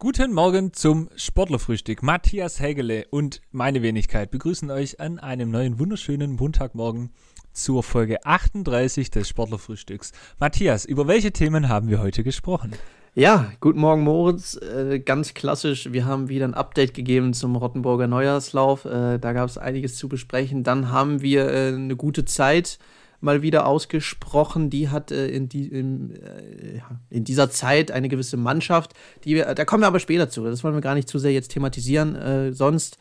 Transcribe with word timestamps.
Guten 0.00 0.32
Morgen 0.32 0.72
zum 0.72 1.08
Sportlerfrühstück. 1.16 2.04
Matthias 2.04 2.60
Hägele 2.60 3.06
und 3.10 3.40
meine 3.50 3.82
Wenigkeit 3.82 4.30
begrüßen 4.30 4.70
euch 4.70 5.00
an 5.00 5.18
einem 5.18 5.50
neuen 5.50 5.80
wunderschönen 5.80 6.36
Montagmorgen 6.36 7.10
zur 7.52 7.82
Folge 7.82 8.24
38 8.24 9.10
des 9.10 9.28
Sportlerfrühstücks. 9.28 10.12
Matthias, 10.38 10.84
über 10.84 11.08
welche 11.08 11.32
Themen 11.32 11.68
haben 11.68 11.88
wir 11.88 12.00
heute 12.00 12.22
gesprochen? 12.22 12.74
Ja, 13.16 13.50
guten 13.58 13.80
Morgen 13.80 14.02
Moritz. 14.02 14.56
Äh, 14.62 15.00
ganz 15.00 15.34
klassisch, 15.34 15.90
wir 15.90 16.06
haben 16.06 16.28
wieder 16.28 16.46
ein 16.46 16.54
Update 16.54 16.94
gegeben 16.94 17.34
zum 17.34 17.56
Rottenburger 17.56 18.06
Neujahrslauf. 18.06 18.84
Äh, 18.84 19.18
da 19.18 19.32
gab 19.32 19.48
es 19.48 19.58
einiges 19.58 19.96
zu 19.96 20.08
besprechen. 20.08 20.62
Dann 20.62 20.92
haben 20.92 21.22
wir 21.22 21.48
äh, 21.48 21.74
eine 21.74 21.96
gute 21.96 22.24
Zeit 22.24 22.78
mal 23.20 23.42
wieder 23.42 23.66
ausgesprochen. 23.66 24.70
Die 24.70 24.88
hat 24.88 25.10
äh, 25.10 25.28
in, 25.28 25.48
die, 25.48 25.66
in, 25.66 26.14
äh, 26.16 26.80
in, 27.10 27.24
dieser 27.24 27.50
Zeit 27.50 27.90
eine 27.90 28.08
gewisse 28.08 28.36
Mannschaft, 28.36 28.94
die 29.24 29.34
wir, 29.34 29.54
da 29.54 29.64
kommen 29.64 29.82
wir 29.82 29.88
aber 29.88 30.00
später 30.00 30.28
zu. 30.28 30.44
Das 30.44 30.62
wollen 30.64 30.74
wir 30.74 30.80
gar 30.80 30.94
nicht 30.94 31.08
zu 31.08 31.18
sehr 31.18 31.32
jetzt 31.32 31.50
thematisieren. 31.50 32.14
Äh, 32.14 32.52
sonst 32.52 32.98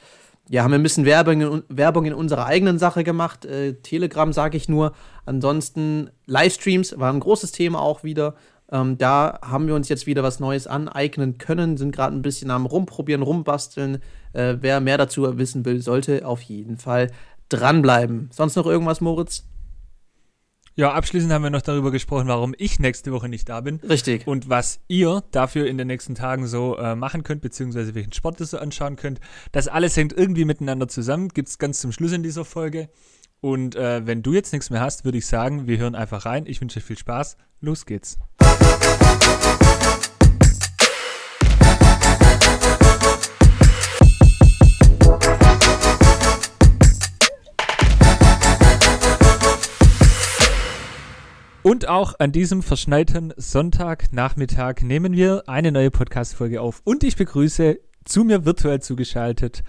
ja, 0.49 0.63
haben 0.63 0.71
wir 0.71 0.79
ein 0.79 0.83
bisschen 0.83 1.05
Werbung 1.05 1.41
in, 1.41 1.63
Werbung 1.69 2.05
in 2.05 2.13
unserer 2.13 2.45
eigenen 2.45 2.79
Sache 2.79 3.03
gemacht. 3.03 3.45
Äh, 3.45 3.73
Telegram 3.75 4.31
sage 4.31 4.57
ich 4.57 4.69
nur. 4.69 4.93
Ansonsten 5.25 6.09
Livestreams 6.25 6.97
war 6.97 7.11
ein 7.11 7.19
großes 7.19 7.51
Thema 7.51 7.81
auch 7.81 8.03
wieder. 8.03 8.35
Ähm, 8.71 8.97
da 8.97 9.39
haben 9.43 9.67
wir 9.67 9.75
uns 9.75 9.89
jetzt 9.89 10.07
wieder 10.07 10.23
was 10.23 10.39
Neues 10.39 10.67
aneignen 10.67 11.37
können, 11.37 11.77
sind 11.77 11.95
gerade 11.95 12.15
ein 12.15 12.21
bisschen 12.21 12.51
am 12.51 12.65
Rumprobieren, 12.65 13.21
Rumbasteln. 13.21 14.01
Äh, 14.33 14.57
wer 14.59 14.81
mehr 14.81 14.97
dazu 14.97 15.37
wissen 15.37 15.65
will, 15.65 15.81
sollte 15.81 16.25
auf 16.25 16.41
jeden 16.41 16.77
Fall 16.77 17.11
dranbleiben. 17.49 18.29
Sonst 18.31 18.55
noch 18.55 18.65
irgendwas, 18.65 18.99
Moritz? 18.99 19.45
Ja, 20.79 20.93
abschließend 20.93 21.33
haben 21.33 21.41
wir 21.41 21.49
noch 21.49 21.63
darüber 21.63 21.89
gesprochen, 21.89 22.27
warum 22.27 22.53
ich 22.55 22.79
nächste 22.79 23.11
Woche 23.11 23.27
nicht 23.27 23.49
da 23.49 23.61
bin. 23.61 23.77
Richtig. 23.77 24.27
Und 24.27 24.47
was 24.47 24.79
ihr 24.87 25.23
dafür 25.31 25.65
in 25.65 25.79
den 25.79 25.87
nächsten 25.87 26.13
Tagen 26.13 26.45
so 26.45 26.77
äh, 26.77 26.95
machen 26.95 27.23
könnt, 27.23 27.41
beziehungsweise 27.41 27.95
welchen 27.95 28.13
Sport 28.13 28.39
ihr 28.39 28.45
so 28.45 28.59
anschauen 28.59 28.95
könnt. 28.95 29.19
Das 29.51 29.67
alles 29.67 29.97
hängt 29.97 30.13
irgendwie 30.13 30.45
miteinander 30.45 30.87
zusammen. 30.87 31.29
Gibt 31.29 31.47
es 31.49 31.57
ganz 31.57 31.81
zum 31.81 31.91
Schluss 31.91 32.11
in 32.11 32.21
dieser 32.21 32.45
Folge. 32.45 32.89
Und 33.41 33.75
äh, 33.75 34.05
wenn 34.05 34.21
du 34.21 34.33
jetzt 34.33 34.53
nichts 34.53 34.69
mehr 34.69 34.81
hast, 34.81 35.03
würde 35.03 35.17
ich 35.17 35.25
sagen, 35.25 35.65
wir 35.65 35.79
hören 35.79 35.95
einfach 35.95 36.27
rein. 36.27 36.45
Ich 36.45 36.61
wünsche 36.61 36.77
euch 36.77 36.85
viel 36.85 36.97
Spaß. 36.99 37.37
Los 37.59 37.87
geht's. 37.87 38.19
Und 51.67 51.89
auch 51.89 52.13
an 52.19 52.31
diesem 52.31 52.63
verschneiten 52.63 53.33
Sonntagnachmittag 53.35 54.83
nehmen 54.83 55.11
wir 55.11 55.43
eine 55.47 55.73
neue 55.73 55.91
Podcast-Folge 55.91 56.61
auf. 56.61 56.81
Und 56.85 57.03
ich 57.03 57.17
begrüße 57.17 57.77
zu 58.05 58.23
mir 58.23 58.45
virtuell 58.45 58.81
zugeschaltet 58.81 59.65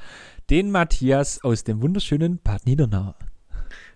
den 0.49 0.71
Matthias 0.71 1.43
aus 1.43 1.65
dem 1.65 1.83
wunderschönen 1.83 2.39
Bad 2.39 2.67
Niedernau. 2.67 3.17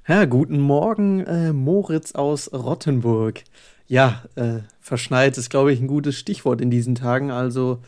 Ja, 0.08 0.24
guten 0.24 0.58
Morgen, 0.58 1.20
äh, 1.20 1.52
Moritz 1.52 2.10
aus 2.16 2.52
Rottenburg. 2.52 3.44
Ja, 3.86 4.24
äh, 4.34 4.62
verschneit 4.80 5.38
ist, 5.38 5.48
glaube 5.48 5.72
ich, 5.72 5.80
ein 5.80 5.86
gutes 5.86 6.18
Stichwort 6.18 6.60
in 6.60 6.72
diesen 6.72 6.96
Tagen. 6.96 7.30
Also, 7.30 7.82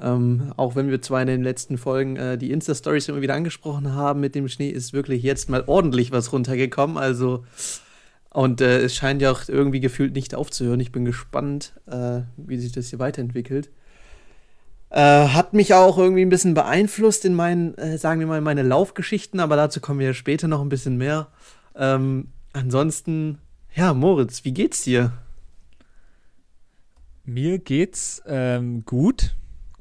ähm, 0.00 0.54
auch 0.56 0.74
wenn 0.74 0.88
wir 0.88 1.02
zwar 1.02 1.20
in 1.20 1.28
den 1.28 1.42
letzten 1.42 1.76
Folgen 1.76 2.16
äh, 2.16 2.38
die 2.38 2.50
Insta-Stories 2.50 3.08
immer 3.08 3.20
wieder 3.20 3.34
angesprochen 3.34 3.92
haben 3.92 4.20
mit 4.20 4.34
dem 4.34 4.48
Schnee, 4.48 4.70
ist 4.70 4.94
wirklich 4.94 5.22
jetzt 5.22 5.50
mal 5.50 5.64
ordentlich 5.66 6.12
was 6.12 6.32
runtergekommen. 6.32 6.96
Also, 6.96 7.44
und 8.32 8.60
äh, 8.60 8.80
es 8.80 8.94
scheint 8.94 9.22
ja 9.22 9.32
auch 9.32 9.48
irgendwie 9.48 9.80
gefühlt 9.80 10.14
nicht 10.14 10.34
aufzuhören. 10.34 10.80
Ich 10.80 10.92
bin 10.92 11.04
gespannt, 11.04 11.72
äh, 11.86 12.22
wie 12.36 12.58
sich 12.58 12.72
das 12.72 12.88
hier 12.88 12.98
weiterentwickelt. 12.98 13.70
Äh, 14.90 15.28
hat 15.28 15.52
mich 15.52 15.74
auch 15.74 15.98
irgendwie 15.98 16.22
ein 16.22 16.30
bisschen 16.30 16.54
beeinflusst 16.54 17.24
in 17.24 17.34
meinen, 17.34 17.74
äh, 17.78 17.98
sagen 17.98 18.20
wir 18.20 18.26
mal, 18.26 18.40
meine 18.40 18.62
Laufgeschichten, 18.62 19.40
aber 19.40 19.56
dazu 19.56 19.80
kommen 19.80 20.00
wir 20.00 20.08
ja 20.08 20.14
später 20.14 20.48
noch 20.48 20.60
ein 20.60 20.68
bisschen 20.68 20.96
mehr. 20.96 21.28
Ähm, 21.76 22.28
ansonsten, 22.52 23.38
ja, 23.74 23.94
Moritz, 23.94 24.44
wie 24.44 24.52
geht's 24.52 24.82
dir? 24.82 25.12
Mir 27.24 27.58
geht's 27.58 28.22
ähm, 28.26 28.84
gut 28.84 29.34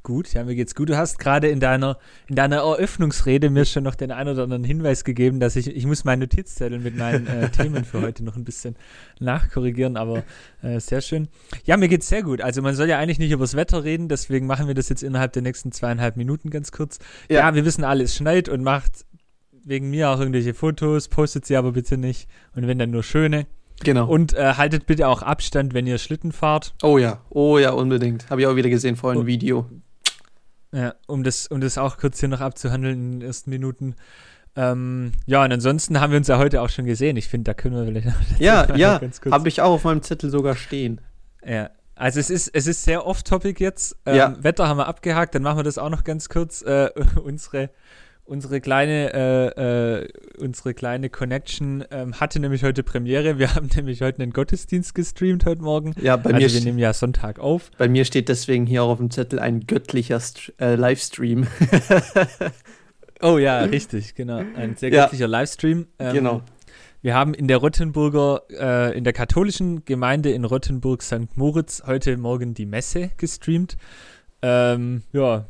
gut. 0.04 0.34
Ja, 0.34 0.44
mir 0.44 0.56
geht's 0.56 0.76
gut. 0.76 0.90
Du 0.90 0.98
hast 0.98 1.20
gerade 1.20 1.48
in 1.48 1.60
deiner, 1.60 1.98
in 2.28 2.36
deiner 2.36 2.58
Eröffnungsrede 2.58 3.50
mir 3.50 3.66
schon 3.66 3.84
noch 3.84 3.96
den 3.96 4.12
einen 4.12 4.30
oder 4.30 4.44
anderen 4.44 4.64
Hinweis 4.64 5.04
gegeben, 5.04 5.40
dass 5.40 5.56
ich, 5.56 5.76
ich 5.76 5.86
muss 5.86 6.04
meinen 6.04 6.20
Notizzettel 6.20 6.80
mit 6.80 6.98
meinen 6.98 7.28
äh, 7.28 7.50
Themen 7.52 7.84
für 7.86 8.02
heute 8.02 8.24
noch 8.24 8.36
ein 8.36 8.44
bisschen 8.44 8.76
nachkorrigieren, 9.20 9.98
aber 9.98 10.24
äh, 10.62 10.80
sehr 10.80 11.02
schön. 11.02 11.28
Ja, 11.66 11.78
mir 11.78 11.88
geht's 11.88 12.08
sehr 12.08 12.24
gut. 12.24 12.42
Also 12.42 12.62
man 12.62 12.76
soll 12.76 12.88
ja 12.88 13.00
eigentlich 13.00 13.20
nicht 13.20 13.32
über 13.32 13.44
das 13.44 13.56
Wetter 13.56 13.84
reden, 13.84 14.08
deswegen 14.08 14.48
machen 14.48 14.68
wir 14.68 14.76
das 14.76 14.90
jetzt 14.90 15.04
innerhalb 15.04 15.34
der 15.34 15.42
nächsten 15.42 15.72
zweieinhalb 15.72 16.16
Minuten 16.16 16.50
ganz 16.50 16.72
kurz. 16.72 17.00
Ja, 17.30 17.40
ja 17.40 17.56
wir 17.56 17.66
wissen 17.66 17.84
alle, 17.84 18.04
es 18.04 18.16
schneit 18.16 18.50
und 18.50 18.64
macht 18.64 19.06
wegen 19.64 19.90
mir 19.90 20.10
auch 20.10 20.20
irgendwelche 20.20 20.54
Fotos, 20.54 21.08
postet 21.08 21.46
sie 21.46 21.56
aber 21.56 21.74
bitte 21.74 21.98
nicht. 21.98 22.28
Und 22.56 22.68
wenn 22.68 22.80
dann 22.80 22.92
nur 22.92 23.04
schöne. 23.04 23.46
Genau. 23.84 24.08
Und 24.08 24.34
äh, 24.34 24.56
haltet 24.56 24.86
bitte 24.86 25.08
auch 25.08 25.22
Abstand, 25.22 25.74
wenn 25.74 25.88
ihr 25.88 25.98
Schlitten 25.98 26.32
fahrt. 26.32 26.74
Oh 26.84 26.98
ja, 26.98 27.22
oh 27.30 27.58
ja, 27.58 27.72
unbedingt. 27.72 28.30
Habe 28.30 28.42
ich 28.42 28.48
auch 28.48 28.56
wieder 28.56 28.70
gesehen 28.70 28.96
vorhin 28.96 29.20
ein 29.20 29.24
oh. 29.24 29.28
Video. 29.28 29.66
Ja, 30.72 30.94
um 31.08 31.24
das, 31.24 31.48
um 31.48 31.62
das 31.62 31.78
auch 31.78 31.98
kurz 31.98 32.20
hier 32.20 32.30
noch 32.30 32.42
abzuhandeln 32.42 32.94
in 32.96 33.12
den 33.20 33.28
ersten 33.28 33.50
Minuten. 33.50 33.96
Ähm, 34.56 35.14
ja, 35.26 35.44
und 35.44 35.52
ansonsten 35.52 36.00
haben 36.00 36.12
wir 36.12 36.18
uns 36.18 36.28
ja 36.28 36.38
heute 36.38 36.62
auch 36.62 36.70
schon 36.70 36.86
gesehen. 36.86 37.18
Ich 37.18 37.28
finde, 37.28 37.46
da 37.46 37.54
können 37.54 37.76
wir 37.76 37.86
vielleicht 37.86 38.08
noch 38.08 38.40
Ja, 38.40 38.68
ja, 38.76 39.00
habe 39.32 39.48
ich 39.48 39.62
auch 39.62 39.72
auf 39.72 39.84
meinem 39.84 40.02
Zettel 40.02 40.30
sogar 40.30 40.56
stehen. 40.56 41.02
Ja, 41.46 41.70
also 41.96 42.20
es 42.20 42.30
ist, 42.30 42.50
es 42.54 42.68
ist 42.68 42.84
sehr 42.84 43.06
off-topic 43.06 43.64
jetzt. 43.64 43.96
Ähm, 44.06 44.16
ja. 44.16 44.44
Wetter 44.44 44.68
haben 44.68 44.78
wir 44.78 44.88
abgehakt, 44.88 45.36
dann 45.36 45.44
machen 45.44 45.58
wir 45.58 45.64
das 45.64 45.78
auch 45.78 45.90
noch 45.90 46.04
ganz 46.04 46.30
kurz. 46.30 46.62
Äh, 46.62 46.92
unsere 47.24 47.70
unsere 48.30 48.62
kleine, 48.62 49.14
äh, 49.14 50.02
äh, 50.02 50.08
unsere 50.38 50.74
kleine 50.74 51.10
Connection 51.10 51.84
ähm, 51.90 52.20
hatte 52.20 52.40
nämlich 52.40 52.64
heute 52.64 52.84
Premiere. 52.84 53.40
Wir 53.40 53.56
haben 53.56 53.70
nämlich 53.76 54.02
heute 54.02 54.22
einen 54.22 54.32
Gottesdienst 54.32 54.94
gestreamt 54.94 55.46
heute 55.46 55.64
Morgen. 55.64 55.94
Ja, 56.02 56.16
bei 56.16 56.32
also 56.32 56.46
mir. 56.46 56.54
Wir 56.54 56.62
nehmen 56.62 56.80
ja 56.80 56.94
Sonntag 56.94 57.40
auf. 57.40 57.72
Bei 57.78 57.90
mir 57.90 58.06
steht 58.06 58.30
deswegen 58.30 58.66
hier 58.66 58.84
auch 58.84 58.90
auf 58.90 58.98
dem 59.00 59.10
Zettel 59.10 59.40
ein 59.40 59.62
göttlicher 59.62 60.20
St 60.20 60.54
äh, 60.60 60.76
Livestream. 60.76 61.48
oh 63.22 63.38
ja, 63.40 63.60
richtig, 63.64 64.14
genau. 64.16 64.44
Ein 64.56 64.76
sehr 64.76 64.92
göttlicher 64.92 65.26
ja, 65.26 65.28
Livestream. 65.28 65.88
Ähm, 65.98 66.14
genau. 66.14 66.42
Wir 67.02 67.16
haben 67.16 67.34
in 67.34 67.48
der 67.48 67.58
Rottenburger, 67.58 68.44
äh, 68.52 68.98
in 68.98 69.06
der 69.06 69.14
katholischen 69.14 69.86
Gemeinde 69.86 70.32
in 70.32 70.46
Rottenburg 70.46 71.02
St. 71.02 71.36
Moritz 71.36 71.82
heute 71.86 72.16
Morgen 72.18 72.54
die 72.54 72.66
Messe 72.66 73.10
gestreamt. 73.18 73.78
Ähm, 74.42 75.04
ja, 75.14 75.48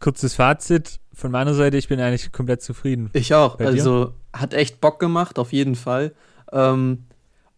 kurzes 0.00 0.34
Fazit 0.34 0.98
von 1.20 1.30
meiner 1.30 1.54
Seite, 1.54 1.76
ich 1.76 1.88
bin 1.88 2.00
eigentlich 2.00 2.32
komplett 2.32 2.62
zufrieden. 2.62 3.10
Ich 3.12 3.34
auch. 3.34 3.58
Also 3.60 4.14
hat 4.32 4.54
echt 4.54 4.80
Bock 4.80 4.98
gemacht, 4.98 5.38
auf 5.38 5.52
jeden 5.52 5.74
Fall. 5.74 6.12
Ähm, 6.52 7.04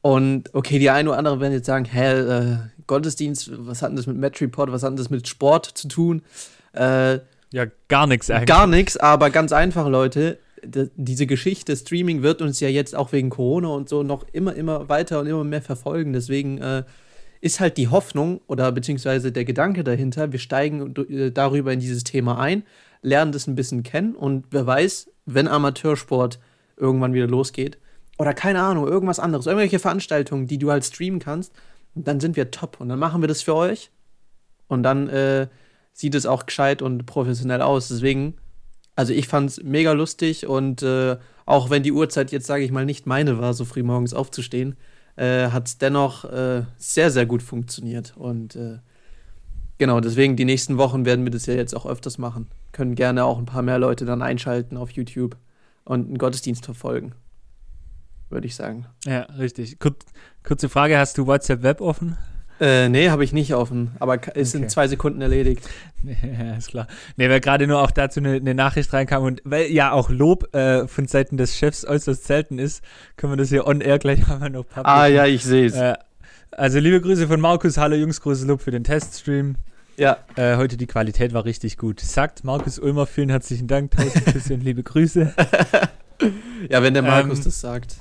und 0.03 0.53
okay, 0.53 0.78
die 0.78 0.91
einen 0.91 1.09
oder 1.09 1.19
anderen 1.19 1.41
werden 1.41 1.53
jetzt 1.53 1.67
sagen, 1.67 1.84
hä, 1.84 2.12
äh, 2.12 2.56
Gottesdienst, 2.87 3.53
was 3.67 3.83
hat 3.83 3.91
denn 3.91 3.97
das 3.97 4.06
mit 4.06 4.17
Match 4.17 4.43
Report, 4.43 4.72
was 4.72 4.83
hat 4.83 4.91
denn 4.91 4.97
das 4.97 5.11
mit 5.11 5.28
Sport 5.28 5.67
zu 5.67 5.89
tun? 5.89 6.22
Äh, 6.75 7.21
ja, 7.53 7.67
gar 7.89 8.06
nichts 8.06 8.31
eigentlich. 8.31 8.47
Gar 8.47 8.67
nichts, 8.67 8.97
aber 8.97 9.31
ganz 9.31 9.53
einfach, 9.53 9.89
Leute. 9.89 10.39
Diese 10.65 11.27
Geschichte 11.27 11.77
Streaming 11.77 12.22
wird 12.22 12.41
uns 12.41 12.61
ja 12.61 12.69
jetzt 12.69 12.95
auch 12.95 13.12
wegen 13.12 13.31
Corona 13.31 13.69
und 13.69 13.89
so 13.89 14.03
noch 14.03 14.25
immer, 14.33 14.55
immer 14.55 14.89
weiter 14.89 15.21
und 15.21 15.27
immer 15.27 15.43
mehr 15.45 15.62
verfolgen. 15.62 16.12
Deswegen 16.12 16.59
äh, 16.59 16.84
ist 17.41 17.59
halt 17.59 17.77
die 17.77 17.89
Hoffnung 17.89 18.41
oder 18.47 18.71
beziehungsweise 18.71 19.33
der 19.33 19.45
Gedanke 19.45 19.83
dahinter, 19.83 20.33
wir 20.33 20.39
steigen 20.39 20.95
äh, 21.11 21.33
darüber 21.33 21.72
in 21.72 21.81
dieses 21.81 22.05
Thema 22.05 22.39
ein, 22.39 22.62
lernen 23.03 23.33
das 23.33 23.47
ein 23.47 23.55
bisschen 23.55 23.83
kennen 23.83 24.15
und 24.15 24.47
wer 24.51 24.67
weiß, 24.67 25.11
wenn 25.27 25.49
Amateursport 25.49 26.39
irgendwann 26.77 27.15
wieder 27.15 27.27
losgeht 27.27 27.79
oder 28.19 28.35
keine 28.35 28.63
Ahnung, 28.63 28.87
irgendwas 28.87 29.19
anderes, 29.19 29.47
irgendwelche 29.47 29.79
Veranstaltungen, 29.79 30.47
die 30.47 30.59
du 30.59 30.71
halt 30.71 30.85
streamen 30.85 31.21
kannst, 31.21 31.53
dann 31.95 32.21
sind 32.21 32.37
wir 32.37 32.51
top 32.51 32.81
und 32.81 32.89
dann 32.89 32.99
machen 32.99 33.21
wir 33.21 33.29
das 33.29 33.43
für 33.43 33.55
euch 33.55 33.91
und 34.69 34.83
dann 34.83 35.09
äh, 35.09 35.49
sieht 35.93 36.15
es 36.15 36.27
auch 36.27 36.47
gescheit 36.47 36.83
und 36.83 37.05
professionell 37.07 37.60
aus. 37.60 37.89
Deswegen, 37.89 38.34
also 38.97 39.13
ich 39.13 39.28
fand 39.28 39.51
es 39.51 39.63
mega 39.63 39.93
lustig 39.93 40.47
und 40.47 40.83
äh, 40.83 41.16
auch 41.45 41.71
wenn 41.71 41.83
die 41.83 41.93
Uhrzeit 41.93 42.33
jetzt, 42.33 42.47
sage 42.47 42.65
ich 42.65 42.71
mal, 42.71 42.87
nicht 42.87 43.07
meine 43.07 43.39
war, 43.39 43.53
so 43.55 43.65
früh 43.65 43.83
morgens 43.83 44.15
aufzustehen, 44.15 44.77
äh, 45.16 45.48
hat 45.48 45.69
es 45.69 45.78
dennoch 45.78 46.25
äh, 46.25 46.63
sehr, 46.78 47.10
sehr 47.10 47.27
gut 47.27 47.43
funktioniert 47.43 48.15
und 48.16 48.57
äh, 48.57 48.78
Genau, 49.78 50.01
deswegen 50.01 50.36
die 50.36 50.45
nächsten 50.45 50.78
Wochen 50.78 51.04
werden 51.04 51.24
wir 51.24 51.30
das 51.30 51.47
ja 51.47 51.54
jetzt 51.54 51.74
auch 51.74 51.86
öfters 51.86 52.19
machen. 52.19 52.48
Können 52.72 52.95
gerne 52.95 53.24
auch 53.24 53.39
ein 53.39 53.47
paar 53.47 53.63
mehr 53.63 53.78
Leute 53.78 54.04
dann 54.04 54.22
einschalten 54.22 54.77
auf 54.77 54.91
YouTube 54.91 55.36
und 55.84 56.07
einen 56.07 56.19
Gottesdienst 56.19 56.65
verfolgen. 56.65 57.15
Würde 58.30 58.47
ich 58.47 58.54
sagen. 58.54 58.86
Ja, 59.04 59.22
richtig. 59.39 59.78
Kur 59.78 59.95
kurze 60.42 60.69
Frage: 60.69 60.98
Hast 60.98 61.19
du 61.19 61.27
WhatsApp 61.27 61.63
Web 61.63 61.80
offen? 61.80 62.16
Äh, 62.60 62.89
nee, 62.89 63.10
habe 63.10 63.24
ich 63.24 63.33
nicht 63.33 63.54
offen, 63.54 63.91
aber 63.98 64.15
ist 64.36 64.54
okay. 64.54 64.63
in 64.63 64.71
zwei 64.71 64.86
Sekunden 64.89 65.21
erledigt. 65.21 65.69
Ja, 66.04 66.57
ist 66.57 66.71
klar. 66.71 66.89
Nee, 67.16 67.30
weil 67.30 67.39
gerade 67.39 67.69
nur 67.69 67.80
auch 67.80 67.92
dazu 67.92 68.19
eine, 68.19 68.33
eine, 68.34 68.57
Nachricht 68.57 68.92
reinkam 68.92 69.22
und 69.22 69.41
weil 69.45 69.71
ja 69.71 69.92
auch 69.92 70.10
Lob 70.10 70.53
äh, 70.53 70.89
von 70.89 71.07
Seiten 71.07 71.36
des 71.36 71.57
Chefs 71.57 71.84
äußerst 71.84 72.24
selten 72.24 72.59
ist, 72.59 72.83
können 73.16 73.34
wir 73.34 73.36
das 73.36 73.51
hier 73.51 73.69
on 73.69 73.80
air 73.80 74.01
gleich 74.01 74.27
mal 74.27 74.51
noch 74.51 74.65
publishen. 74.65 74.84
Ah 74.84 75.07
ja, 75.07 75.27
ich 75.27 75.45
sehe 75.45 75.66
es. 75.66 75.74
Äh, 75.74 75.95
also 76.53 76.78
liebe 76.78 77.01
Grüße 77.01 77.27
von 77.27 77.41
Markus, 77.41 77.77
hallo 77.78 77.97
Jungs, 77.97 78.21
großes 78.21 78.47
Lob 78.47 78.60
für 78.60 78.71
den 78.71 78.84
Teststream. 78.84 79.57
Ja. 79.97 80.19
Äh, 80.37 80.57
heute 80.57 80.77
die 80.77 80.87
Qualität 80.87 81.33
war 81.33 81.45
richtig 81.45 81.77
gut. 81.77 82.01
Sagt 82.01 82.45
Markus 82.45 82.78
Ulmer, 82.78 83.07
vielen 83.07 83.28
herzlichen 83.28 83.66
Dank. 83.66 83.91
Tausend 83.91 84.25
Küsse 84.27 84.54
und 84.54 84.63
liebe 84.63 84.83
Grüße. 84.83 85.34
ja, 86.71 86.83
wenn 86.83 86.95
der 86.95 87.03
Markus 87.03 87.39
ähm, 87.39 87.45
das 87.45 87.60
sagt. 87.60 87.97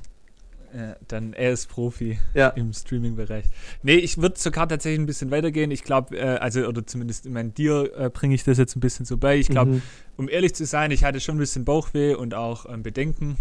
Ja, 0.74 0.96
dann 1.10 1.34
er 1.34 1.52
ist 1.52 1.68
Profi 1.68 2.18
ja. 2.34 2.48
im 2.50 2.72
Streaming-Bereich. 2.72 3.44
Nee, 3.84 3.96
ich 3.96 4.22
würde 4.22 4.40
sogar 4.40 4.70
tatsächlich 4.70 5.02
ein 5.02 5.06
bisschen 5.06 5.30
weitergehen. 5.30 5.70
Ich 5.70 5.84
glaube, 5.84 6.18
äh, 6.18 6.38
also, 6.38 6.66
oder 6.66 6.88
zumindest 6.88 7.26
in 7.26 7.34
meinem 7.34 7.54
dir 7.54 7.92
äh, 7.98 8.10
bringe 8.10 8.36
ich 8.36 8.46
das 8.46 8.58
jetzt 8.58 8.78
ein 8.78 8.80
bisschen 8.80 9.06
so 9.06 9.18
bei. 9.18 9.38
Ich 9.38 9.50
glaube, 9.50 9.72
mhm. 9.72 9.82
um 10.16 10.30
ehrlich 10.30 10.56
zu 10.56 10.66
sein, 10.66 10.92
ich 10.92 11.04
hatte 11.04 11.20
schon 11.20 11.36
ein 11.36 11.40
bisschen 11.40 11.66
Bauchweh 11.66 12.16
und 12.16 12.34
auch 12.34 12.66
ähm, 12.70 12.84
Bedenken. 12.84 13.38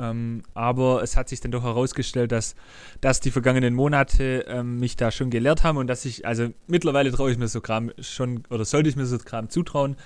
Ähm, 0.00 0.42
aber 0.54 1.02
es 1.02 1.16
hat 1.16 1.28
sich 1.28 1.40
dann 1.40 1.50
doch 1.50 1.62
herausgestellt, 1.62 2.32
dass, 2.32 2.54
dass 3.02 3.20
die 3.20 3.30
vergangenen 3.30 3.74
Monate 3.74 4.46
ähm, 4.48 4.78
mich 4.80 4.96
da 4.96 5.10
schon 5.10 5.28
gelehrt 5.28 5.62
haben 5.62 5.76
und 5.76 5.88
dass 5.88 6.04
ich, 6.06 6.26
also 6.26 6.48
mittlerweile 6.66 7.12
traue 7.12 7.30
ich 7.30 7.38
mir 7.38 7.48
so 7.48 7.60
Kram 7.60 7.92
schon, 8.00 8.44
oder 8.48 8.64
sollte 8.64 8.88
ich 8.88 8.96
mir 8.96 9.04
so 9.04 9.18
Kram 9.18 9.50
zutrauen, 9.50 9.96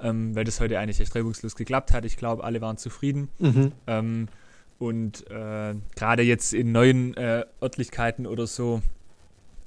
ähm, 0.00 0.34
weil 0.34 0.44
das 0.44 0.60
heute 0.60 0.78
eigentlich 0.78 1.00
echt 1.00 1.14
reibungslos 1.14 1.54
geklappt 1.54 1.92
hat. 1.92 2.04
Ich 2.04 2.16
glaube, 2.16 2.42
alle 2.42 2.60
waren 2.60 2.78
zufrieden. 2.78 3.28
Mhm. 3.38 3.72
Ähm, 3.86 4.28
und 4.80 5.30
äh, 5.30 5.74
gerade 5.94 6.22
jetzt 6.22 6.52
in 6.52 6.72
neuen 6.72 7.16
äh, 7.16 7.44
Örtlichkeiten 7.62 8.26
oder 8.26 8.48
so, 8.48 8.82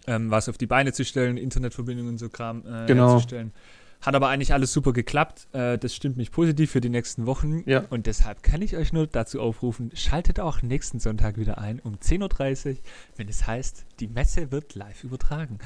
ähm, 0.05 0.29
was 0.31 0.49
auf 0.49 0.57
die 0.57 0.67
Beine 0.67 0.91
zu 0.91 1.05
stellen, 1.05 1.37
Internetverbindungen 1.37 2.13
und 2.13 2.17
so 2.17 2.27
Kram 2.27 2.63
äh, 2.67 2.87
genau. 2.87 3.11
herzustellen. 3.11 3.53
Hat 4.01 4.15
aber 4.15 4.29
eigentlich 4.29 4.53
alles 4.53 4.71
super 4.71 4.93
geklappt. 4.93 5.47
Äh, 5.53 5.77
das 5.77 5.95
stimmt 5.95 6.17
mich 6.17 6.31
positiv 6.31 6.71
für 6.71 6.81
die 6.81 6.89
nächsten 6.89 7.25
Wochen. 7.25 7.63
Ja. 7.65 7.83
Und 7.89 8.05
deshalb 8.05 8.43
kann 8.43 8.61
ich 8.61 8.77
euch 8.77 8.93
nur 8.93 9.07
dazu 9.07 9.41
aufrufen, 9.41 9.91
schaltet 9.93 10.39
auch 10.39 10.61
nächsten 10.61 10.99
Sonntag 10.99 11.37
wieder 11.37 11.57
ein 11.57 11.79
um 11.79 11.95
10.30 11.95 12.69
Uhr, 12.69 12.77
wenn 13.15 13.27
es 13.27 13.47
heißt, 13.47 13.85
die 13.99 14.07
Messe 14.07 14.51
wird 14.51 14.75
live 14.75 15.03
übertragen. 15.03 15.59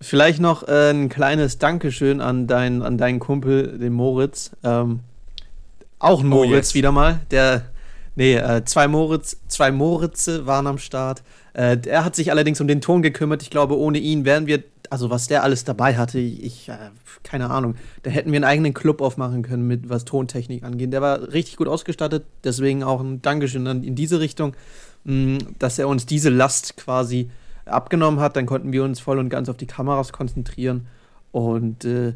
Vielleicht 0.00 0.40
noch 0.40 0.66
äh, 0.66 0.90
ein 0.90 1.08
kleines 1.08 1.58
Dankeschön 1.58 2.20
an, 2.20 2.46
dein, 2.46 2.82
an 2.82 2.98
deinen 2.98 3.20
Kumpel, 3.20 3.78
den 3.78 3.92
Moritz. 3.92 4.50
Ähm, 4.62 5.00
auch 5.98 6.20
ein 6.20 6.26
oh, 6.26 6.44
Moritz 6.44 6.72
oh, 6.72 6.74
wieder 6.74 6.92
mal, 6.92 7.20
der 7.30 7.70
Nee, 8.16 8.36
äh, 8.36 8.64
zwei, 8.64 8.86
Moritz, 8.86 9.38
zwei 9.48 9.72
Moritze 9.72 10.46
waren 10.46 10.66
am 10.66 10.78
Start. 10.78 11.22
Äh, 11.52 11.78
er 11.86 12.04
hat 12.04 12.14
sich 12.14 12.30
allerdings 12.30 12.60
um 12.60 12.68
den 12.68 12.80
Ton 12.80 13.02
gekümmert. 13.02 13.42
Ich 13.42 13.50
glaube, 13.50 13.76
ohne 13.76 13.98
ihn 13.98 14.24
wären 14.24 14.46
wir, 14.46 14.62
also 14.90 15.10
was 15.10 15.26
der 15.26 15.42
alles 15.42 15.64
dabei 15.64 15.96
hatte, 15.96 16.18
ich, 16.18 16.68
äh, 16.68 16.90
keine 17.22 17.50
Ahnung. 17.50 17.76
Da 18.02 18.10
hätten 18.10 18.32
wir 18.32 18.36
einen 18.36 18.44
eigenen 18.44 18.74
Club 18.74 19.00
aufmachen 19.00 19.42
können, 19.42 19.66
mit 19.66 19.88
was 19.88 20.04
Tontechnik 20.04 20.62
angeht. 20.62 20.92
Der 20.92 21.02
war 21.02 21.32
richtig 21.32 21.56
gut 21.56 21.68
ausgestattet, 21.68 22.24
deswegen 22.42 22.82
auch 22.82 23.00
ein 23.00 23.22
Dankeschön 23.22 23.66
in 23.66 23.94
diese 23.94 24.20
Richtung, 24.20 24.54
mh, 25.04 25.38
dass 25.58 25.78
er 25.78 25.88
uns 25.88 26.06
diese 26.06 26.30
Last 26.30 26.76
quasi 26.76 27.30
abgenommen 27.64 28.20
hat. 28.20 28.36
Dann 28.36 28.46
konnten 28.46 28.72
wir 28.72 28.84
uns 28.84 29.00
voll 29.00 29.18
und 29.18 29.28
ganz 29.28 29.48
auf 29.48 29.56
die 29.56 29.66
Kameras 29.66 30.12
konzentrieren. 30.12 30.86
Und 31.32 31.84
äh, 31.84 32.14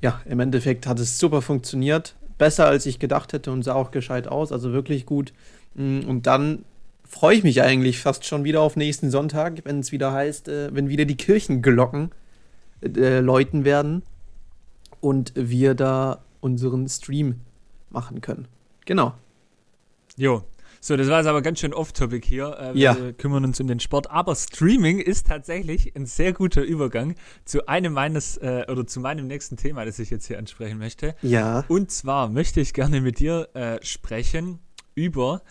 ja, 0.00 0.20
im 0.24 0.40
Endeffekt 0.40 0.86
hat 0.86 0.98
es 0.98 1.18
super 1.18 1.42
funktioniert 1.42 2.14
besser, 2.40 2.66
als 2.66 2.86
ich 2.86 2.98
gedacht 2.98 3.32
hätte 3.34 3.52
und 3.52 3.62
sah 3.62 3.74
auch 3.74 3.92
gescheit 3.92 4.26
aus, 4.26 4.50
also 4.50 4.72
wirklich 4.72 5.06
gut. 5.06 5.32
Mm, 5.74 6.00
und 6.08 6.26
dann 6.26 6.64
freue 7.10 7.36
ich 7.36 7.42
mich 7.42 7.62
eigentlich 7.62 7.98
fast 7.98 8.24
schon 8.24 8.44
wieder 8.44 8.60
auf 8.60 8.76
nächsten 8.76 9.10
Sonntag, 9.10 9.60
wenn 9.64 9.80
es 9.80 9.92
wieder 9.92 10.12
heißt, 10.12 10.48
äh, 10.48 10.74
wenn 10.74 10.88
wieder 10.88 11.04
die 11.04 11.16
Kirchenglocken 11.16 12.10
äh, 12.82 13.18
läuten 13.20 13.64
werden 13.64 14.02
und 15.00 15.32
wir 15.34 15.74
da 15.74 16.24
unseren 16.40 16.88
Stream 16.88 17.40
machen 17.90 18.20
können. 18.20 18.46
Genau. 18.86 19.14
Jo, 20.16 20.44
so, 20.82 20.96
das 20.96 21.08
war 21.08 21.18
jetzt 21.18 21.26
aber 21.26 21.42
ganz 21.42 21.60
schön 21.60 21.74
off-topic 21.74 22.26
hier. 22.26 22.56
Äh, 22.58 22.78
ja. 22.78 22.96
Wir 22.96 23.12
kümmern 23.12 23.44
uns 23.44 23.60
um 23.60 23.66
den 23.66 23.80
Sport. 23.80 24.10
Aber 24.10 24.34
Streaming 24.34 24.98
ist 24.98 25.26
tatsächlich 25.26 25.94
ein 25.94 26.06
sehr 26.06 26.32
guter 26.32 26.62
Übergang 26.62 27.16
zu 27.44 27.66
einem 27.68 27.92
meines 27.92 28.38
äh, 28.38 28.64
oder 28.66 28.86
zu 28.86 29.00
meinem 29.00 29.26
nächsten 29.26 29.58
Thema, 29.58 29.84
das 29.84 29.98
ich 29.98 30.08
jetzt 30.08 30.26
hier 30.26 30.38
ansprechen 30.38 30.78
möchte. 30.78 31.14
Ja. 31.20 31.64
Und 31.68 31.90
zwar 31.90 32.30
möchte 32.30 32.62
ich 32.62 32.72
gerne 32.72 33.02
mit 33.02 33.18
dir 33.18 33.50
äh, 33.52 33.78
sprechen 33.84 34.58
über. 34.94 35.42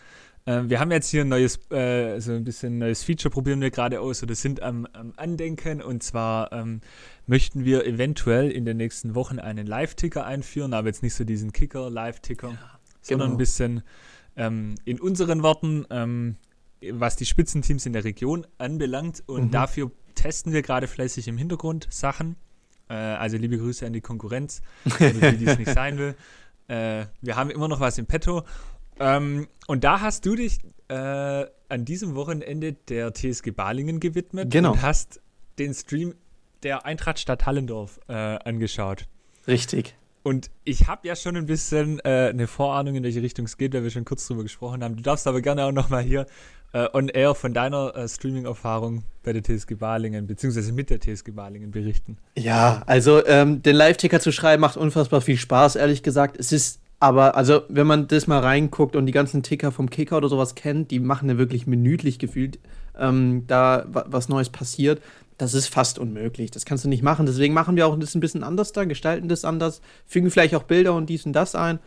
Äh, 0.50 0.68
wir 0.68 0.80
haben 0.80 0.90
jetzt 0.90 1.08
hier 1.08 1.22
ein 1.22 1.28
neues, 1.28 1.58
äh, 1.70 2.18
so 2.20 2.32
ein 2.32 2.44
bisschen 2.44 2.78
neues 2.78 3.02
Feature 3.02 3.30
probieren 3.30 3.60
wir 3.60 3.70
gerade 3.70 4.00
aus 4.00 4.22
oder 4.22 4.34
sind 4.34 4.62
am, 4.62 4.86
am 4.92 5.12
Andenken. 5.16 5.80
Und 5.80 6.02
zwar 6.02 6.52
ähm, 6.52 6.80
möchten 7.26 7.64
wir 7.64 7.86
eventuell 7.86 8.50
in 8.50 8.64
den 8.64 8.76
nächsten 8.76 9.14
Wochen 9.14 9.38
einen 9.38 9.66
Live-Ticker 9.66 10.26
einführen, 10.26 10.74
aber 10.74 10.88
jetzt 10.88 11.02
nicht 11.02 11.14
so 11.14 11.24
diesen 11.24 11.52
Kicker-Live-Ticker, 11.52 12.48
ja, 12.48 12.78
sondern 13.00 13.28
genau. 13.28 13.34
ein 13.34 13.38
bisschen 13.38 13.82
ähm, 14.36 14.74
in 14.84 15.00
unseren 15.00 15.42
Worten, 15.42 15.86
ähm, 15.90 16.36
was 16.92 17.16
die 17.16 17.26
Spitzenteams 17.26 17.86
in 17.86 17.92
der 17.92 18.04
Region 18.04 18.46
anbelangt. 18.58 19.22
Und 19.26 19.46
mhm. 19.46 19.50
dafür 19.50 19.90
testen 20.14 20.52
wir 20.52 20.62
gerade 20.62 20.88
fleißig 20.88 21.28
im 21.28 21.38
Hintergrund 21.38 21.86
Sachen. 21.90 22.36
Äh, 22.88 22.94
also 22.94 23.36
liebe 23.36 23.58
Grüße 23.58 23.86
an 23.86 23.92
die 23.92 24.00
Konkurrenz, 24.00 24.62
die, 24.98 25.36
die 25.36 25.44
es 25.44 25.58
nicht 25.58 25.70
sein 25.74 25.98
will. 25.98 26.16
Äh, 26.66 27.06
wir 27.20 27.36
haben 27.36 27.50
immer 27.50 27.68
noch 27.68 27.80
was 27.80 27.98
im 27.98 28.06
Petto. 28.06 28.44
Ähm, 29.00 29.48
und 29.66 29.82
da 29.82 30.00
hast 30.00 30.26
du 30.26 30.36
dich 30.36 30.58
äh, 30.88 30.94
an 30.94 31.84
diesem 31.84 32.14
Wochenende 32.14 32.74
der 32.88 33.12
TSG 33.14 33.50
Balingen 33.50 33.98
gewidmet 33.98 34.50
genau. 34.50 34.72
und 34.72 34.82
hast 34.82 35.20
den 35.58 35.74
Stream 35.74 36.14
der 36.62 36.84
Eintracht 36.84 37.18
Stadt 37.18 37.46
Hallendorf 37.46 37.98
äh, 38.08 38.12
angeschaut. 38.12 39.06
Richtig. 39.46 39.96
Und 40.22 40.50
ich 40.64 40.86
habe 40.86 41.08
ja 41.08 41.16
schon 41.16 41.34
ein 41.36 41.46
bisschen 41.46 41.98
äh, 42.00 42.28
eine 42.28 42.46
Vorahnung, 42.46 42.94
in 42.94 43.02
welche 43.02 43.22
Richtung 43.22 43.46
es 43.46 43.56
geht, 43.56 43.72
weil 43.72 43.82
wir 43.82 43.90
schon 43.90 44.04
kurz 44.04 44.26
drüber 44.26 44.42
gesprochen 44.42 44.84
haben. 44.84 44.96
Du 44.96 45.02
darfst 45.02 45.26
aber 45.26 45.40
gerne 45.40 45.64
auch 45.64 45.72
nochmal 45.72 46.02
hier 46.02 46.26
äh, 46.74 46.86
on 46.92 47.08
air 47.08 47.34
von 47.34 47.54
deiner 47.54 47.96
äh, 47.96 48.06
Streaming-Erfahrung 48.06 49.02
bei 49.22 49.32
der 49.32 49.42
TSG 49.42 49.76
Balingen, 49.76 50.26
beziehungsweise 50.26 50.72
mit 50.72 50.90
der 50.90 51.00
TSG 51.00 51.30
Balingen 51.30 51.70
berichten. 51.70 52.18
Ja, 52.36 52.82
also 52.86 53.24
ähm, 53.26 53.62
den 53.62 53.76
Live-Ticker 53.76 54.20
zu 54.20 54.30
schreiben 54.30 54.60
macht 54.60 54.76
unfassbar 54.76 55.22
viel 55.22 55.38
Spaß, 55.38 55.76
ehrlich 55.76 56.02
gesagt. 56.02 56.38
Es 56.38 56.52
ist 56.52 56.80
aber, 57.00 57.34
also, 57.34 57.62
wenn 57.68 57.86
man 57.86 58.06
das 58.06 58.26
mal 58.26 58.40
reinguckt 58.40 58.94
und 58.94 59.06
die 59.06 59.12
ganzen 59.12 59.42
Ticker 59.42 59.72
vom 59.72 59.90
Kicker 59.90 60.18
oder 60.18 60.28
sowas 60.28 60.54
kennt, 60.54 60.90
die 60.90 61.00
machen 61.00 61.28
ja 61.28 61.38
wirklich 61.38 61.66
minütlich 61.66 62.18
gefühlt, 62.18 62.58
ähm, 62.98 63.44
da 63.46 63.86
was 63.88 64.28
Neues 64.28 64.50
passiert 64.50 65.00
das 65.40 65.54
ist 65.54 65.68
fast 65.68 65.98
unmöglich. 65.98 66.50
Das 66.50 66.66
kannst 66.66 66.84
du 66.84 66.88
nicht 66.88 67.02
machen. 67.02 67.24
Deswegen 67.24 67.54
machen 67.54 67.74
wir 67.76 67.86
auch 67.86 67.98
das 67.98 68.14
ein 68.14 68.20
bisschen 68.20 68.44
anders 68.44 68.72
da, 68.72 68.84
gestalten 68.84 69.28
das 69.28 69.44
anders, 69.46 69.80
fügen 70.06 70.30
vielleicht 70.30 70.54
auch 70.54 70.64
Bilder 70.64 70.94
und 70.94 71.08
dies 71.08 71.24
und 71.24 71.32
das 71.32 71.54
ein, 71.54 71.78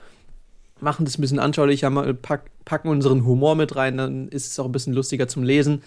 machen 0.80 1.06
das 1.06 1.18
ein 1.18 1.22
bisschen 1.22 1.40
anschaulicher, 1.40 1.92
pack, 2.16 2.50
packen 2.66 2.90
unseren 2.90 3.26
Humor 3.26 3.56
mit 3.56 3.76
rein, 3.76 3.98
dann 3.98 4.28
ist 4.30 4.52
es 4.52 4.60
auch 4.60 4.66
ein 4.66 4.72
bisschen 4.72 4.94
lustiger 4.94 5.28
zum 5.28 5.44
Lesen. 5.44 5.84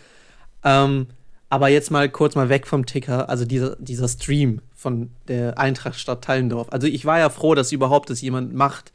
Ähm, 0.63 1.09
aber 1.51 1.69
jetzt 1.69 1.91
mal 1.91 2.09
kurz 2.09 2.37
mal 2.37 2.49
weg 2.49 2.69
vom 2.69 2.87
Ticker, 2.87 3.29
also 3.29 3.45
dieser, 3.45 3.75
dieser 3.77 4.09
Stream 4.09 4.61
von 4.75 5.11
der 5.27 5.59
Eintracht 5.59 5.99
Stadt 5.99 6.23
Tallendorf. 6.23 6.69
Also 6.71 6.87
ich 6.87 7.05
war 7.05 7.19
ja 7.19 7.31
froh, 7.31 7.57
dass 7.57 7.73
überhaupt 7.73 8.11
das 8.11 8.21
jemand 8.21 8.55
macht. 8.55 8.93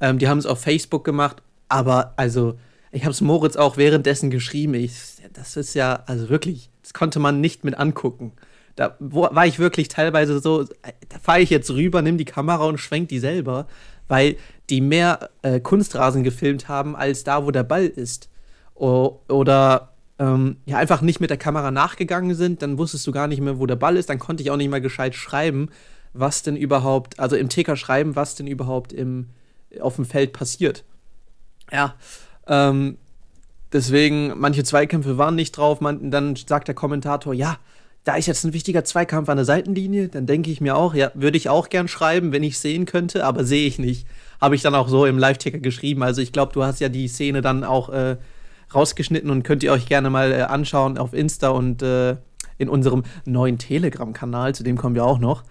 Ähm, 0.00 0.18
die 0.18 0.28
haben 0.28 0.38
es 0.38 0.46
auf 0.46 0.60
Facebook 0.60 1.04
gemacht, 1.04 1.42
aber 1.68 2.14
also 2.16 2.58
ich 2.90 3.02
habe 3.02 3.12
es 3.12 3.20
Moritz 3.20 3.56
auch 3.56 3.76
währenddessen 3.76 4.30
geschrieben. 4.30 4.74
Ich, 4.74 4.92
das 5.32 5.56
ist 5.56 5.74
ja, 5.74 6.02
also 6.06 6.28
wirklich, 6.28 6.70
das 6.82 6.94
konnte 6.94 7.18
man 7.18 7.40
nicht 7.40 7.64
mit 7.64 7.78
angucken. 7.78 8.32
Da 8.76 8.96
wo, 9.00 9.22
war 9.22 9.46
ich 9.46 9.58
wirklich 9.58 9.88
teilweise 9.88 10.38
so, 10.40 10.64
da 10.64 11.18
fahre 11.20 11.40
ich 11.40 11.50
jetzt 11.50 11.70
rüber, 11.70 12.00
nimm 12.00 12.16
die 12.16 12.24
Kamera 12.24 12.64
und 12.64 12.78
schwenk 12.78 13.08
die 13.08 13.18
selber, 13.18 13.66
weil 14.06 14.36
die 14.70 14.80
mehr 14.80 15.30
äh, 15.42 15.60
Kunstrasen 15.60 16.22
gefilmt 16.22 16.68
haben, 16.68 16.96
als 16.96 17.24
da, 17.24 17.44
wo 17.44 17.50
der 17.50 17.64
Ball 17.64 17.86
ist. 17.86 18.30
O 18.74 19.20
oder 19.28 19.92
ähm, 20.18 20.56
ja, 20.66 20.78
einfach 20.78 21.00
nicht 21.00 21.20
mit 21.20 21.30
der 21.30 21.36
Kamera 21.36 21.70
nachgegangen 21.70 22.34
sind, 22.34 22.62
dann 22.62 22.78
wusstest 22.78 23.06
du 23.06 23.12
gar 23.12 23.28
nicht 23.28 23.40
mehr, 23.40 23.58
wo 23.58 23.66
der 23.66 23.76
Ball 23.76 23.96
ist, 23.96 24.08
dann 24.08 24.18
konnte 24.18 24.42
ich 24.42 24.50
auch 24.50 24.56
nicht 24.56 24.70
mal 24.70 24.80
gescheit 24.80 25.14
schreiben, 25.14 25.70
was 26.12 26.42
denn 26.42 26.56
überhaupt, 26.56 27.18
also 27.20 27.36
im 27.36 27.48
TK 27.48 27.76
schreiben, 27.76 28.16
was 28.16 28.34
denn 28.34 28.46
überhaupt 28.46 28.92
im, 28.92 29.28
auf 29.80 29.96
dem 29.96 30.04
Feld 30.04 30.32
passiert. 30.32 30.84
Ja, 31.70 31.94
ähm, 32.46 32.98
Deswegen, 33.72 34.32
manche 34.38 34.64
Zweikämpfe 34.64 35.18
waren 35.18 35.34
nicht 35.34 35.56
drauf. 35.56 35.80
Man, 35.80 36.10
dann 36.10 36.36
sagt 36.36 36.68
der 36.68 36.74
Kommentator, 36.74 37.34
ja, 37.34 37.58
da 38.04 38.14
ist 38.14 38.26
jetzt 38.26 38.44
ein 38.44 38.54
wichtiger 38.54 38.84
Zweikampf 38.84 39.28
an 39.28 39.36
der 39.36 39.44
Seitenlinie. 39.44 40.08
Dann 40.08 40.24
denke 40.24 40.50
ich 40.50 40.62
mir 40.62 40.76
auch, 40.76 40.94
ja, 40.94 41.10
würde 41.14 41.36
ich 41.36 41.50
auch 41.50 41.68
gern 41.68 41.88
schreiben, 41.88 42.32
wenn 42.32 42.42
ich 42.42 42.58
sehen 42.58 42.86
könnte, 42.86 43.26
aber 43.26 43.44
sehe 43.44 43.66
ich 43.66 43.78
nicht. 43.78 44.06
Habe 44.40 44.54
ich 44.54 44.62
dann 44.62 44.74
auch 44.74 44.88
so 44.88 45.04
im 45.04 45.18
Live-Ticker 45.18 45.58
geschrieben. 45.58 46.02
Also 46.02 46.22
ich 46.22 46.32
glaube, 46.32 46.52
du 46.54 46.62
hast 46.62 46.80
ja 46.80 46.88
die 46.88 47.08
Szene 47.08 47.42
dann 47.42 47.62
auch 47.62 47.90
äh, 47.90 48.16
rausgeschnitten 48.74 49.28
und 49.28 49.42
könnt 49.42 49.62
ihr 49.62 49.72
euch 49.72 49.84
gerne 49.84 50.08
mal 50.08 50.32
äh, 50.32 50.42
anschauen 50.42 50.96
auf 50.96 51.12
Insta 51.12 51.50
und 51.50 51.82
äh, 51.82 52.16
in 52.56 52.70
unserem 52.70 53.04
neuen 53.26 53.58
Telegram-Kanal, 53.58 54.54
zu 54.54 54.62
dem 54.62 54.78
kommen 54.78 54.94
wir 54.94 55.04
auch 55.04 55.18
noch. 55.18 55.44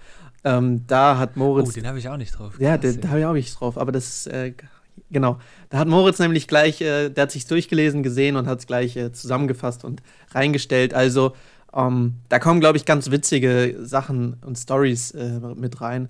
Ähm, 0.48 0.88
da 0.88 1.18
hat 1.18 1.36
Moritz. 1.36 1.70
Oh, 1.70 1.72
den 1.72 1.88
habe 1.88 2.00
ich 2.00 2.08
auch 2.08 2.18
nicht 2.18 2.38
drauf. 2.38 2.60
Ja, 2.60 2.78
den, 2.78 3.10
habe 3.10 3.20
ich 3.20 3.26
auch 3.26 3.34
nicht 3.34 3.60
drauf, 3.60 3.78
aber 3.78 3.92
das 3.92 4.28
äh, 4.28 4.54
Genau. 5.10 5.40
Da 5.70 5.78
hat 5.80 5.88
Moritz 5.88 6.20
nämlich 6.20 6.48
gleich, 6.48 6.82
äh, 6.82 7.10
der 7.10 7.24
hat 7.24 7.32
sich 7.32 7.46
durchgelesen, 7.46 8.04
gesehen 8.04 8.36
und 8.36 8.48
hat 8.48 8.60
es 8.60 8.68
gleich 8.68 8.96
äh, 8.96 9.12
zusammengefasst 9.12 9.86
und 9.86 10.02
reingestellt. 10.32 10.94
Also, 10.94 11.34
ähm, 11.74 12.16
da 12.30 12.40
kommen, 12.40 12.60
glaube 12.60 12.78
ich, 12.78 12.86
ganz 12.86 13.12
witzige 13.12 13.78
Sachen 13.82 14.38
und 14.46 14.58
Stories 14.58 15.12
äh, 15.12 15.40
mit 15.56 15.80
rein. 15.82 16.10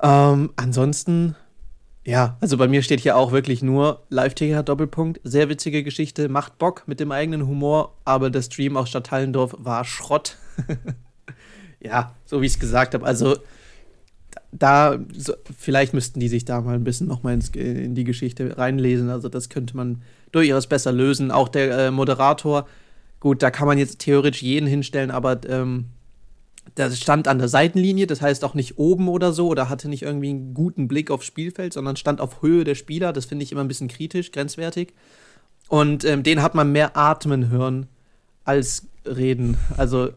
Ähm, 0.00 0.50
ansonsten, 0.56 1.34
ja, 2.06 2.38
also 2.40 2.56
bei 2.56 2.68
mir 2.68 2.82
steht 2.82 3.00
hier 3.00 3.16
auch 3.16 3.32
wirklich 3.32 3.62
nur 3.62 4.02
Live-Ticker 4.08 4.62
Doppelpunkt. 4.62 5.20
Sehr 5.24 5.48
witzige 5.48 5.82
Geschichte, 5.82 6.28
macht 6.28 6.58
Bock 6.58 6.84
mit 6.86 7.00
dem 7.00 7.12
eigenen 7.12 7.46
Humor, 7.46 7.96
aber 8.04 8.30
der 8.30 8.42
Stream 8.42 8.76
aus 8.76 8.88
Stadthallendorf 8.88 9.56
war 9.58 9.84
Schrott. 9.84 10.36
ja, 11.80 12.14
so 12.24 12.42
wie 12.42 12.46
ich 12.46 12.52
es 12.52 12.58
gesagt 12.58 12.94
habe, 12.94 13.06
also 13.06 13.36
da, 14.52 14.98
so, 15.16 15.34
vielleicht 15.56 15.94
müssten 15.94 16.20
die 16.20 16.28
sich 16.28 16.44
da 16.44 16.60
mal 16.60 16.74
ein 16.74 16.84
bisschen 16.84 17.06
nochmal 17.06 17.38
in 17.54 17.94
die 17.94 18.04
Geschichte 18.04 18.58
reinlesen. 18.58 19.08
Also 19.10 19.28
das 19.28 19.48
könnte 19.48 19.76
man 19.76 20.02
durchaus 20.32 20.66
besser 20.66 20.92
lösen. 20.92 21.30
Auch 21.30 21.48
der 21.48 21.86
äh, 21.86 21.90
Moderator, 21.90 22.66
gut, 23.20 23.42
da 23.42 23.50
kann 23.50 23.66
man 23.66 23.78
jetzt 23.78 24.00
theoretisch 24.00 24.42
jeden 24.42 24.66
hinstellen, 24.66 25.10
aber 25.10 25.40
ähm, 25.48 25.86
der 26.76 26.90
stand 26.90 27.26
an 27.26 27.38
der 27.38 27.48
Seitenlinie, 27.48 28.06
das 28.06 28.20
heißt 28.20 28.44
auch 28.44 28.54
nicht 28.54 28.78
oben 28.78 29.08
oder 29.08 29.32
so, 29.32 29.48
oder 29.48 29.68
hatte 29.68 29.88
nicht 29.88 30.02
irgendwie 30.02 30.30
einen 30.30 30.54
guten 30.54 30.88
Blick 30.88 31.10
aufs 31.10 31.26
Spielfeld, 31.26 31.72
sondern 31.72 31.96
stand 31.96 32.20
auf 32.20 32.42
Höhe 32.42 32.64
der 32.64 32.74
Spieler. 32.74 33.12
Das 33.12 33.24
finde 33.24 33.44
ich 33.44 33.52
immer 33.52 33.62
ein 33.62 33.68
bisschen 33.68 33.88
kritisch, 33.88 34.30
grenzwertig. 34.30 34.94
Und 35.68 36.04
ähm, 36.04 36.22
den 36.22 36.42
hat 36.42 36.54
man 36.54 36.72
mehr 36.72 36.96
atmen 36.96 37.48
hören 37.48 37.86
als 38.44 38.86
reden. 39.06 39.56
Also 39.76 40.10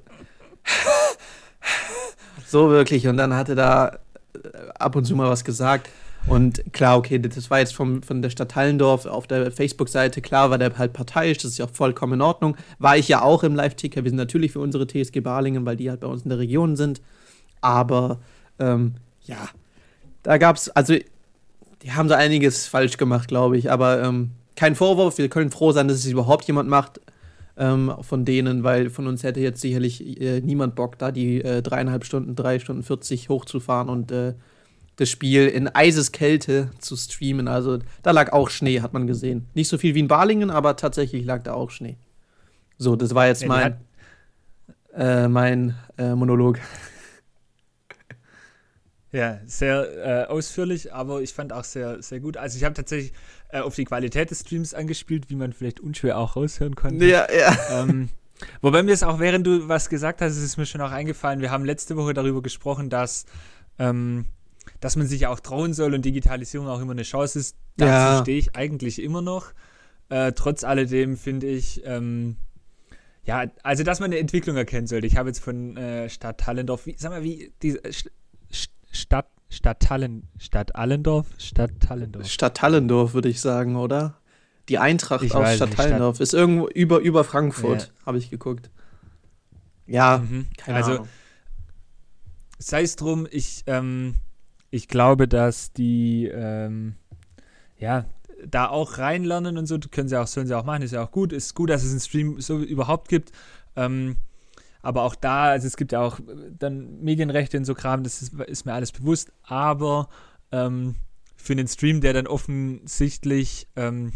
so 2.53 2.69
wirklich. 2.69 3.07
Und 3.07 3.17
dann 3.17 3.35
hatte 3.35 3.55
da 3.55 3.97
äh, 4.33 4.47
ab 4.79 4.95
und 4.95 5.03
zu 5.03 5.17
mal 5.17 5.29
was 5.29 5.43
gesagt. 5.43 5.89
Und 6.25 6.63
klar, 6.71 6.97
okay, 6.97 7.19
das 7.19 7.49
war 7.49 7.59
jetzt 7.59 7.75
vom, 7.75 8.01
von 8.01 8.21
der 8.21 8.29
Stadt 8.29 8.55
Hallendorf 8.55 9.05
auf 9.05 9.27
der 9.27 9.51
Facebook-Seite, 9.51 10.21
klar 10.21 10.49
war 10.49 10.57
der 10.57 10.77
halt 10.77 10.93
parteiisch, 10.93 11.39
das 11.39 11.51
ist 11.51 11.57
ja 11.57 11.65
auch 11.65 11.71
vollkommen 11.73 12.13
in 12.13 12.21
Ordnung. 12.21 12.55
War 12.79 12.95
ich 12.95 13.09
ja 13.09 13.21
auch 13.21 13.43
im 13.43 13.55
Live-Ticker, 13.55 14.05
wir 14.05 14.09
sind 14.09 14.17
natürlich 14.17 14.53
für 14.53 14.61
unsere 14.61 14.87
TSG 14.87 15.19
Balingen, 15.19 15.65
weil 15.65 15.75
die 15.75 15.89
halt 15.89 15.99
bei 15.99 16.07
uns 16.07 16.23
in 16.23 16.29
der 16.29 16.39
Region 16.39 16.77
sind. 16.77 17.01
Aber 17.59 18.19
ähm, 18.57 18.93
ja, 19.23 19.49
da 20.23 20.37
gab 20.37 20.55
es, 20.55 20.69
also 20.69 20.95
die 21.81 21.91
haben 21.91 22.07
so 22.07 22.15
einiges 22.15 22.67
falsch 22.67 22.95
gemacht, 22.95 23.27
glaube 23.27 23.57
ich. 23.57 23.69
Aber 23.69 24.01
ähm, 24.01 24.31
kein 24.55 24.75
Vorwurf, 24.75 25.17
wir 25.17 25.27
können 25.27 25.51
froh 25.51 25.73
sein, 25.73 25.89
dass 25.89 25.97
es 25.97 26.05
überhaupt 26.05 26.45
jemand 26.45 26.69
macht 26.69 27.01
ähm, 27.57 27.93
von 28.01 28.25
denen, 28.25 28.63
weil 28.63 28.89
von 28.89 29.07
uns 29.07 29.23
hätte 29.23 29.39
jetzt 29.39 29.61
sicherlich 29.61 30.19
äh, 30.21 30.41
niemand 30.41 30.75
Bock, 30.75 30.97
da 30.97 31.11
die 31.11 31.41
äh, 31.41 31.61
dreieinhalb 31.61 32.05
Stunden, 32.05 32.35
drei 32.35 32.59
Stunden 32.59 32.83
40 32.83 33.29
hochzufahren 33.29 33.89
und 33.89 34.11
äh, 34.11 34.33
das 34.95 35.09
Spiel 35.09 35.47
in 35.47 35.67
Eiseskälte 35.67 36.69
zu 36.79 36.95
streamen. 36.95 37.47
Also 37.47 37.79
da 38.01 38.11
lag 38.11 38.31
auch 38.31 38.49
Schnee, 38.49 38.81
hat 38.81 38.93
man 38.93 39.07
gesehen. 39.07 39.47
Nicht 39.53 39.67
so 39.67 39.77
viel 39.77 39.95
wie 39.95 39.99
in 39.99 40.07
Balingen, 40.07 40.49
aber 40.49 40.75
tatsächlich 40.75 41.25
lag 41.25 41.43
da 41.43 41.53
auch 41.53 41.71
Schnee. 41.71 41.97
So, 42.77 42.95
das 42.95 43.15
war 43.15 43.27
jetzt 43.27 43.45
mein, 43.45 43.77
äh, 44.95 45.27
mein 45.27 45.75
äh, 45.97 46.15
Monolog. 46.15 46.59
Ja, 49.15 49.39
sehr 49.45 50.25
äh, 50.25 50.25
ausführlich, 50.25 50.91
aber 50.91 51.21
ich 51.21 51.35
fand 51.35 51.53
auch 51.53 51.63
sehr, 51.63 52.01
sehr 52.01 52.19
gut. 52.19 52.35
Also 52.35 52.57
ich 52.57 52.63
habe 52.63 52.73
tatsächlich 52.73 53.13
äh, 53.53 53.59
auf 53.59 53.75
die 53.75 53.85
Qualität 53.85 54.31
des 54.31 54.39
Streams 54.41 54.73
angespielt, 54.73 55.29
wie 55.29 55.35
man 55.35 55.53
vielleicht 55.53 55.79
unschwer 55.79 56.17
auch 56.17 56.35
raushören 56.35 56.75
konnte. 56.75 57.05
Ja, 57.05 57.27
ja. 57.31 57.55
Ähm, 57.71 58.09
wobei 58.61 58.81
mir 58.81 58.93
es 58.93 59.03
auch, 59.03 59.19
während 59.19 59.45
du 59.45 59.67
was 59.69 59.89
gesagt 59.89 60.21
hast, 60.21 60.31
ist 60.31 60.43
es 60.43 60.57
mir 60.57 60.65
schon 60.65 60.81
auch 60.81 60.91
eingefallen, 60.91 61.39
wir 61.39 61.51
haben 61.51 61.63
letzte 61.63 61.95
Woche 61.95 62.13
darüber 62.13 62.41
gesprochen, 62.41 62.89
dass, 62.89 63.25
ähm, 63.77 64.25
dass 64.79 64.95
man 64.95 65.05
sich 65.05 65.27
auch 65.27 65.39
trauen 65.39 65.73
soll 65.73 65.93
und 65.93 66.03
Digitalisierung 66.03 66.67
auch 66.67 66.81
immer 66.81 66.93
eine 66.93 67.03
Chance 67.03 67.37
ist. 67.37 67.55
Dazu 67.77 67.91
ja. 67.91 68.21
stehe 68.21 68.39
ich 68.39 68.55
eigentlich 68.55 69.01
immer 69.01 69.21
noch. 69.21 69.53
Äh, 70.09 70.31
trotz 70.33 70.63
alledem 70.63 71.15
finde 71.15 71.47
ich, 71.47 71.83
ähm, 71.85 72.37
ja, 73.23 73.45
also 73.61 73.83
dass 73.83 73.99
man 73.99 74.11
eine 74.11 74.19
Entwicklung 74.19 74.57
erkennen 74.57 74.87
sollte. 74.87 75.07
Ich 75.07 75.15
habe 75.15 75.29
jetzt 75.29 75.39
von 75.39 75.77
äh, 75.77 76.09
Stadt 76.09 76.45
Hallendorf, 76.47 76.87
wie, 76.87 76.95
sag 76.97 77.11
mal, 77.11 77.23
wie 77.23 77.53
die 77.61 77.79
Stadt, 78.93 79.27
Stadt, 79.49 79.79
Tallen, 79.79 80.27
Stadt 80.37 80.75
Allendorf? 80.75 81.27
Stadt 81.37 81.71
Tallendorf. 81.79 82.27
Stadt 82.27 82.55
Tallendorf, 82.55 83.13
würde 83.13 83.29
ich 83.29 83.41
sagen, 83.41 83.75
oder? 83.75 84.15
Die 84.69 84.77
Eintracht 84.77 85.23
ich 85.23 85.33
aus 85.35 85.55
Stadt 85.55 85.73
Tallendorf 85.73 86.19
ist 86.19 86.33
irgendwo 86.33 86.67
über, 86.69 86.99
über 86.99 87.23
Frankfurt, 87.23 87.91
ja. 87.93 88.05
habe 88.05 88.17
ich 88.17 88.29
geguckt. 88.29 88.69
Ja, 89.87 90.19
mhm. 90.19 90.47
keine 90.57 90.77
also, 90.77 90.91
Ahnung. 90.91 91.07
Sei 92.59 92.83
es 92.83 92.95
drum, 92.95 93.27
ich, 93.29 93.63
ähm, 93.67 94.15
ich 94.69 94.87
glaube, 94.87 95.27
dass 95.27 95.73
die, 95.73 96.27
ähm, 96.33 96.95
ja, 97.77 98.05
da 98.45 98.69
auch 98.69 98.99
reinlernen 98.99 99.57
und 99.57 99.65
so, 99.65 99.79
können 99.79 100.07
sie 100.07 100.19
auch, 100.19 100.27
sollen 100.27 100.47
sie 100.47 100.57
auch 100.57 100.65
machen, 100.65 100.83
ist 100.83 100.91
ja 100.91 101.03
auch 101.03 101.11
gut. 101.11 101.33
Ist 101.33 101.55
gut, 101.55 101.69
dass 101.69 101.83
es 101.83 101.91
einen 101.91 101.99
Stream 101.99 102.41
so 102.41 102.59
überhaupt 102.59 103.09
gibt. 103.09 103.31
Ähm, 103.75 104.17
aber 104.83 105.03
auch 105.03 105.15
da, 105.15 105.45
also 105.45 105.65
es 105.65 105.77
gibt 105.77 105.93
ja 105.93 106.01
auch 106.01 106.19
dann 106.59 107.01
Medienrechte 107.01 107.57
und 107.57 107.65
so 107.65 107.73
Kram, 107.73 108.03
das 108.03 108.21
ist, 108.21 108.33
ist 108.33 108.65
mir 108.65 108.73
alles 108.73 108.91
bewusst. 108.91 109.31
Aber 109.41 110.09
ähm, 110.51 110.95
für 111.37 111.53
einen 111.53 111.69
Stream, 111.69 112.01
der 112.01 112.11
dann 112.11 112.27
offensichtlich, 112.27 113.67
ähm, 113.77 114.11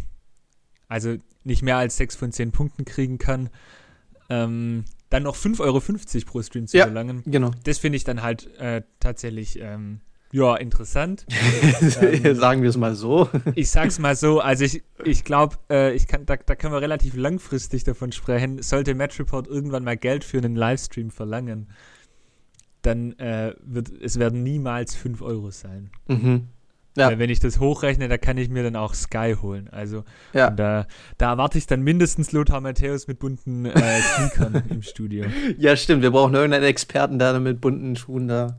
also 0.89 1.15
nicht 1.45 1.63
mehr 1.63 1.77
als 1.77 1.95
6 1.97 2.17
von 2.17 2.31
10 2.33 2.51
Punkten 2.51 2.83
kriegen 2.83 3.17
kann, 3.17 3.49
ähm, 4.29 4.83
dann 5.09 5.23
noch 5.23 5.37
5,50 5.37 5.59
Euro 5.61 5.81
pro 6.25 6.41
Stream 6.41 6.67
zu 6.67 6.77
ja, 6.77 6.83
verlangen. 6.83 7.23
Genau. 7.25 7.51
Das 7.63 7.77
finde 7.77 7.95
ich 7.95 8.03
dann 8.03 8.21
halt 8.21 8.53
äh, 8.57 8.81
tatsächlich 8.99 9.59
ähm, 9.61 10.01
ja, 10.31 10.55
interessant. 10.55 11.25
ähm, 12.01 12.35
Sagen 12.35 12.61
wir 12.61 12.69
es 12.69 12.77
mal 12.77 12.95
so. 12.95 13.29
ich 13.55 13.69
sag's 13.69 13.99
mal 13.99 14.15
so, 14.15 14.39
also 14.39 14.65
ich, 14.65 14.83
ich 15.03 15.23
glaube, 15.23 15.57
äh, 15.69 15.93
ich 15.93 16.07
kann, 16.07 16.25
da, 16.25 16.35
da 16.35 16.55
können 16.55 16.73
wir 16.73 16.81
relativ 16.81 17.15
langfristig 17.15 17.83
davon 17.83 18.11
sprechen. 18.11 18.61
Sollte 18.61 18.93
Match 18.93 19.19
Report 19.19 19.47
irgendwann 19.47 19.83
mal 19.83 19.97
Geld 19.97 20.23
für 20.23 20.37
einen 20.37 20.55
Livestream 20.55 21.11
verlangen, 21.11 21.67
dann 22.81 23.13
äh, 23.19 23.53
wird 23.63 23.89
es 24.01 24.19
werden 24.19 24.43
niemals 24.43 24.95
5 24.95 25.21
Euro 25.21 25.51
sein. 25.51 25.91
Mhm. 26.07 26.47
Ja. 26.97 27.11
Äh, 27.11 27.19
wenn 27.19 27.29
ich 27.29 27.39
das 27.39 27.59
hochrechne, 27.59 28.07
da 28.07 28.17
kann 28.17 28.37
ich 28.37 28.49
mir 28.49 28.63
dann 28.63 28.75
auch 28.75 28.93
Sky 28.93 29.35
holen. 29.39 29.69
Also 29.71 30.03
ja. 30.33 30.49
da, 30.49 30.87
da 31.17 31.31
erwarte 31.31 31.57
ich 31.57 31.67
dann 31.67 31.81
mindestens 31.81 32.31
Lothar 32.31 32.59
Matthäus 32.59 33.07
mit 33.07 33.19
bunten 33.19 33.65
äh, 33.65 34.01
Sneakern 34.01 34.63
im 34.69 34.81
Studio. 34.81 35.25
Ja, 35.57 35.75
stimmt. 35.75 36.01
Wir 36.01 36.11
brauchen 36.11 36.33
irgendeinen 36.33 36.65
Experten, 36.65 37.19
der 37.19 37.39
mit 37.39 37.61
bunten 37.61 37.95
Schuhen 37.95 38.27
da 38.27 38.57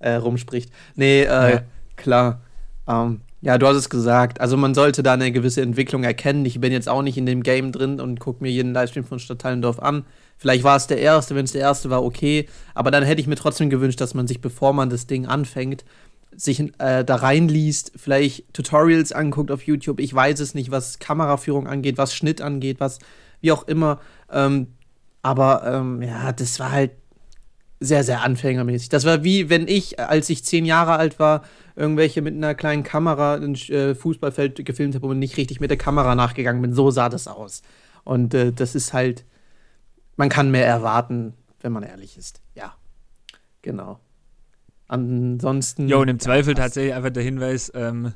äh, 0.00 0.14
rumspricht. 0.14 0.70
Nee, 0.96 1.22
äh, 1.22 1.52
ja. 1.52 1.62
klar. 1.96 2.40
Ähm, 2.88 3.20
ja, 3.42 3.56
du 3.56 3.66
hast 3.66 3.76
es 3.76 3.88
gesagt. 3.88 4.40
Also 4.40 4.56
man 4.56 4.74
sollte 4.74 5.02
da 5.02 5.14
eine 5.14 5.32
gewisse 5.32 5.62
Entwicklung 5.62 6.04
erkennen. 6.04 6.44
Ich 6.44 6.60
bin 6.60 6.72
jetzt 6.72 6.88
auch 6.88 7.02
nicht 7.02 7.16
in 7.16 7.24
dem 7.24 7.42
Game 7.42 7.72
drin 7.72 8.00
und 8.00 8.20
gucke 8.20 8.42
mir 8.42 8.50
jeden 8.50 8.74
Livestream 8.74 9.04
von 9.04 9.18
Stadtteilendorf 9.18 9.78
an. 9.78 10.04
Vielleicht 10.36 10.64
war 10.64 10.76
es 10.76 10.86
der 10.86 10.98
erste, 10.98 11.34
wenn 11.34 11.44
es 11.44 11.52
der 11.52 11.62
erste 11.62 11.90
war, 11.90 12.02
okay. 12.02 12.48
Aber 12.74 12.90
dann 12.90 13.02
hätte 13.02 13.20
ich 13.20 13.26
mir 13.26 13.36
trotzdem 13.36 13.70
gewünscht, 13.70 14.00
dass 14.00 14.14
man 14.14 14.26
sich, 14.26 14.40
bevor 14.40 14.72
man 14.72 14.90
das 14.90 15.06
Ding 15.06 15.26
anfängt, 15.26 15.84
sich 16.36 16.60
äh, 16.78 17.04
da 17.04 17.16
reinliest, 17.16 17.92
vielleicht 17.96 18.52
Tutorials 18.54 19.12
anguckt 19.12 19.50
auf 19.50 19.62
YouTube. 19.62 20.00
Ich 20.00 20.14
weiß 20.14 20.40
es 20.40 20.54
nicht, 20.54 20.70
was 20.70 20.98
Kameraführung 20.98 21.66
angeht, 21.66 21.98
was 21.98 22.14
Schnitt 22.14 22.40
angeht, 22.40 22.78
was 22.78 22.98
wie 23.40 23.52
auch 23.52 23.66
immer. 23.66 24.00
Ähm, 24.30 24.68
aber 25.22 25.62
ähm, 25.66 26.02
ja, 26.02 26.32
das 26.32 26.60
war 26.60 26.72
halt 26.72 26.92
sehr, 27.80 28.04
sehr 28.04 28.22
anfängermäßig. 28.22 28.90
Das 28.90 29.06
war 29.06 29.24
wie, 29.24 29.48
wenn 29.48 29.66
ich, 29.66 29.98
als 29.98 30.28
ich 30.28 30.44
zehn 30.44 30.66
Jahre 30.66 30.92
alt 30.92 31.18
war, 31.18 31.42
irgendwelche 31.76 32.20
mit 32.20 32.34
einer 32.34 32.54
kleinen 32.54 32.82
Kamera 32.82 33.34
ein 33.34 33.54
äh, 33.54 33.94
Fußballfeld 33.94 34.64
gefilmt 34.66 34.94
habe 34.94 35.06
und 35.06 35.18
nicht 35.18 35.38
richtig 35.38 35.60
mit 35.60 35.70
der 35.70 35.78
Kamera 35.78 36.14
nachgegangen 36.14 36.60
bin. 36.60 36.74
So 36.74 36.90
sah 36.90 37.08
das 37.08 37.26
aus. 37.26 37.62
Und 38.04 38.34
äh, 38.34 38.52
das 38.52 38.74
ist 38.74 38.92
halt, 38.92 39.24
man 40.16 40.28
kann 40.28 40.50
mehr 40.50 40.66
erwarten, 40.66 41.32
wenn 41.60 41.72
man 41.72 41.82
ehrlich 41.82 42.18
ist. 42.18 42.42
Ja, 42.54 42.74
genau. 43.62 43.98
Ansonsten. 44.86 45.88
Jo, 45.88 46.00
und 46.00 46.08
im 46.08 46.18
Zweifel 46.18 46.54
tatsächlich 46.54 46.94
einfach 46.94 47.10
der 47.10 47.22
Hinweis, 47.22 47.72
ähm, 47.74 48.12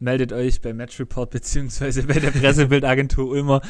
meldet 0.00 0.32
euch 0.32 0.60
bei 0.60 0.72
Match 0.72 0.98
Report 0.98 1.30
beziehungsweise 1.30 2.02
bei 2.02 2.18
der 2.18 2.30
Pressebildagentur 2.30 3.28
Ulmer. 3.28 3.60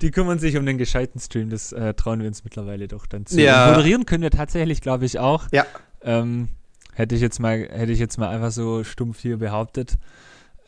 Die 0.00 0.10
kümmern 0.10 0.38
sich 0.38 0.56
um 0.56 0.66
den 0.66 0.78
gescheiten 0.78 1.18
Stream. 1.18 1.50
Das 1.50 1.72
äh, 1.72 1.94
trauen 1.94 2.20
wir 2.20 2.28
uns 2.28 2.44
mittlerweile 2.44 2.88
doch 2.88 3.06
dann 3.06 3.26
zu. 3.26 3.40
Ja. 3.40 3.70
moderieren 3.70 4.06
können 4.06 4.22
wir 4.22 4.30
tatsächlich, 4.30 4.80
glaube 4.80 5.04
ich, 5.04 5.18
auch. 5.18 5.48
Ja. 5.52 5.66
Ähm, 6.02 6.48
hätte 6.92 7.14
ich 7.14 7.20
jetzt 7.20 7.40
mal, 7.40 7.68
hätte 7.70 7.92
ich 7.92 7.98
jetzt 7.98 8.18
mal 8.18 8.28
einfach 8.28 8.50
so 8.50 8.84
stumpf 8.84 9.20
hier 9.20 9.38
behauptet. 9.38 9.98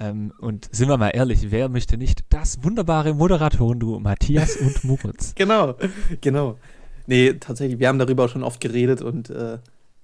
Ähm, 0.00 0.32
und 0.38 0.68
sind 0.72 0.88
wir 0.88 0.96
mal 0.96 1.10
ehrlich, 1.10 1.50
wer 1.50 1.68
möchte 1.68 1.96
nicht 1.96 2.24
das 2.30 2.64
wunderbare 2.64 3.14
Moderatoren-Duo 3.14 4.00
Matthias 4.00 4.56
und 4.56 4.82
Moritz? 4.82 5.34
genau, 5.36 5.76
genau. 6.20 6.58
Nee, 7.06 7.34
tatsächlich, 7.34 7.78
wir 7.78 7.88
haben 7.88 7.98
darüber 7.98 8.24
auch 8.24 8.28
schon 8.28 8.42
oft 8.42 8.60
geredet 8.60 9.02
und 9.02 9.30
äh, 9.30 9.58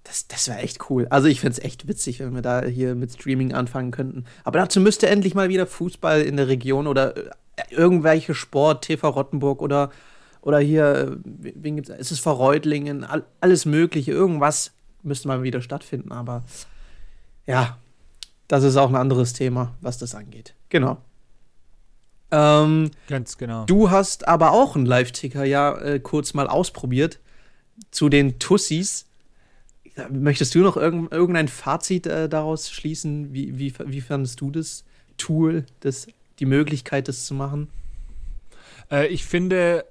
das, 0.04 0.28
das 0.28 0.49
wäre 0.49 0.59
echt 0.59 0.90
cool. 0.90 1.07
Also 1.11 1.28
ich 1.28 1.40
fände 1.40 1.59
es 1.59 1.64
echt 1.64 1.87
witzig, 1.88 2.21
wenn 2.21 2.35
wir 2.35 2.42
da 2.42 2.64
hier 2.64 2.95
mit 2.95 3.12
Streaming 3.12 3.52
anfangen 3.52 3.90
könnten. 3.90 4.25
Aber 4.45 4.59
dazu 4.59 4.80
müsste 4.80 5.09
endlich 5.09 5.35
mal 5.35 5.49
wieder 5.49 5.66
Fußball 5.66 6.23
in 6.23 6.37
der 6.37 6.49
Region 6.49 6.87
oder 6.87 7.16
äh, 7.16 7.30
irgendwelche 7.71 8.35
Sport, 8.35 8.85
TV 8.85 9.09
Rottenburg 9.09 9.62
oder, 9.62 9.90
oder 10.40 10.59
hier, 10.59 10.85
äh, 10.85 11.16
wen 11.25 11.76
gibt's, 11.76 11.90
es 11.90 12.11
ist 12.12 12.26
Reutlingen, 12.26 13.04
all, 13.04 13.25
alles 13.40 13.66
mögliche, 13.66 14.12
irgendwas 14.12 14.73
müsste 15.02 15.28
mal 15.28 15.42
wieder 15.42 15.62
stattfinden. 15.62 16.12
Aber 16.12 16.45
ja, 17.47 17.78
das 18.49 18.64
ist 18.64 18.76
auch 18.76 18.88
ein 18.88 18.97
anderes 18.97 19.33
Thema, 19.33 19.75
was 19.80 19.99
das 19.99 20.14
angeht. 20.14 20.54
Genau. 20.71 20.99
Ähm, 22.30 22.90
Ganz 23.09 23.38
genau. 23.38 23.64
Du 23.64 23.90
hast 23.90 24.28
aber 24.28 24.52
auch 24.52 24.76
einen 24.76 24.87
Live-Ticker 24.87 25.45
ja 25.45 25.76
äh, 25.78 26.00
kurz 26.00 26.35
mal 26.35 26.47
ausprobiert 26.47 27.19
zu 27.90 28.09
den 28.09 28.38
Tussis. 28.38 29.07
Möchtest 30.09 30.54
du 30.54 30.61
noch 30.61 30.76
irg 30.76 31.12
irgendein 31.12 31.49
Fazit 31.49 32.07
äh, 32.07 32.28
daraus 32.28 32.71
schließen? 32.71 33.33
Wie, 33.33 33.59
wie, 33.59 33.73
wie 33.87 34.00
fandest 34.00 34.40
du 34.40 34.50
das 34.50 34.85
Tool, 35.16 35.66
das, 35.80 36.07
die 36.38 36.47
Möglichkeit, 36.47 37.09
das 37.09 37.26
zu 37.26 37.35
machen? 37.35 37.69
Äh, 38.90 39.09
ich 39.09 39.25
finde, 39.25 39.85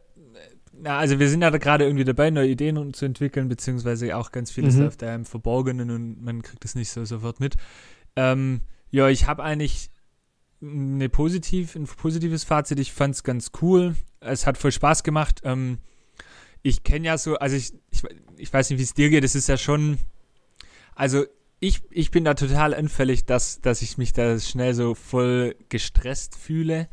na, 0.82 0.98
also 0.98 1.20
wir 1.20 1.30
sind 1.30 1.42
ja 1.42 1.50
gerade 1.50 1.86
irgendwie 1.86 2.06
dabei, 2.06 2.30
neue 2.30 2.50
Ideen 2.50 2.94
zu 2.94 3.06
entwickeln, 3.06 3.50
beziehungsweise 3.50 4.16
auch 4.16 4.32
ganz 4.32 4.52
vieles 4.52 4.76
Mhm. 4.76 4.82
läuft 4.82 5.02
da 5.02 5.14
im 5.14 5.26
Verborgenen 5.26 5.92
und 5.92 6.22
man 6.24 6.42
kriegt 6.42 6.64
es 6.66 6.76
nicht 6.76 6.90
so 6.90 7.04
sofort 7.06 7.40
mit. 7.40 7.56
Ähm, 8.16 8.62
ja, 8.92 9.08
ich 9.10 9.28
habe 9.28 9.44
eigentlich 9.44 9.92
eine 10.62 11.10
positiv, 11.10 11.76
ein 11.76 11.86
positives 11.86 12.44
Fazit. 12.44 12.80
Ich 12.80 12.92
fand 12.92 13.16
es 13.16 13.24
ganz 13.24 13.52
cool. 13.62 13.96
Es 14.20 14.46
hat 14.46 14.58
voll 14.58 14.72
Spaß 14.72 15.04
gemacht. 15.04 15.42
Ähm, 15.44 15.78
ich 16.62 16.84
kenne 16.84 17.08
ja 17.08 17.18
so, 17.18 17.36
also 17.38 17.56
ich, 17.56 17.74
ich, 17.92 18.04
ich 18.38 18.54
weiß 18.54 18.70
nicht, 18.70 18.80
wie 18.80 18.84
es 18.84 18.94
dir 18.94 19.10
geht. 19.10 19.24
Es 19.24 19.36
ist 19.36 19.48
ja 19.48 19.58
schon, 19.58 19.98
also 20.96 21.26
ich, 21.60 21.82
ich 21.92 22.12
bin 22.12 22.24
da 22.24 22.34
total 22.34 22.74
anfällig, 22.74 23.26
dass, 23.26 23.62
dass 23.62 23.82
ich 23.82 23.98
mich 23.98 24.14
da 24.14 24.40
schnell 24.40 24.74
so 24.74 24.96
voll 24.96 25.56
gestresst 25.70 26.36
fühle, 26.36 26.88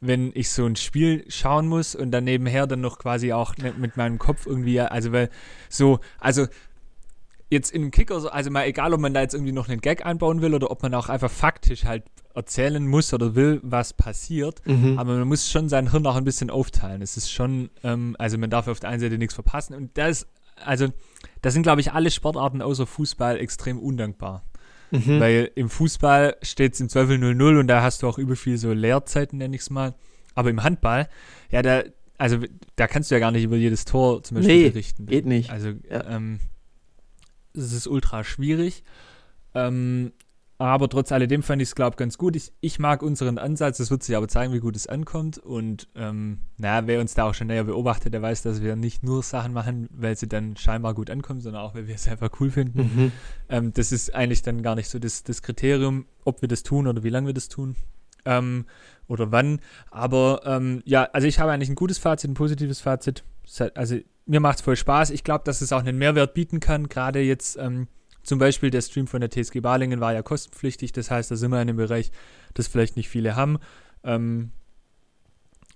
wenn 0.00 0.32
ich 0.34 0.50
so 0.50 0.66
ein 0.66 0.76
Spiel 0.76 1.24
schauen 1.28 1.66
muss 1.66 1.94
und 1.94 2.10
dann 2.10 2.24
nebenher 2.24 2.66
dann 2.66 2.80
noch 2.80 2.98
quasi 2.98 3.32
auch 3.32 3.54
mit, 3.56 3.96
meinem 3.96 4.18
Kopf 4.18 4.46
irgendwie, 4.46 4.80
also 4.80 5.12
weil 5.12 5.30
so, 5.68 6.00
also 6.18 6.46
jetzt 7.50 7.72
in 7.72 7.90
Kicker, 7.90 8.20
so, 8.20 8.28
also 8.28 8.50
mal 8.50 8.66
egal, 8.66 8.92
ob 8.92 9.00
man 9.00 9.14
da 9.14 9.20
jetzt 9.20 9.34
irgendwie 9.34 9.52
noch 9.52 9.68
einen 9.68 9.80
Gag 9.80 10.04
einbauen 10.04 10.42
will 10.42 10.54
oder 10.54 10.70
ob 10.70 10.82
man 10.82 10.94
auch 10.94 11.08
einfach 11.08 11.30
faktisch 11.30 11.84
halt 11.84 12.04
erzählen 12.36 12.86
muss 12.86 13.12
oder 13.14 13.34
will, 13.34 13.60
was 13.62 13.92
passiert. 13.94 14.60
Mhm. 14.66 14.98
Aber 14.98 15.16
man 15.16 15.26
muss 15.28 15.50
schon 15.50 15.68
sein 15.68 15.90
Hirn 15.90 16.06
auch 16.06 16.16
ein 16.16 16.24
bisschen 16.24 16.50
aufteilen. 16.50 17.02
Es 17.02 17.16
ist 17.16 17.30
schon, 17.30 17.70
ähm, 17.82 18.14
also 18.18 18.38
man 18.38 18.50
darf 18.50 18.68
auf 18.68 18.78
der 18.80 18.90
einen 18.90 19.00
Seite 19.00 19.18
nichts 19.18 19.34
verpassen. 19.34 19.74
Und 19.74 19.96
das, 19.98 20.26
also, 20.64 20.88
da 21.42 21.50
sind, 21.50 21.62
glaube 21.62 21.80
ich, 21.80 21.92
alle 21.92 22.10
Sportarten 22.10 22.62
außer 22.62 22.86
Fußball 22.86 23.38
extrem 23.38 23.78
undankbar. 23.78 24.44
Mhm. 24.92 25.18
Weil 25.20 25.50
im 25.56 25.68
Fußball 25.68 26.36
steht 26.42 26.74
es 26.74 26.80
im 26.80 26.88
Zweifel 26.88 27.16
0-0 27.18 27.58
und 27.58 27.66
da 27.66 27.82
hast 27.82 28.02
du 28.02 28.08
auch 28.08 28.18
über 28.18 28.36
viel 28.36 28.56
so 28.56 28.72
Leerzeiten, 28.72 29.38
nenne 29.38 29.56
ich 29.56 29.62
es 29.62 29.70
mal. 29.70 29.94
Aber 30.34 30.50
im 30.50 30.62
Handball, 30.62 31.08
ja, 31.50 31.62
da, 31.62 31.82
also 32.18 32.38
da 32.76 32.86
kannst 32.86 33.10
du 33.10 33.14
ja 33.16 33.18
gar 33.18 33.30
nicht 33.32 33.42
über 33.44 33.56
jedes 33.56 33.84
Tor 33.84 34.22
zum 34.22 34.36
Beispiel 34.36 34.56
Nee, 34.56 34.68
berichten. 34.70 35.06
geht 35.06 35.26
nicht. 35.26 35.50
Also, 35.50 35.70
Ja. 35.90 36.04
ähm, 36.08 36.38
es 37.54 37.72
ist 37.72 37.86
ultra 37.88 38.22
schwierig. 38.22 38.84
Ähm, 39.54 40.12
aber 40.58 40.88
trotz 40.88 41.12
alledem 41.12 41.42
fand 41.42 41.60
ich 41.60 41.68
es, 41.68 41.74
glaube 41.74 41.94
ich, 41.94 41.96
ganz 41.98 42.16
gut. 42.16 42.34
Ich, 42.34 42.52
ich 42.60 42.78
mag 42.78 43.02
unseren 43.02 43.36
Ansatz. 43.36 43.78
Es 43.78 43.90
wird 43.90 44.02
sich 44.02 44.16
aber 44.16 44.26
zeigen, 44.26 44.54
wie 44.54 44.60
gut 44.60 44.74
es 44.74 44.86
ankommt. 44.86 45.36
Und 45.38 45.88
ähm, 45.94 46.40
naja, 46.56 46.86
wer 46.86 47.00
uns 47.00 47.14
da 47.14 47.24
auch 47.24 47.34
schon 47.34 47.48
näher 47.48 47.64
beobachtet, 47.64 48.14
der 48.14 48.22
weiß, 48.22 48.42
dass 48.42 48.62
wir 48.62 48.74
nicht 48.74 49.02
nur 49.02 49.22
Sachen 49.22 49.52
machen, 49.52 49.88
weil 49.92 50.16
sie 50.16 50.28
dann 50.28 50.56
scheinbar 50.56 50.94
gut 50.94 51.10
ankommen, 51.10 51.40
sondern 51.40 51.62
auch, 51.62 51.74
weil 51.74 51.88
wir 51.88 51.94
es 51.94 52.08
einfach 52.08 52.30
cool 52.40 52.50
finden. 52.50 52.78
Mhm. 52.78 53.12
Ähm, 53.50 53.72
das 53.74 53.92
ist 53.92 54.14
eigentlich 54.14 54.42
dann 54.42 54.62
gar 54.62 54.76
nicht 54.76 54.88
so 54.88 54.98
das, 54.98 55.24
das 55.24 55.42
Kriterium, 55.42 56.06
ob 56.24 56.40
wir 56.40 56.48
das 56.48 56.62
tun 56.62 56.86
oder 56.86 57.04
wie 57.04 57.10
lange 57.10 57.26
wir 57.26 57.34
das 57.34 57.48
tun. 57.48 57.76
Ähm, 58.24 58.64
oder 59.08 59.30
wann. 59.32 59.60
Aber 59.90 60.40
ähm, 60.46 60.82
ja, 60.86 61.04
also 61.12 61.28
ich 61.28 61.38
habe 61.38 61.52
eigentlich 61.52 61.68
ein 61.68 61.76
gutes 61.76 61.98
Fazit, 61.98 62.30
ein 62.30 62.34
positives 62.34 62.80
Fazit. 62.80 63.24
Also 63.74 63.98
mir 64.24 64.40
macht 64.40 64.56
es 64.56 64.62
voll 64.62 64.76
Spaß. 64.76 65.10
Ich 65.10 65.22
glaube, 65.22 65.44
dass 65.44 65.60
es 65.60 65.72
auch 65.72 65.80
einen 65.80 65.98
Mehrwert 65.98 66.34
bieten 66.34 66.60
kann. 66.60 66.88
Gerade 66.88 67.20
jetzt 67.20 67.56
ähm, 67.58 67.88
zum 68.26 68.38
Beispiel 68.38 68.70
der 68.70 68.82
Stream 68.82 69.06
von 69.06 69.20
der 69.20 69.30
TSG 69.30 69.60
Balingen 69.60 70.00
war 70.00 70.12
ja 70.12 70.22
kostenpflichtig. 70.22 70.92
Das 70.92 71.10
heißt, 71.10 71.30
da 71.30 71.36
sind 71.36 71.50
wir 71.50 71.62
in 71.62 71.68
einem 71.68 71.76
Bereich, 71.76 72.10
das 72.54 72.66
vielleicht 72.66 72.96
nicht 72.96 73.08
viele 73.08 73.36
haben. 73.36 73.58
Ähm, 74.02 74.50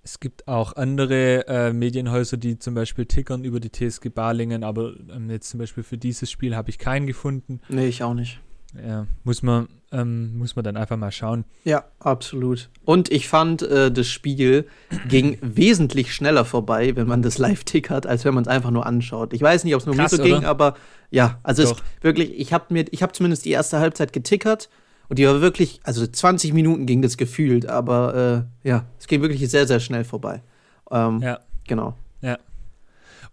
es 0.03 0.19
gibt 0.19 0.47
auch 0.47 0.75
andere 0.75 1.47
äh, 1.47 1.73
Medienhäuser, 1.73 2.37
die 2.37 2.57
zum 2.57 2.73
Beispiel 2.73 3.05
tickern 3.05 3.43
über 3.43 3.59
die 3.59 3.71
TSG 3.71 4.09
Balingen, 4.09 4.63
aber 4.63 4.93
ähm, 5.09 5.29
jetzt 5.29 5.49
zum 5.49 5.59
Beispiel 5.59 5.83
für 5.83 5.97
dieses 5.97 6.29
Spiel 6.29 6.55
habe 6.55 6.69
ich 6.69 6.77
keinen 6.77 7.07
gefunden. 7.07 7.61
Nee, 7.69 7.87
ich 7.87 8.03
auch 8.03 8.13
nicht. 8.13 8.39
Ja, 8.73 9.05
muss 9.23 9.43
man, 9.43 9.67
ähm, 9.91 10.37
muss 10.37 10.55
man 10.55 10.63
dann 10.63 10.77
einfach 10.77 10.97
mal 10.97 11.11
schauen. 11.11 11.43
Ja, 11.65 11.83
absolut. 11.99 12.69
Und 12.85 13.11
ich 13.11 13.27
fand, 13.27 13.61
äh, 13.63 13.91
das 13.91 14.07
Spiel 14.07 14.67
ging 15.09 15.37
wesentlich 15.41 16.13
schneller 16.13 16.45
vorbei, 16.45 16.95
wenn 16.95 17.07
man 17.07 17.21
das 17.21 17.37
live 17.37 17.63
tickert, 17.63 18.07
als 18.07 18.23
wenn 18.23 18.33
man 18.33 18.43
es 18.43 18.47
einfach 18.47 18.71
nur 18.71 18.85
anschaut. 18.85 19.33
Ich 19.33 19.41
weiß 19.41 19.63
nicht, 19.63 19.75
ob 19.75 19.81
es 19.81 19.85
nur 19.85 19.95
Krass, 19.95 20.11
mir 20.11 20.17
so 20.17 20.23
ging, 20.23 20.37
oder? 20.37 20.47
aber 20.47 20.75
ja, 21.09 21.39
also 21.43 21.63
es 21.63 21.75
wirklich, 22.01 22.39
ich 22.39 22.53
habe 22.53 22.65
mir, 22.69 22.85
ich 22.91 23.03
habe 23.03 23.11
zumindest 23.11 23.43
die 23.45 23.51
erste 23.51 23.79
Halbzeit 23.79 24.13
getickert 24.13 24.69
und 25.09 25.19
die 25.19 25.27
war 25.27 25.41
wirklich, 25.41 25.81
also 25.83 26.07
20 26.07 26.53
Minuten 26.53 26.85
ging 26.85 27.01
das 27.01 27.17
gefühlt, 27.17 27.65
aber 27.67 28.47
äh, 28.63 28.67
ja, 28.69 28.85
es 28.97 29.07
ging 29.07 29.21
wirklich 29.21 29.49
sehr, 29.49 29.67
sehr 29.67 29.81
schnell 29.81 30.05
vorbei. 30.05 30.41
Ähm, 30.89 31.21
Ja. 31.21 31.39
Genau. 31.67 31.95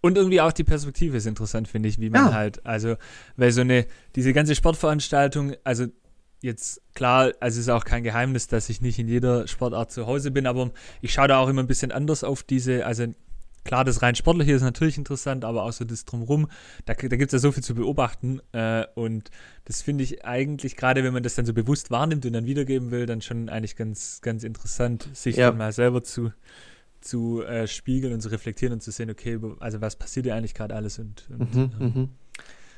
Und 0.00 0.16
irgendwie 0.16 0.40
auch 0.40 0.52
die 0.52 0.64
Perspektive 0.64 1.16
ist 1.16 1.26
interessant, 1.26 1.66
finde 1.68 1.88
ich, 1.88 1.98
wie 1.98 2.10
man 2.10 2.26
Ja. 2.26 2.32
halt, 2.34 2.64
also, 2.64 2.96
weil 3.36 3.50
so 3.52 3.62
eine, 3.62 3.86
diese 4.14 4.32
ganze 4.32 4.54
Sportveranstaltung, 4.54 5.54
also 5.64 5.86
jetzt 6.40 6.80
klar, 6.94 7.32
also 7.40 7.56
es 7.56 7.66
ist 7.66 7.68
auch 7.68 7.84
kein 7.84 8.04
Geheimnis, 8.04 8.46
dass 8.46 8.68
ich 8.68 8.80
nicht 8.80 8.98
in 9.00 9.08
jeder 9.08 9.48
Sportart 9.48 9.90
zu 9.90 10.06
Hause 10.06 10.30
bin, 10.30 10.46
aber 10.46 10.70
ich 11.02 11.12
schaue 11.12 11.26
da 11.28 11.38
auch 11.38 11.48
immer 11.48 11.62
ein 11.62 11.66
bisschen 11.66 11.90
anders 11.90 12.22
auf 12.22 12.44
diese, 12.44 12.86
also 12.86 13.06
klar, 13.64 13.84
das 13.84 14.00
rein 14.02 14.14
Sportliche 14.14 14.52
ist 14.52 14.62
natürlich 14.62 14.96
interessant, 14.98 15.44
aber 15.44 15.64
auch 15.64 15.72
so 15.72 15.84
das 15.84 16.04
Drumrum, 16.04 16.48
da, 16.86 16.94
da 16.94 17.16
gibt 17.16 17.32
es 17.32 17.32
ja 17.32 17.38
so 17.40 17.50
viel 17.50 17.64
zu 17.64 17.74
beobachten 17.74 18.40
äh, 18.52 18.84
und 18.94 19.30
das 19.64 19.82
finde 19.82 20.04
ich 20.04 20.24
eigentlich, 20.24 20.76
gerade 20.76 21.02
wenn 21.02 21.12
man 21.12 21.24
das 21.24 21.34
dann 21.34 21.44
so 21.44 21.52
bewusst 21.52 21.90
wahrnimmt 21.90 22.24
und 22.24 22.34
dann 22.34 22.46
wiedergeben 22.46 22.92
will, 22.92 23.04
dann 23.06 23.20
schon 23.20 23.48
eigentlich 23.48 23.74
ganz, 23.74 24.20
ganz 24.22 24.44
interessant, 24.44 25.08
sich 25.12 25.36
Ja. 25.36 25.48
dann 25.48 25.58
mal 25.58 25.72
selber 25.72 26.04
zu, 26.04 26.32
zu 27.00 27.42
äh, 27.42 27.66
spiegeln 27.66 28.12
und 28.14 28.20
zu 28.20 28.28
reflektieren 28.30 28.72
und 28.74 28.82
zu 28.82 28.90
sehen, 28.90 29.10
okay, 29.10 29.38
also 29.60 29.80
was 29.80 29.96
passiert 29.96 30.26
hier 30.26 30.34
eigentlich 30.34 30.54
gerade 30.54 30.74
alles 30.74 30.98
und, 30.98 31.26
und 31.30 31.54
Mhm, 31.54 31.70
ähm, 31.80 31.92
mhm. 31.94 32.08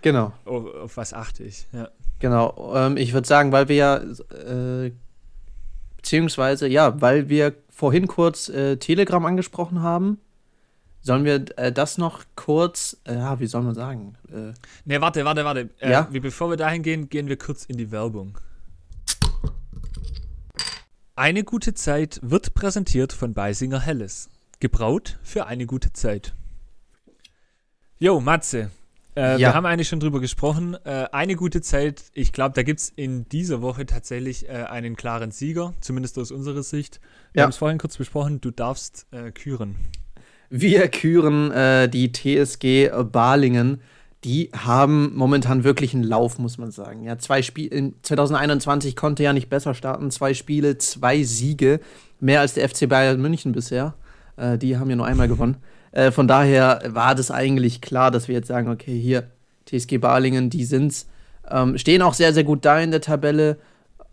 Genau. 0.03 0.33
auf, 0.45 0.75
auf 0.75 0.97
was 0.97 1.13
achte 1.13 1.45
ich. 1.45 1.67
Ja. 1.73 1.89
Genau, 2.19 2.75
ähm, 2.77 2.97
ich 2.97 3.13
würde 3.13 3.27
sagen, 3.29 3.51
weil 3.53 3.69
wir 3.69 3.77
ja, 3.77 3.97
äh, 3.97 4.93
beziehungsweise, 5.97 6.69
ja, 6.69 7.01
weil 7.01 7.29
wir 7.29 7.55
vorhin 7.71 8.07
kurz 8.07 8.49
äh, 8.49 8.77
Telegram 8.77 9.25
angesprochen 9.25 9.83
haben, 9.83 10.19
sollen 11.03 11.25
wir 11.25 11.45
äh, 11.57 11.73
das 11.73 11.97
noch 11.99 12.25
kurz, 12.37 12.99
äh, 13.05 13.15
ja, 13.15 13.41
wie 13.41 13.47
soll 13.47 13.63
man 13.63 13.75
sagen? 13.75 14.17
Äh, 14.29 14.53
Ne, 14.85 15.01
warte, 15.01 15.25
warte, 15.25 15.45
warte. 15.45 15.71
Äh, 15.81 15.91
Ja? 15.93 16.09
wie, 16.11 16.21
bevor 16.21 16.51
wir 16.51 16.57
dahin 16.59 16.83
gehen, 16.83 17.09
gehen 17.09 17.29
wir 17.29 17.39
kurz 17.39 17.65
in 17.65 17.79
die 17.79 17.91
Werbung. 17.91 18.37
Eine 21.21 21.45
gute 21.45 21.75
Zeit 21.75 22.19
wird 22.23 22.55
präsentiert 22.55 23.13
von 23.13 23.35
Beisinger 23.35 23.81
Helles. 23.81 24.31
Gebraut 24.59 25.19
für 25.23 25.45
eine 25.47 25.67
gute 25.67 25.93
Zeit. 25.93 26.35
Jo, 27.99 28.21
Matze. 28.21 28.71
Äh, 29.15 29.33
Ja. 29.33 29.39
Wir 29.39 29.55
haben 29.55 29.67
eigentlich 29.67 29.89
schon 29.91 30.01
drüber 30.01 30.21
gesprochen. 30.21 30.79
Äh, 30.83 31.09
eine 31.13 31.37
gute 31.37 31.61
Zeit, 31.61 32.05
ich 32.15 32.33
glaube, 32.33 32.55
da 32.55 32.63
gibt 32.63 32.81
es 32.81 32.89
in 32.89 33.29
dieser 33.29 33.61
Woche 33.61 33.85
tatsächlich 33.85 34.49
äh, 34.49 34.53
einen 34.53 34.97
klaren 34.97 35.31
Sieger, 35.31 35.75
zumindest 35.83 36.19
aus 36.19 36.31
unserer 36.31 36.63
Sicht. 36.63 37.03
Wir 37.35 37.41
Ja. 37.41 37.43
haben 37.43 37.51
es 37.51 37.59
vorhin 37.59 37.77
kurz 37.77 37.99
besprochen, 37.99 38.41
du 38.41 38.51
darfst 38.51 39.07
äh, 39.11 39.31
küren. 39.31 39.77
wir 40.49 40.89
küren 40.89 41.51
äh, 41.53 41.87
die 41.91 42.13
TSG 42.13 42.89
Balingen. 43.13 43.83
Die 44.25 44.51
haben 44.55 45.15
momentan 45.15 45.65
wirklich 45.65 45.95
einen 45.95 46.05
Lauf, 46.05 46.39
muss 46.39 46.59
man 46.59 46.71
sagen. 46.71 47.05
Ja, 47.05 47.19
zwei 47.19 47.41
Spiele 47.41 47.75
in 47.75 47.95
2021 48.03 48.95
konnte 48.95 49.23
ja 49.23 49.33
nicht 49.33 49.49
besser 49.49 49.73
starten. 49.73 50.11
Zwei 50.11 50.35
Spiele, 50.35 50.77
zwei 50.77 51.23
Siege, 51.23 51.81
mehr 52.21 52.41
als 52.41 52.55
der 52.55 52.69
FC 52.69 52.87
Bayern 52.89 53.21
München 53.21 53.53
bisher. 53.53 53.95
Äh, 54.37 54.59
die 54.59 54.77
haben 54.77 54.91
ja 54.91 54.97
nur 54.97 55.07
einmal 55.07 55.29
gewonnen. 55.29 55.57
Äh, 55.93 56.11
von 56.11 56.29
daher 56.29 56.83
war 56.89 57.15
das 57.15 57.31
eigentlich 57.31 57.81
klar, 57.81 58.11
dass 58.11 58.29
wir 58.29 58.35
jetzt 58.35 58.49
sagen, 58.49 58.69
okay, 58.69 58.99
hier 58.99 59.31
TSG 59.67 59.99
Balingen, 59.99 60.51
die 60.51 60.65
sind's. 60.65 61.09
Ähm, 61.49 61.79
stehen 61.79 62.03
auch 62.03 62.15
sehr, 62.15 62.35
sehr 62.35 62.45
gut 62.45 62.65
da 62.65 62.79
in 62.79 62.91
der 62.91 63.01
Tabelle. 63.01 63.59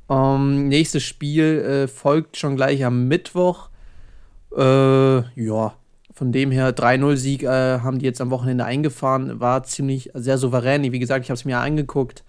Ähm, 0.09 0.69
nächstes 0.69 1.03
Spiel 1.03 1.59
äh, 1.59 1.87
folgt 1.87 2.37
schon 2.37 2.55
gleich 2.55 2.85
am 2.85 3.07
Mittwoch. 3.07 3.69
Äh, 4.55 5.17
ja, 5.41 5.75
von 6.17 6.31
dem 6.31 6.49
her 6.49 6.75
3-0-Sieg 6.75 7.43
äh, 7.43 7.81
haben 7.81 7.99
die 7.99 8.05
jetzt 8.05 8.21
am 8.21 8.31
Wochenende 8.31 8.65
eingefahren. 8.65 9.39
War 9.39 9.61
ziemlich 9.61 10.09
sehr 10.15 10.39
souverän. 10.39 10.81
Wie 10.91 10.97
gesagt, 10.97 11.23
ich 11.23 11.29
habe 11.29 11.37
es 11.37 11.45
mir 11.45 11.59
angeguckt. 11.59 12.23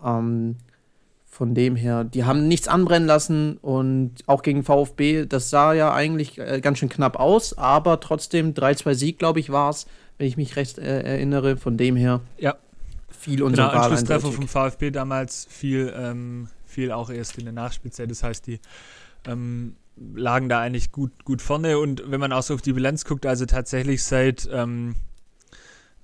Ähm, 0.00 0.54
von 1.24 1.52
dem 1.52 1.74
her, 1.74 2.04
die 2.04 2.22
haben 2.22 2.46
nichts 2.46 2.68
anbrennen 2.68 3.08
lassen 3.08 3.56
und 3.56 4.12
auch 4.26 4.42
gegen 4.42 4.62
VfB, 4.62 5.26
das 5.26 5.50
sah 5.50 5.72
ja 5.72 5.92
eigentlich 5.92 6.38
äh, 6.38 6.60
ganz 6.60 6.78
schön 6.78 6.88
knapp 6.88 7.18
aus, 7.18 7.58
aber 7.58 7.98
trotzdem 7.98 8.54
3-2 8.54 8.94
Sieg, 8.94 9.18
glaube 9.18 9.40
ich, 9.40 9.50
war 9.50 9.70
es, 9.70 9.86
wenn 10.16 10.28
ich 10.28 10.36
mich 10.36 10.54
recht 10.54 10.78
äh, 10.78 11.00
erinnere. 11.00 11.56
Von 11.56 11.76
dem 11.76 11.96
her 11.96 12.20
Ja. 12.38 12.54
viel 13.10 13.38
Genau, 13.38 13.46
unser 13.46 13.64
Wahl 13.64 13.78
Anschlusstreffer 13.78 14.30
vom 14.30 14.46
VfB 14.46 14.92
damals 14.92 15.48
fiel, 15.50 15.92
ähm, 15.96 16.46
fiel 16.66 16.92
auch 16.92 17.10
erst 17.10 17.36
in 17.36 17.46
der 17.46 17.52
Nachspielzeit. 17.52 18.08
Das 18.08 18.22
heißt, 18.22 18.46
die 18.46 18.60
ähm, 19.26 19.74
lagen 19.96 20.48
da 20.48 20.60
eigentlich 20.60 20.92
gut, 20.92 21.24
gut 21.24 21.42
vorne. 21.42 21.78
Und 21.78 22.02
wenn 22.10 22.20
man 22.20 22.32
auch 22.32 22.42
so 22.42 22.54
auf 22.54 22.62
die 22.62 22.72
Bilanz 22.72 23.04
guckt, 23.04 23.26
also 23.26 23.46
tatsächlich 23.46 24.02
seit, 24.02 24.48
ähm, 24.52 24.96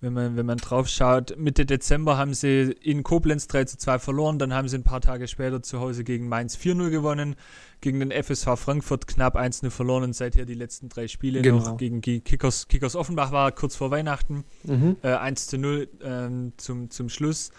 wenn 0.03 0.15
man, 0.15 0.35
wenn 0.37 0.47
man 0.47 0.57
drauf 0.57 0.89
schaut, 0.89 1.37
Mitte 1.37 1.67
Dezember 1.67 2.17
haben 2.17 2.33
sie 2.33 2.75
in 2.81 3.03
Koblenz 3.03 3.49
3 3.49 3.65
zu 3.65 3.77
2 3.77 3.99
verloren, 3.99 4.39
dann 4.39 4.55
haben 4.55 4.67
sie 4.67 4.79
ein 4.79 4.83
paar 4.83 5.03
Tage 5.03 5.29
später 5.29 5.63
zu 5.63 5.79
Hause 5.81 6.05
gegen 6.05 6.27
Mainz 6.27 6.57
4-0 6.57 6.89
gewonnen, 6.89 7.37
gegen 7.83 8.01
den 8.01 8.11
FSV 8.11 8.57
Frankfurt 8.57 9.07
knapp 9.07 9.37
1-0 9.37 9.69
verloren 9.69 10.05
und 10.05 10.15
seither 10.15 10.47
die 10.47 10.55
letzten 10.55 10.89
drei 10.89 11.07
Spiele 11.07 11.43
Genau. 11.43 11.59
noch 11.59 11.77
gegen 11.77 12.01
die 12.01 12.21
Kickers, 12.21 12.69
Kickers 12.69 12.97
Offenbach 12.97 13.31
war 13.31 13.53
kurz 13.53 13.77
vor 13.77 13.91
Weihnachten 13.91 14.45
Mhm. 14.65 14.97
äh, 15.03 15.09
1 15.09 15.49
zu 15.49 15.59
0 15.59 15.89
ähm, 16.03 16.53
zum, 16.57 16.89
zum 16.91 17.11
Schluss. 17.11 17.51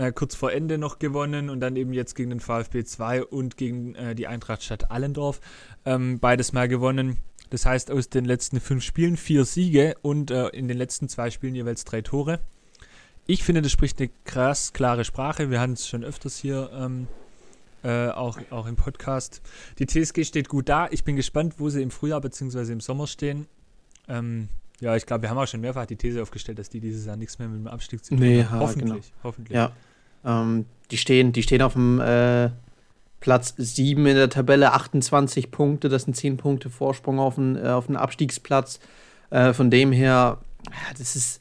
Äh, 0.00 0.12
kurz 0.12 0.34
vor 0.34 0.50
Ende 0.50 0.78
noch 0.78 0.98
gewonnen 0.98 1.50
und 1.50 1.60
dann 1.60 1.76
eben 1.76 1.92
jetzt 1.92 2.14
gegen 2.14 2.30
den 2.30 2.40
VfB 2.40 2.84
2 2.84 3.22
und 3.22 3.58
gegen 3.58 3.94
äh, 3.96 4.14
die 4.14 4.26
Eintracht 4.26 4.62
Stadt 4.62 4.90
Allendorf. 4.90 5.42
Ähm, 5.84 6.18
beides 6.20 6.54
mal 6.54 6.68
gewonnen. 6.68 7.18
Das 7.50 7.66
heißt, 7.66 7.90
aus 7.90 8.08
den 8.08 8.24
letzten 8.24 8.60
fünf 8.60 8.82
Spielen 8.82 9.18
vier 9.18 9.44
Siege 9.44 9.96
und 10.00 10.30
äh, 10.30 10.48
in 10.48 10.68
den 10.68 10.78
letzten 10.78 11.10
zwei 11.10 11.30
Spielen 11.30 11.54
jeweils 11.54 11.84
drei 11.84 12.00
Tore. 12.00 12.40
Ich 13.26 13.44
finde, 13.44 13.60
das 13.60 13.72
spricht 13.72 14.00
eine 14.00 14.08
krass 14.24 14.72
klare 14.72 15.04
Sprache. 15.04 15.50
Wir 15.50 15.60
hatten 15.60 15.74
es 15.74 15.86
schon 15.86 16.02
öfters 16.02 16.38
hier 16.38 16.70
ähm, 16.72 17.06
äh, 17.82 18.08
auch, 18.08 18.38
auch 18.48 18.66
im 18.66 18.76
Podcast. 18.76 19.42
Die 19.80 19.86
TSG 19.86 20.24
steht 20.24 20.48
gut 20.48 20.70
da. 20.70 20.88
Ich 20.90 21.04
bin 21.04 21.14
gespannt, 21.14 21.56
wo 21.58 21.68
sie 21.68 21.82
im 21.82 21.90
Frühjahr 21.90 22.22
bzw. 22.22 22.72
im 22.72 22.80
Sommer 22.80 23.06
stehen. 23.06 23.48
Ähm, 24.08 24.48
ja, 24.80 24.96
ich 24.96 25.04
glaube, 25.04 25.20
wir 25.22 25.28
haben 25.28 25.36
auch 25.36 25.46
schon 25.46 25.60
mehrfach 25.60 25.84
die 25.84 25.96
These 25.96 26.22
aufgestellt, 26.22 26.58
dass 26.58 26.70
die 26.70 26.80
dieses 26.80 27.04
Jahr 27.04 27.16
nichts 27.16 27.38
mehr 27.38 27.48
mit 27.48 27.58
dem 27.58 27.66
Abstieg 27.66 28.02
zu 28.02 28.14
tun 28.14 28.20
Nee, 28.20 28.44
haben. 28.44 28.54
ja, 28.54 28.60
Hoffentlich, 28.60 28.88
genau. 29.10 29.24
hoffentlich. 29.24 29.54
Ja. 29.54 29.72
Ähm, 30.24 30.66
die, 30.90 30.96
stehen, 30.96 31.32
die 31.32 31.42
stehen 31.42 31.62
auf 31.62 31.74
dem 31.74 32.00
äh, 32.00 32.50
Platz 33.20 33.54
7 33.56 34.04
in 34.06 34.16
der 34.16 34.30
Tabelle, 34.30 34.72
28 34.72 35.50
Punkte. 35.50 35.88
Das 35.88 36.04
sind 36.04 36.14
10 36.14 36.36
Punkte 36.36 36.70
Vorsprung 36.70 37.18
auf 37.18 37.36
den, 37.36 37.56
äh, 37.56 37.68
auf 37.68 37.86
den 37.86 37.96
Abstiegsplatz. 37.96 38.80
Äh, 39.30 39.52
von 39.52 39.70
dem 39.70 39.92
her, 39.92 40.38
das 40.98 41.16
ist, 41.16 41.40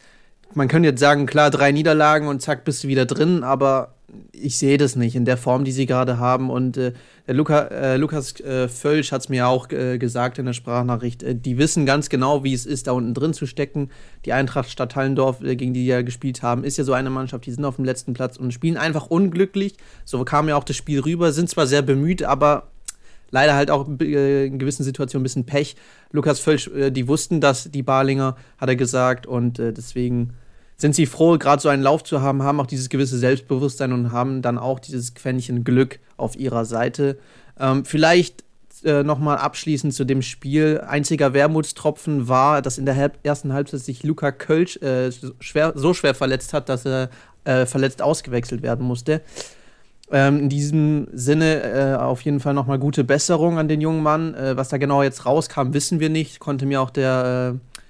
man 0.54 0.68
könnte 0.68 0.90
jetzt 0.90 1.00
sagen, 1.00 1.26
klar, 1.26 1.50
drei 1.50 1.72
Niederlagen 1.72 2.28
und 2.28 2.42
zack, 2.42 2.64
bist 2.64 2.84
du 2.84 2.88
wieder 2.88 3.06
drin, 3.06 3.44
aber 3.44 3.96
ich 4.32 4.58
sehe 4.58 4.78
das 4.78 4.96
nicht 4.96 5.16
in 5.16 5.26
der 5.26 5.38
Form, 5.38 5.64
die 5.64 5.72
sie 5.72 5.86
gerade 5.86 6.18
haben. 6.18 6.50
Und 6.50 6.78
äh, 6.78 6.94
der 7.28 7.36
Luca, 7.36 7.60
äh, 7.68 7.98
Lukas 7.98 8.40
äh, 8.40 8.68
Völsch 8.68 9.12
hat 9.12 9.22
es 9.22 9.30
mir 9.30 9.48
auch 9.48 9.70
äh, 9.72 9.98
gesagt 9.98 10.40
in 10.40 10.46
der 10.46 10.54
Sprachnachricht. 10.54 11.24
Äh, 11.24 11.36
die 11.36 11.58
wissen 11.58 11.86
ganz 11.86 12.10
genau, 12.10 12.44
wie 12.44 12.54
es 12.54 12.66
ist, 12.66 12.88
da 12.88 12.94
unten 12.94 13.14
drin 13.14 13.34
zu 13.34 13.46
stecken. 13.46 13.90
Die 14.26 14.34
Eintracht 14.34 14.70
Stadthallendorf, 14.70 15.42
äh, 15.42 15.56
gegen 15.56 15.74
die 15.74 15.80
die 15.80 15.86
ja 15.86 16.02
gespielt 16.02 16.42
haben, 16.44 16.64
ist 16.64 16.78
ja 16.78 16.84
so 16.84 16.94
eine 16.94 17.10
Mannschaft, 17.10 17.46
die 17.46 17.52
sind 17.52 17.64
auf 17.64 17.78
dem 17.78 17.86
letzten 17.86 18.14
Platz 18.14 18.36
und 18.36 18.54
spielen 18.54 18.76
einfach 18.76 19.08
unglücklich. 19.08 19.76
So 20.04 20.24
kam 20.26 20.50
ja 20.50 20.58
auch 20.58 20.64
das 20.66 20.76
Spiel 20.76 21.00
rüber, 21.00 21.32
sind 21.32 21.50
zwar 21.50 21.68
sehr 21.68 21.82
bemüht, 21.82 22.24
aber 22.24 22.68
leider 23.32 23.56
halt 23.56 23.72
auch 23.72 23.88
äh, 24.00 24.46
in 24.46 24.60
gewissen 24.60 24.84
Situationen 24.84 25.22
ein 25.22 25.24
bisschen 25.24 25.46
Pech. 25.46 25.76
Lukas 26.12 26.40
Völsch, 26.40 26.68
äh, 26.68 26.92
die 26.92 27.08
wussten 27.08 27.42
das, 27.42 27.70
die 27.72 27.84
Barlinger, 27.84 28.36
hat 28.58 28.70
er 28.70 28.76
gesagt, 28.76 29.28
und 29.28 29.60
äh, 29.60 29.74
deswegen 29.74 30.34
sind 30.78 30.96
sie 30.96 31.06
froh, 31.06 31.38
gerade 31.38 31.62
so 31.62 31.70
einen 31.70 31.84
Lauf 31.84 32.04
zu 32.04 32.22
haben, 32.22 32.44
haben 32.44 32.60
auch 32.60 32.68
dieses 32.68 32.90
gewisse 32.90 33.18
Selbstbewusstsein 33.18 33.92
und 33.92 34.12
haben 34.12 34.42
dann 34.42 34.58
auch 34.58 34.80
dieses 34.80 35.14
Quäntchen 35.14 35.64
Glück 35.64 36.00
auf 36.16 36.38
ihrer 36.38 36.66
Seite. 36.66 37.18
Ähm, 37.60 37.86
vielleicht 37.86 38.44
nochmal 38.82 39.40
abschließend 39.40 39.94
zu 39.94 40.06
dem 40.06 40.22
Spiel. 40.22 40.80
Einziger 40.88 41.34
Wermutstropfen 41.34 42.30
war, 42.30 42.62
dass 42.62 42.78
in 42.78 42.86
der 42.86 43.12
ersten 43.24 43.52
Halbzeit 43.52 43.82
sich 43.82 44.04
Luca 44.04 44.32
Kölsch 44.32 44.80
schwer, 45.42 45.74
so 45.76 45.94
schwer 45.94 46.16
verletzt 46.16 46.54
hat, 46.54 46.70
dass 46.70 46.86
er 46.86 47.10
verletzt 47.44 48.02
ausgewechselt 48.02 48.62
werden 48.62 48.86
musste. 48.86 49.22
Ähm, 50.12 50.40
in 50.40 50.50
diesem 50.50 51.08
Sinne 51.14 51.62
äh, 51.62 51.96
auf 51.96 52.22
jeden 52.22 52.40
Fall 52.40 52.56
nochmal 52.56 52.80
gute 52.80 53.04
Besserung 53.04 53.60
an 53.60 53.68
den 53.68 53.80
jungen 53.80 54.02
Mann. 54.02 54.34
Äh, 54.34 54.58
was 54.58 54.70
da 54.70 54.78
genau 54.78 55.04
jetzt 55.04 55.26
rauskam, 55.26 55.74
wissen 55.74 56.00
wir 56.00 56.10
nicht. 56.10 56.40
Konnte 56.40 56.66
mir 56.66 56.82
auch 56.82 56.90
der, 56.90 57.54
äh, 57.56 57.84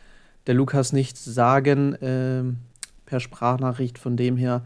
der 0.48 0.56
Lukas 0.56 0.92
nicht 0.92 1.18
sagen 1.18 1.96
ähm, 2.02 2.58
per 3.06 3.22
Sprachnachricht. 3.22 3.98
Von 3.98 4.18
dem 4.18 4.36
her, 4.36 4.64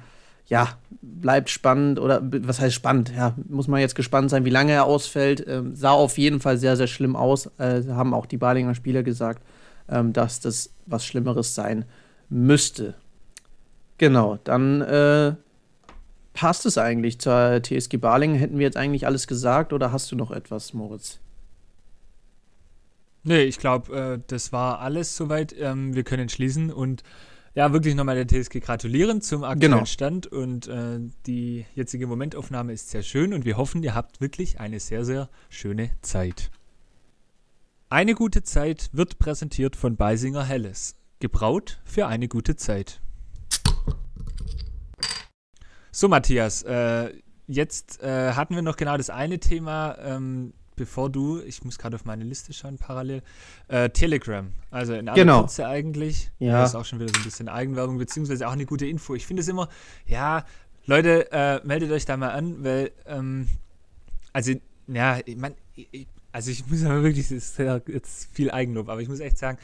ja, 0.48 0.70
bleibt 1.02 1.52
spannend. 1.52 2.00
Oder 2.00 2.22
was 2.24 2.60
heißt 2.60 2.74
spannend? 2.74 3.14
Ja, 3.16 3.36
muss 3.48 3.68
man 3.68 3.82
jetzt 3.82 3.96
gespannt 3.96 4.32
sein, 4.32 4.46
wie 4.46 4.50
lange 4.50 4.72
er 4.72 4.86
ausfällt. 4.86 5.46
Ähm, 5.48 5.76
sah 5.76 5.92
auf 5.92 6.18
jeden 6.18 6.40
Fall 6.40 6.58
sehr, 6.58 6.76
sehr 6.76 6.88
schlimm 6.88 7.16
aus. 7.16 7.52
Äh, 7.60 7.84
haben 7.90 8.16
auch 8.16 8.26
die 8.26 8.38
Balinger 8.38 8.74
Spieler 8.74 9.04
gesagt, 9.04 9.44
ähm, 9.90 10.12
dass 10.12 10.40
das 10.40 10.72
was 10.88 11.06
Schlimmeres 11.06 11.54
sein 11.54 11.86
müsste. 12.30 12.96
Genau, 14.00 14.40
dann 14.44 14.82
äh, 14.82 15.36
passt 16.34 16.66
es 16.66 16.78
eigentlich 16.78 17.20
zur 17.20 17.62
TSG 17.62 17.98
Balingen. 17.98 18.36
Hätten 18.36 18.58
wir 18.58 18.66
jetzt 18.66 18.78
eigentlich 18.78 19.06
alles 19.06 19.28
gesagt 19.28 19.74
oder 19.74 19.92
hast 19.92 20.12
du 20.12 20.16
noch 20.16 20.32
etwas, 20.32 20.74
Moritz? 20.74 21.20
Nee, 23.24 23.44
ich 23.44 23.58
glaube, 23.58 23.96
äh, 23.96 24.20
das 24.28 24.52
war 24.52 24.80
alles 24.80 25.16
soweit. 25.16 25.56
Ähm, 25.58 25.96
wir 25.96 26.04
können 26.04 26.28
schließen 26.30 26.72
und 26.72 27.04
ja, 27.56 27.72
wirklich 27.72 27.94
nochmal 27.94 28.16
der 28.16 28.28
TSG 28.28 28.60
gratulieren 28.60 29.22
zum 29.22 29.44
aktuellen 29.44 29.74
Genau. 29.74 29.86
Stand 29.86 30.26
und 30.28 30.68
äh, 30.68 31.00
die 31.28 31.66
jetzige 31.76 32.08
Momentaufnahme 32.08 32.74
ist 32.74 32.90
sehr 32.90 33.04
schön 33.04 33.32
und 33.32 33.46
wir 33.46 33.58
hoffen, 33.58 33.84
ihr 33.84 33.94
habt 33.94 34.22
wirklich 34.22 34.60
eine 34.60 34.80
sehr, 34.80 35.06
sehr 35.06 35.30
schöne 35.50 35.92
Zeit. 36.02 36.50
Eine 37.90 38.16
gute 38.16 38.42
Zeit 38.42 38.90
wird 38.92 39.20
präsentiert 39.20 39.76
von 39.76 39.98
Beisinger 39.98 40.44
Helles. 40.44 40.96
Gebraut 41.20 41.80
für 41.86 42.08
eine 42.08 42.28
gute 42.28 42.56
Zeit. 42.56 43.03
So, 45.96 46.08
Matthias, 46.08 46.64
äh, 46.64 47.14
jetzt 47.46 48.02
äh, 48.02 48.32
hatten 48.34 48.56
wir 48.56 48.64
noch 48.64 48.78
genau 48.78 48.98
das 48.98 49.12
eine 49.12 49.40
Thema, 49.40 49.96
ähm, 50.00 50.54
bevor 50.76 51.12
du, 51.12 51.40
ich 51.42 51.64
muss 51.64 51.78
gerade 51.78 51.96
auf 51.96 52.04
meine 52.06 52.24
Liste 52.24 52.52
schauen, 52.52 52.80
parallel, 52.80 53.22
äh, 53.68 53.90
Telegram. 53.92 54.52
Also 54.72 54.94
in 54.96 55.08
aller 55.08 55.16
Genau. 55.22 55.42
Kürze 55.42 55.68
eigentlich. 55.68 56.32
Ja. 56.40 56.62
Das 56.62 56.72
ist 56.72 56.76
auch 56.76 56.86
schon 56.86 57.00
wieder 57.00 57.10
so 57.14 57.20
ein 57.20 57.24
bisschen 57.24 57.48
Eigenwerbung, 57.48 58.00
beziehungsweise 58.00 58.48
auch 58.48 58.54
eine 58.54 58.66
gute 58.66 58.88
Info. 58.88 59.14
Ich 59.14 59.28
finde 59.28 59.42
es 59.42 59.48
immer, 59.48 59.70
ja, 60.08 60.46
Leute, 60.88 61.32
äh, 61.32 61.62
meldet 61.64 61.92
euch 61.92 62.06
da 62.06 62.18
mal 62.18 62.32
an, 62.32 62.64
weil, 62.64 62.92
ähm, 63.06 63.48
also, 64.34 64.54
ja, 64.88 65.20
ich 65.24 65.38
mein, 65.38 65.54
ich- 65.76 65.90
ich- 65.92 66.08
also 66.32 66.50
ich 66.50 66.66
muss 66.66 66.84
aber 66.84 67.04
wirklich, 67.04 67.28
das 67.28 67.38
ist 67.38 67.60
ja 67.60 67.80
jetzt 67.86 68.30
viel 68.34 68.50
Eigenlob, 68.50 68.90
aber 68.90 69.00
ich 69.00 69.10
muss 69.10 69.20
echt 69.20 69.38
sagen, 69.38 69.60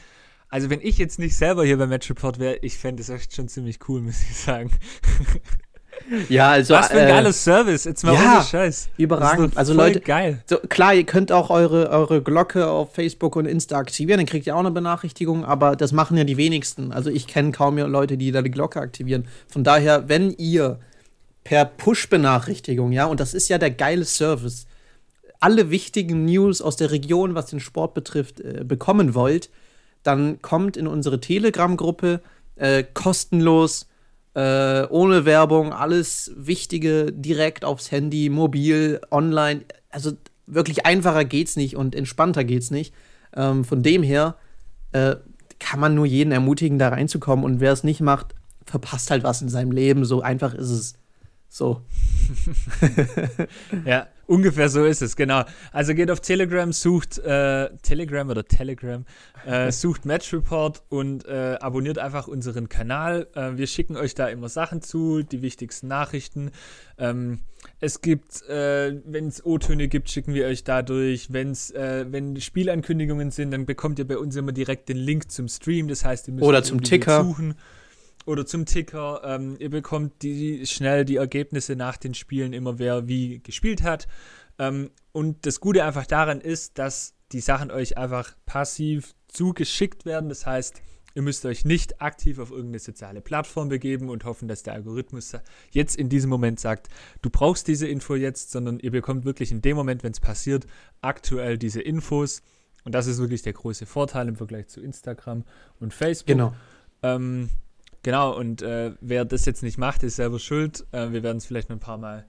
also 0.48 0.70
wenn 0.70 0.80
ich 0.80 0.96
jetzt 0.98 1.18
nicht 1.18 1.36
selber 1.36 1.64
hier 1.64 1.76
beim 1.76 1.88
Match 1.88 2.08
Report 2.08 2.38
wäre, 2.38 2.56
ich 2.62 2.78
fände 2.78 3.00
das 3.02 3.08
echt 3.08 3.34
schon 3.34 3.48
ziemlich 3.48 3.80
cool, 3.88 4.00
muss 4.00 4.20
ich 4.22 4.36
sagen. 4.36 4.70
Ja, 6.28 6.50
also. 6.50 6.74
Was 6.74 6.88
für 6.88 6.98
ein 6.98 7.06
äh, 7.06 7.10
geiler 7.10 7.32
Service, 7.32 7.84
jetzt 7.84 8.04
mal 8.04 8.14
ja, 8.14 8.36
ohne 8.36 8.44
Scheiß. 8.44 8.88
Überragend. 8.96 9.56
Also 9.56 9.74
Leute, 9.74 10.00
geil. 10.00 10.42
So, 10.46 10.58
klar, 10.58 10.94
ihr 10.94 11.04
könnt 11.04 11.32
auch 11.32 11.50
eure, 11.50 11.90
eure 11.90 12.22
Glocke 12.22 12.68
auf 12.68 12.94
Facebook 12.94 13.36
und 13.36 13.46
Insta 13.46 13.76
aktivieren, 13.76 14.18
dann 14.18 14.26
kriegt 14.26 14.46
ihr 14.46 14.54
auch 14.54 14.60
eine 14.60 14.70
Benachrichtigung, 14.70 15.44
aber 15.44 15.76
das 15.76 15.92
machen 15.92 16.16
ja 16.16 16.24
die 16.24 16.36
wenigsten. 16.36 16.92
Also 16.92 17.10
ich 17.10 17.26
kenne 17.26 17.52
kaum 17.52 17.76
mehr 17.76 17.88
Leute, 17.88 18.16
die 18.16 18.32
da 18.32 18.42
die 18.42 18.50
Glocke 18.50 18.80
aktivieren. 18.80 19.26
Von 19.48 19.64
daher, 19.64 20.08
wenn 20.08 20.32
ihr 20.32 20.80
per 21.44 21.64
Push-Benachrichtigung, 21.64 22.92
ja, 22.92 23.06
und 23.06 23.20
das 23.20 23.34
ist 23.34 23.48
ja 23.48 23.58
der 23.58 23.70
geile 23.70 24.04
Service, 24.04 24.66
alle 25.40 25.70
wichtigen 25.70 26.26
News 26.26 26.60
aus 26.60 26.76
der 26.76 26.90
Region, 26.90 27.34
was 27.34 27.46
den 27.46 27.60
Sport 27.60 27.94
betrifft, 27.94 28.40
äh, 28.40 28.62
bekommen 28.64 29.14
wollt, 29.14 29.50
dann 30.02 30.40
kommt 30.42 30.76
in 30.76 30.86
unsere 30.86 31.20
Telegram-Gruppe 31.20 32.20
äh, 32.56 32.84
kostenlos, 32.94 33.86
äh, 34.34 34.86
ohne 34.88 35.24
Werbung, 35.24 35.72
alles 35.72 36.30
Wichtige 36.36 37.12
direkt 37.12 37.64
aufs 37.64 37.90
Handy, 37.90 38.28
mobil, 38.28 39.00
online. 39.10 39.62
Also 39.90 40.12
wirklich 40.46 40.86
einfacher 40.86 41.24
geht's 41.24 41.56
nicht 41.56 41.76
und 41.76 41.94
entspannter 41.94 42.44
geht's 42.44 42.70
nicht. 42.70 42.94
Ähm, 43.34 43.64
von 43.64 43.82
dem 43.82 44.02
her 44.02 44.36
äh, 44.92 45.16
kann 45.58 45.80
man 45.80 45.94
nur 45.94 46.06
jeden 46.06 46.32
ermutigen, 46.32 46.78
da 46.78 46.88
reinzukommen. 46.88 47.44
Und 47.44 47.60
wer 47.60 47.72
es 47.72 47.84
nicht 47.84 48.00
macht, 48.00 48.34
verpasst 48.66 49.10
halt 49.10 49.24
was 49.24 49.42
in 49.42 49.48
seinem 49.48 49.72
Leben. 49.72 50.04
So 50.04 50.22
einfach 50.22 50.54
ist 50.54 50.70
es. 50.70 50.94
So. 51.48 51.82
Ja, 53.84 54.06
ungefähr 54.30 54.68
so 54.68 54.84
ist 54.84 55.02
es, 55.02 55.16
genau. 55.16 55.42
Also 55.72 55.94
geht 55.94 56.10
auf 56.10 56.20
Telegram, 56.20 56.72
sucht 56.72 57.18
äh, 57.18 57.68
Telegram 57.82 58.28
oder 58.28 58.44
Telegram, 58.44 59.04
äh, 59.44 59.72
sucht 59.72 60.04
Match 60.04 60.32
Report 60.32 60.82
und 60.88 61.26
äh, 61.26 61.56
abonniert 61.60 61.98
einfach 61.98 62.28
unseren 62.28 62.68
Kanal. 62.68 63.26
Äh, 63.34 63.56
wir 63.56 63.66
schicken 63.66 63.96
euch 63.96 64.14
da 64.14 64.28
immer 64.28 64.48
Sachen 64.48 64.82
zu, 64.82 65.22
die 65.22 65.42
wichtigsten 65.42 65.88
Nachrichten. 65.88 66.52
Ähm, 66.96 67.40
es 67.80 68.00
gibt, 68.00 68.42
äh, 68.48 69.00
wenn 69.04 69.26
es 69.26 69.44
O-Töne 69.44 69.88
gibt, 69.88 70.08
schicken 70.08 70.32
wir 70.32 70.46
euch 70.46 70.64
dadurch. 70.64 71.32
Wenn's, 71.32 71.72
äh, 71.72 72.06
wenn 72.08 72.40
Spielankündigungen 72.40 73.30
sind, 73.32 73.50
dann 73.50 73.66
bekommt 73.66 73.98
ihr 73.98 74.06
bei 74.06 74.16
uns 74.16 74.36
immer 74.36 74.52
direkt 74.52 74.88
den 74.88 74.96
Link 74.96 75.30
zum 75.30 75.48
Stream. 75.48 75.88
Das 75.88 76.04
heißt, 76.04 76.28
ihr 76.28 76.34
müsst 76.34 76.46
Oder 76.46 76.62
zum 76.62 76.82
Ticker. 76.82 77.24
suchen 77.24 77.50
oder 77.50 77.54
zum 77.54 77.56
Ticker. 77.56 77.79
Ähm, 78.26 79.56
ihr 79.58 79.70
bekommt 79.70 80.22
die, 80.22 80.66
schnell 80.66 81.04
die 81.04 81.16
Ergebnisse 81.16 81.76
nach 81.76 81.96
den 81.96 82.14
Spielen, 82.14 82.52
immer 82.52 82.78
wer 82.78 83.08
wie 83.08 83.40
gespielt 83.40 83.82
hat. 83.82 84.08
Ähm, 84.58 84.90
und 85.12 85.46
das 85.46 85.60
Gute 85.60 85.84
einfach 85.84 86.06
daran 86.06 86.40
ist, 86.40 86.78
dass 86.78 87.14
die 87.32 87.40
Sachen 87.40 87.70
euch 87.70 87.96
einfach 87.96 88.34
passiv 88.46 89.14
zugeschickt 89.28 90.04
werden. 90.04 90.28
Das 90.28 90.46
heißt, 90.46 90.82
ihr 91.14 91.22
müsst 91.22 91.44
euch 91.44 91.64
nicht 91.64 92.00
aktiv 92.00 92.38
auf 92.38 92.50
irgendeine 92.50 92.78
soziale 92.78 93.20
Plattform 93.20 93.68
begeben 93.68 94.08
und 94.08 94.24
hoffen, 94.24 94.48
dass 94.48 94.62
der 94.62 94.74
Algorithmus 94.74 95.32
jetzt 95.70 95.96
in 95.96 96.08
diesem 96.08 96.30
Moment 96.30 96.60
sagt, 96.60 96.88
du 97.22 97.30
brauchst 97.30 97.68
diese 97.68 97.88
Info 97.88 98.14
jetzt, 98.14 98.50
sondern 98.50 98.78
ihr 98.78 98.90
bekommt 98.90 99.24
wirklich 99.24 99.50
in 99.50 99.62
dem 99.62 99.76
Moment, 99.76 100.02
wenn 100.02 100.12
es 100.12 100.20
passiert, 100.20 100.66
aktuell 101.00 101.58
diese 101.58 101.80
Infos. 101.80 102.42
Und 102.84 102.94
das 102.94 103.06
ist 103.06 103.18
wirklich 103.18 103.42
der 103.42 103.52
große 103.52 103.86
Vorteil 103.86 104.28
im 104.28 104.36
Vergleich 104.36 104.68
zu 104.68 104.80
Instagram 104.80 105.44
und 105.80 105.92
Facebook. 105.92 106.26
Genau. 106.28 106.54
Ähm, 107.02 107.50
genau, 108.02 108.36
und 108.36 108.62
äh, 108.62 108.92
wer 109.00 109.24
das 109.24 109.44
jetzt 109.46 109.62
nicht 109.62 109.78
macht, 109.78 110.02
ist 110.02 110.16
selber 110.16 110.38
schuld. 110.38 110.84
Äh, 110.92 111.10
wir 111.12 111.22
werden 111.22 111.38
es 111.38 111.46
vielleicht 111.46 111.68
noch 111.70 111.76
ein 111.76 111.80
paar 111.80 111.98
Mal 111.98 112.24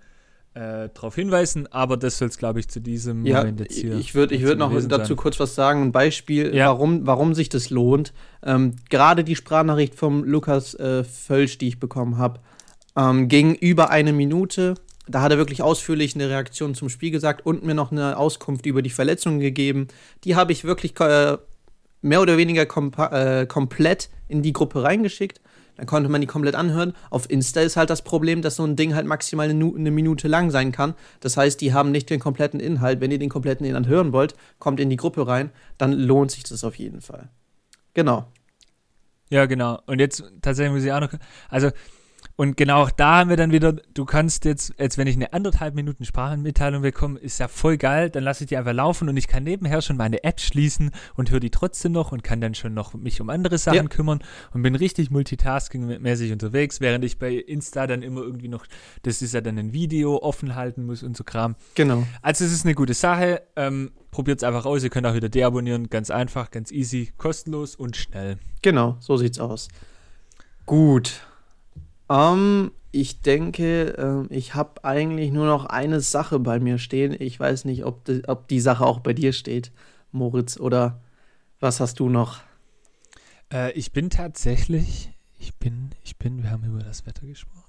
äh, 0.54 0.90
darauf 0.94 1.16
hinweisen, 1.16 1.68
aber 1.72 1.96
das 1.96 2.18
soll 2.18 2.28
es, 2.28 2.38
glaube 2.38 2.60
ich, 2.60 2.68
zu 2.68 2.82
diesem 2.82 3.26
Ja, 3.26 3.38
Moment 3.40 3.62
jetzt 3.62 3.76
hier. 3.80 3.96
ich 3.96 4.16
würde 4.16 4.36
ich 4.36 4.42
würd 4.44 4.60
noch 4.60 4.74
dazu 4.88 5.08
sein. 5.10 5.16
kurz 5.18 5.40
was 5.40 5.56
sagen. 5.56 5.82
Ein 5.82 5.92
Beispiel, 5.94 6.54
Ja. 6.54 6.68
warum, 6.68 7.08
warum 7.08 7.34
sich 7.34 7.48
das 7.50 7.70
lohnt. 7.70 8.14
Ähm, 8.44 8.76
Gerade 8.90 9.24
die 9.24 9.36
Sprachnachricht 9.38 9.96
vom 9.96 10.24
Lukas 10.26 10.74
äh, 10.76 11.04
Völsch, 11.06 11.58
die 11.58 11.70
ich 11.70 11.80
bekommen 11.80 12.18
habe, 12.18 12.42
ähm, 12.98 13.30
ging 13.30 13.56
über 13.56 13.90
eine 13.92 14.12
Minute. 14.12 14.76
Da 15.08 15.22
hat 15.22 15.32
er 15.32 15.38
wirklich 15.38 15.62
ausführlich 15.62 16.16
eine 16.16 16.30
Reaktion 16.30 16.76
zum 16.76 16.90
Spiel 16.90 17.12
gesagt 17.12 17.46
und 17.46 17.64
mir 17.64 17.74
noch 17.74 17.92
eine 17.94 18.18
Auskunft 18.18 18.66
über 18.66 18.82
die 18.82 18.90
Verletzungen 18.90 19.40
gegeben. 19.40 19.88
Die 20.26 20.36
habe 20.36 20.52
ich 20.52 20.64
wirklich 20.66 21.00
äh, 21.00 21.38
mehr 22.02 22.22
oder 22.22 22.36
weniger 22.38 22.64
äh, 22.64 23.46
komplett 23.46 24.10
in 24.28 24.42
die 24.42 24.52
Gruppe 24.54 24.84
reingeschickt. 24.84 25.40
Dann 25.82 25.88
konnte 25.88 26.10
man 26.10 26.22
die 26.22 26.28
komplett 26.28 26.54
anhören. 26.54 26.94
Auf 27.10 27.28
Insta 27.28 27.60
ist 27.62 27.76
halt 27.76 27.90
das 27.90 28.04
Problem, 28.04 28.44
dass 28.44 28.58
so 28.58 28.64
ein 28.64 28.76
Ding 28.76 28.94
halt 28.94 29.08
maximal 29.08 29.50
eine, 29.50 29.90
Minute 29.90 30.28
lang 30.28 30.52
sein 30.52 30.72
kann. 30.72 30.94
Das 31.22 31.38
heißt, 31.38 31.60
die 31.60 31.74
haben 31.74 31.90
nicht 31.90 32.08
den 32.12 32.20
kompletten 32.20 32.60
Inhalt. 32.60 33.02
Wenn 33.02 33.10
ihr 33.10 33.18
den 33.18 33.32
kompletten 33.32 33.66
Inhalt 33.66 33.88
hören 33.88 34.14
wollt, 34.14 34.36
kommt 34.60 34.80
in 34.80 34.92
die 34.92 34.96
Gruppe 34.96 35.26
rein, 35.26 35.50
dann 35.80 35.94
lohnt 35.94 36.30
sich 36.30 36.44
das 36.44 36.64
auf 36.64 36.76
jeden 36.76 37.02
Fall. 37.02 37.30
Genau. 37.96 38.28
Ja, 39.32 39.48
genau. 39.48 39.80
Und 39.88 39.98
jetzt 39.98 40.24
tatsächlich 40.44 40.72
muss 40.72 40.84
ich 40.84 40.92
auch 40.92 41.00
noch. 41.00 41.14
Also, 41.50 41.72
und 42.36 42.58
genau 42.58 42.88
da 42.98 43.20
haben 43.20 43.30
wir 43.30 43.38
dann 43.38 43.52
wieder, 43.52 43.74
du 43.74 44.06
kannst 44.06 44.46
jetzt, 44.46 44.74
jetzt 44.78 44.98
wenn 44.98 45.08
ich 45.08 45.16
eine 45.16 45.34
anderthalb 45.34 45.76
Minuten 45.76 46.06
Sprachenmitteilung 46.06 46.82
bekomme, 46.82 47.20
ist 47.20 47.40
ja 47.40 47.48
voll 47.48 47.78
geil, 47.78 48.10
dann 48.10 48.24
lasse 48.24 48.44
ich 48.44 48.50
die 48.50 48.58
einfach 48.58 48.74
laufen 48.74 49.10
und 49.10 49.18
ich 49.18 49.28
kann 49.28 49.44
nebenher 49.44 49.82
schon 49.82 49.98
meine 49.98 50.24
App 50.24 50.40
schließen 50.40 50.92
und 51.16 51.32
höre 51.32 51.40
die 51.40 51.52
trotzdem 51.52 51.92
noch 51.92 52.12
und 52.12 52.24
kann 52.24 52.42
dann 52.42 52.56
schon 52.56 52.74
noch 52.74 52.94
mich 52.94 53.22
um 53.22 53.30
andere 53.30 53.58
Sachen 53.58 53.76
ja. 53.76 53.84
kümmern 53.84 54.20
und 54.54 54.64
bin 54.64 54.76
richtig 54.76 55.10
multitasking-mäßig 55.10 56.32
unterwegs, 56.32 56.82
während 56.82 57.06
ich 57.06 57.20
bei 57.20 57.34
Insta 57.34 57.88
dann 57.88 58.02
immer 58.02 58.22
irgendwie 58.22 58.48
noch, 58.48 58.66
das 59.04 59.22
ist 59.22 59.34
ja 59.34 59.42
dann 59.42 59.58
ein 59.58 59.74
Video, 59.74 60.18
offen 60.22 60.56
halten 60.56 60.86
muss 60.86 61.04
und 61.04 61.16
so 61.16 61.24
Kram. 61.24 61.56
Genau. 61.76 62.08
Also 62.22 62.46
es 62.46 62.52
ist 62.52 62.66
eine 62.66 62.76
gute 62.76 62.94
Sache, 62.94 63.44
ähm, 63.56 63.92
probiert 64.12 64.40
es 64.40 64.44
einfach 64.44 64.66
aus, 64.66 64.84
ihr 64.84 64.90
könnt 64.90 65.08
auch 65.08 65.16
wieder 65.16 65.30
deabonnieren, 65.30 65.90
ganz 65.90 66.10
einfach, 66.10 66.52
ganz 66.52 66.72
easy, 66.72 67.14
kostenlos 67.18 67.76
und 67.76 67.96
schnell. 67.98 68.38
Genau, 68.62 68.98
so 69.00 69.18
sieht's 69.18 69.40
aus. 69.40 69.68
Gut. 70.66 71.22
Um, 72.12 72.72
ich 72.92 73.22
denke, 73.22 74.28
äh, 74.30 74.36
ich 74.36 74.54
habe 74.54 74.84
eigentlich 74.84 75.32
nur 75.32 75.46
noch 75.46 75.64
eine 75.64 76.02
Sache 76.02 76.40
bei 76.40 76.60
mir 76.60 76.78
stehen. 76.78 77.16
Ich 77.18 77.40
weiß 77.40 77.64
nicht, 77.64 77.86
ob 77.86 78.04
die, 78.04 78.28
ob 78.28 78.50
die 78.50 78.60
Sache 78.60 78.86
auch 78.86 79.00
bei 79.00 79.14
dir 79.14 79.32
steht, 79.32 79.72
Moritz, 80.12 80.60
oder 80.60 81.00
was 81.62 81.80
hast 81.80 82.02
du 82.02 82.10
noch? 82.10 82.42
Äh, 83.54 83.72
ich 83.74 83.94
bin 83.94 84.10
tatsächlich, 84.10 85.14
ich 85.40 85.56
bin, 85.56 85.92
ich 86.04 86.18
bin, 86.18 86.44
wir 86.44 86.52
haben 86.52 86.66
über 86.66 86.84
das 86.84 87.06
Wetter 87.06 87.26
gesprochen. 87.26 87.64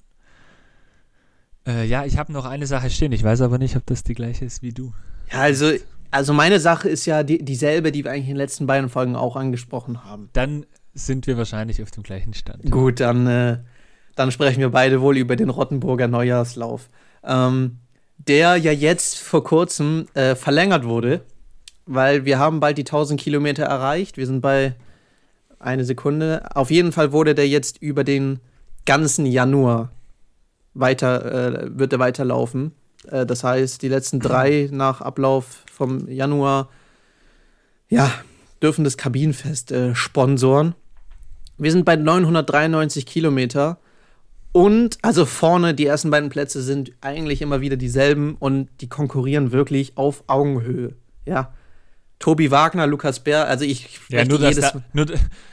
Äh, 1.64 1.86
ja, 1.86 2.04
ich 2.04 2.18
habe 2.18 2.32
noch 2.32 2.44
eine 2.44 2.66
Sache 2.66 2.90
stehen. 2.90 3.12
Ich 3.12 3.22
weiß 3.22 3.42
aber 3.42 3.58
nicht, 3.58 3.76
ob 3.76 3.86
das 3.86 4.02
die 4.02 4.14
gleiche 4.14 4.44
ist 4.44 4.60
wie 4.60 4.72
du. 4.72 4.92
Ja, 5.30 5.42
also, 5.42 5.70
also 6.10 6.32
meine 6.32 6.58
Sache 6.58 6.88
ist 6.88 7.06
ja 7.06 7.22
die, 7.22 7.44
dieselbe, 7.44 7.92
die 7.92 8.02
wir 8.02 8.10
eigentlich 8.10 8.24
in 8.24 8.34
den 8.34 8.38
letzten 8.38 8.66
beiden 8.66 8.90
Folgen 8.90 9.14
auch 9.14 9.36
angesprochen 9.36 10.02
haben. 10.04 10.30
Dann 10.32 10.66
sind 10.94 11.28
wir 11.28 11.36
wahrscheinlich 11.36 11.80
auf 11.80 11.92
dem 11.92 12.02
gleichen 12.02 12.34
Stand. 12.34 12.68
Gut, 12.72 12.98
dann 12.98 13.28
äh, 13.28 13.58
dann 14.14 14.30
sprechen 14.30 14.60
wir 14.60 14.70
beide 14.70 15.00
wohl 15.00 15.16
über 15.16 15.36
den 15.36 15.50
Rottenburger 15.50 16.08
Neujahrslauf. 16.08 16.88
Ähm, 17.24 17.78
der 18.18 18.56
ja 18.56 18.72
jetzt 18.72 19.18
vor 19.18 19.42
kurzem 19.42 20.06
äh, 20.14 20.34
verlängert 20.34 20.84
wurde, 20.84 21.22
weil 21.86 22.24
wir 22.24 22.38
haben 22.38 22.60
bald 22.60 22.78
die 22.78 22.82
1000 22.82 23.20
Kilometer 23.20 23.64
erreicht. 23.64 24.16
Wir 24.16 24.26
sind 24.26 24.40
bei 24.40 24.74
eine 25.58 25.84
Sekunde. 25.84 26.44
Auf 26.54 26.70
jeden 26.70 26.92
Fall 26.92 27.12
wurde 27.12 27.34
der 27.34 27.48
jetzt 27.48 27.78
über 27.80 28.04
den 28.04 28.40
ganzen 28.84 29.26
Januar 29.26 29.90
weiter, 30.74 31.64
äh, 31.64 31.78
wird 31.78 31.92
er 31.92 31.98
weiterlaufen. 31.98 32.72
Äh, 33.08 33.26
das 33.26 33.44
heißt, 33.44 33.82
die 33.82 33.88
letzten 33.88 34.20
drei 34.20 34.68
nach 34.70 35.00
Ablauf 35.00 35.64
vom 35.72 36.08
Januar, 36.08 36.68
ja, 37.88 38.10
dürfen 38.62 38.84
das 38.84 38.96
Kabinenfest 38.96 39.72
äh, 39.72 39.94
sponsoren. 39.94 40.74
Wir 41.58 41.72
sind 41.72 41.84
bei 41.84 41.96
993 41.96 43.06
Kilometer 43.06 43.78
und 44.52 44.98
also 45.02 45.24
vorne, 45.24 45.74
die 45.74 45.86
ersten 45.86 46.10
beiden 46.10 46.28
Plätze 46.28 46.62
sind 46.62 46.92
eigentlich 47.00 47.40
immer 47.40 47.60
wieder 47.60 47.76
dieselben 47.76 48.36
und 48.38 48.68
die 48.80 48.88
konkurrieren 48.88 49.50
wirklich 49.50 49.96
auf 49.96 50.24
Augenhöhe. 50.26 50.94
Ja. 51.24 51.52
Tobi 52.18 52.50
Wagner, 52.50 52.86
Lukas 52.86 53.20
Bär, 53.20 53.48
also 53.48 53.64
ich 53.64 53.98
ja, 54.08 54.24
nur, 54.24 54.38
jedes 54.38 54.60
da, 54.60 54.82
nur, 54.92 55.06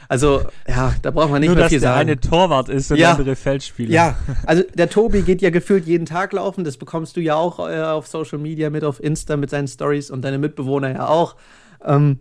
Also, 0.08 0.44
ja, 0.68 0.94
da 1.02 1.10
braucht 1.10 1.32
man 1.32 1.40
nicht 1.40 1.50
nur, 1.50 1.56
mehr 1.56 1.70
viel 1.70 1.80
dass 1.80 1.84
der 1.84 1.96
eine 1.96 2.20
Torwart 2.20 2.70
ist 2.70 2.92
und 2.92 2.98
ja. 2.98 3.08
der 3.08 3.20
andere 3.20 3.36
Feldspieler. 3.36 3.92
Ja, 3.92 4.18
also 4.46 4.64
der 4.76 4.90
Tobi 4.90 5.24
geht 5.24 5.42
ja 5.42 5.50
gefühlt 5.50 5.86
jeden 5.86 6.06
Tag 6.06 6.34
laufen, 6.34 6.64
das 6.64 6.78
bekommst 6.78 7.18
du 7.18 7.22
ja 7.22 7.36
auch 7.36 7.60
äh, 7.60 7.82
auf 7.82 8.08
Social 8.08 8.38
Media 8.38 8.70
mit, 8.70 8.84
auf 8.84 9.02
Insta 9.02 9.36
mit 9.36 9.50
seinen 9.50 9.68
Stories 9.68 10.12
und 10.12 10.22
deine 10.22 10.38
Mitbewohner 10.38 10.92
ja 10.92 11.08
auch. 11.08 11.38
Ähm, 11.84 12.20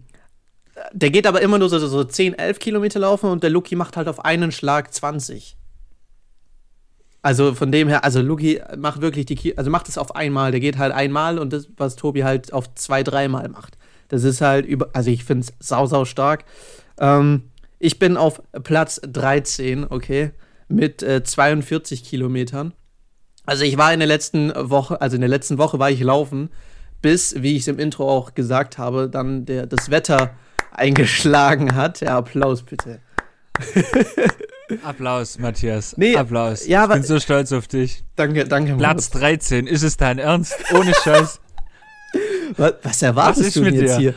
der 0.93 1.11
geht 1.11 1.27
aber 1.27 1.43
immer 1.43 1.59
nur 1.59 1.69
so, 1.69 1.79
so 1.79 2.05
10, 2.05 2.39
11 2.39 2.59
Kilometer 2.59 3.01
laufen 3.01 3.29
und 3.29 3.43
der 3.43 3.51
Luki 3.51 3.77
macht 3.77 3.99
halt 3.99 4.09
auf 4.09 4.25
einen 4.25 4.51
Schlag 4.51 4.95
20. 4.95 5.58
Also 7.29 7.55
von 7.55 7.71
dem 7.71 7.89
her, 7.89 8.05
also 8.05 8.23
Luki 8.23 8.59
macht 8.79 9.03
wirklich 9.03 9.27
die, 9.27 9.59
also 9.59 9.71
macht 9.71 9.87
es 9.91 9.99
auf 9.99 10.17
einmal. 10.17 10.51
Der 10.51 10.61
geht 10.61 10.79
halt 10.79 10.95
einmal 10.95 11.39
und 11.39 11.53
das, 11.53 11.69
was 11.77 11.95
Tobi 11.95 12.25
halt 12.25 12.55
auf 12.55 12.75
zwei, 12.75 13.03
dreimal 13.03 13.51
macht. 13.51 13.77
Das 14.09 14.25
ist 14.25 14.41
halt 14.41 14.65
über, 14.65 14.89
also 14.95 15.11
ich 15.11 15.25
finde 15.25 15.45
es 15.45 15.53
sau, 15.61 15.85
sau 15.85 16.07
stark. 16.07 16.47
Ähm, 16.99 17.51
ich 17.79 17.99
bin 17.99 18.17
auf 18.17 18.41
Platz 18.65 18.99
13, 19.07 19.89
okay, 19.91 20.31
mit 20.69 21.03
äh, 21.03 21.23
42 21.23 22.03
Kilometern. 22.03 22.73
Also 23.45 23.65
ich 23.65 23.77
war 23.77 23.93
in 23.93 23.99
der 24.01 24.09
letzten 24.09 24.51
Woche, 24.55 24.99
also 25.03 25.17
in 25.17 25.21
der 25.21 25.29
letzten 25.29 25.59
Woche 25.59 25.79
war 25.79 25.91
ich 25.91 26.01
laufen, 26.01 26.49
bis, 27.03 27.43
wie 27.43 27.57
ich 27.57 27.61
es 27.61 27.69
im 27.69 27.79
Intro 27.79 28.09
auch 28.09 28.33
gesagt 28.33 28.79
habe, 28.79 29.07
dann 29.11 29.45
der, 29.45 29.67
das 29.67 29.91
Wetter 29.91 30.31
eingeschlagen 30.71 31.75
hat. 31.75 32.01
Ja, 32.01 32.17
Applaus 32.17 32.63
bitte. 32.63 33.01
Applaus, 34.83 35.39
Matthias. 35.39 35.97
Nee, 35.97 36.17
Applaus. 36.17 36.67
Ja, 36.67 36.85
ich 36.85 36.91
bin 36.91 37.03
so 37.03 37.19
stolz 37.21 37.53
auf 37.53 37.69
dich. 37.69 38.05
Danke, 38.17 38.45
danke. 38.45 38.77
Platz 38.77 39.11
13. 39.11 39.67
Ist 39.67 39.83
es 39.83 39.97
dein 39.97 40.19
Ernst? 40.19 40.55
Ohne 40.73 40.93
Scheiß. 40.95 41.41
was, 42.57 42.75
was, 42.83 43.03
erwartest 43.03 43.47
was 43.47 43.55
du 43.55 43.65
jetzt 43.65 43.99
dir? 43.99 43.99
hier? 43.99 44.15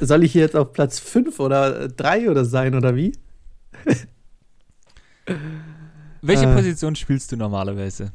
Soll 0.00 0.24
ich 0.24 0.32
hier 0.32 0.42
jetzt 0.42 0.56
auf 0.56 0.72
Platz 0.72 0.98
5 0.98 1.38
oder 1.40 1.88
3 1.88 2.30
oder 2.30 2.44
sein 2.44 2.74
oder 2.74 2.96
wie? 2.96 3.12
Welche 6.22 6.46
äh, 6.46 6.54
Position 6.54 6.96
spielst 6.96 7.32
du 7.32 7.36
normalerweise? 7.36 8.12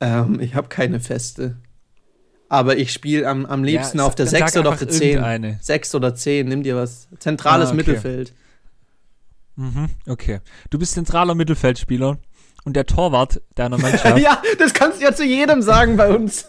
Ähm, 0.00 0.40
ich 0.40 0.54
habe 0.54 0.68
keine 0.68 1.00
feste. 1.00 1.56
Aber 2.48 2.76
ich 2.76 2.92
spiele 2.92 3.26
am, 3.28 3.44
am 3.46 3.64
liebsten 3.64 3.98
ja, 3.98 4.04
auf 4.04 4.14
der 4.14 4.26
6 4.26 4.56
oder 4.56 4.70
auf 4.70 4.78
der 4.78 4.88
10. 4.88 5.58
6 5.60 5.94
oder 5.96 6.14
10, 6.14 6.46
nimm 6.46 6.62
dir 6.62 6.76
was. 6.76 7.08
Zentrales 7.18 7.66
ah, 7.66 7.70
okay. 7.70 7.76
Mittelfeld. 7.76 8.32
Mhm, 9.56 9.88
okay. 10.06 10.40
Du 10.70 10.78
bist 10.78 10.92
zentraler 10.92 11.34
Mittelfeldspieler 11.34 12.18
und 12.64 12.76
der 12.76 12.86
Torwart 12.86 13.40
deiner 13.54 13.78
Mannschaft. 13.78 14.18
ja, 14.22 14.40
das 14.58 14.74
kannst 14.74 15.00
du 15.00 15.04
ja 15.04 15.14
zu 15.14 15.24
jedem 15.24 15.62
sagen 15.62 15.96
bei 15.96 16.14
uns. 16.14 16.46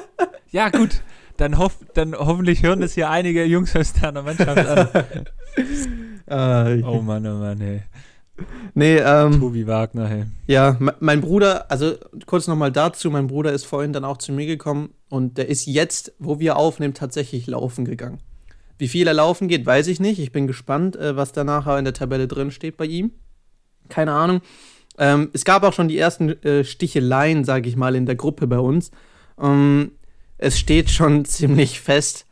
ja, 0.50 0.68
gut. 0.68 1.02
Dann, 1.36 1.56
hoff, 1.56 1.78
dann 1.94 2.16
hoffentlich 2.16 2.64
hören 2.64 2.80
das 2.80 2.94
hier 2.94 3.10
einige 3.10 3.44
Jungs 3.44 3.76
aus 3.76 3.92
deiner 3.92 4.22
Mannschaft 4.22 4.66
an. 4.66 4.88
uh, 6.28 6.86
oh 6.88 7.00
Mann, 7.00 7.24
oh 7.26 7.38
Mann, 7.38 7.60
hey. 7.60 7.82
Nee, 8.74 8.98
ähm. 8.98 9.40
Tobi 9.40 9.66
Wagner, 9.66 10.08
hey. 10.08 10.24
Ja, 10.46 10.76
mein 11.00 11.20
Bruder, 11.20 11.70
also 11.70 11.94
kurz 12.26 12.46
nochmal 12.46 12.72
dazu, 12.72 13.10
mein 13.10 13.26
Bruder 13.28 13.52
ist 13.52 13.66
vorhin 13.66 13.92
dann 13.92 14.04
auch 14.04 14.16
zu 14.16 14.32
mir 14.32 14.46
gekommen 14.46 14.94
und 15.08 15.38
der 15.38 15.48
ist 15.48 15.66
jetzt, 15.66 16.12
wo 16.18 16.38
wir 16.38 16.56
aufnehmen, 16.56 16.94
tatsächlich 16.94 17.46
laufen 17.46 17.84
gegangen. 17.84 18.20
Wie 18.78 18.88
viel 18.88 19.06
er 19.06 19.14
laufen 19.14 19.48
geht, 19.48 19.66
weiß 19.66 19.88
ich 19.88 20.00
nicht. 20.00 20.20
Ich 20.20 20.32
bin 20.32 20.46
gespannt, 20.46 20.96
äh, 20.96 21.16
was 21.16 21.32
da 21.32 21.44
nachher 21.44 21.78
in 21.78 21.84
der 21.84 21.94
Tabelle 21.94 22.28
drin 22.28 22.50
steht 22.50 22.76
bei 22.76 22.86
ihm. 22.86 23.12
Keine 23.88 24.12
Ahnung. 24.12 24.42
Ähm, 24.98 25.30
es 25.32 25.44
gab 25.44 25.64
auch 25.64 25.72
schon 25.72 25.88
die 25.88 25.98
ersten 25.98 26.30
äh, 26.44 26.64
Sticheleien, 26.64 27.44
sage 27.44 27.68
ich 27.68 27.76
mal, 27.76 27.94
in 27.94 28.06
der 28.06 28.16
Gruppe 28.16 28.46
bei 28.46 28.58
uns. 28.58 28.90
Ähm, 29.40 29.92
es 30.38 30.58
steht 30.58 30.90
schon 30.90 31.24
ziemlich 31.24 31.80
fest, 31.80 32.26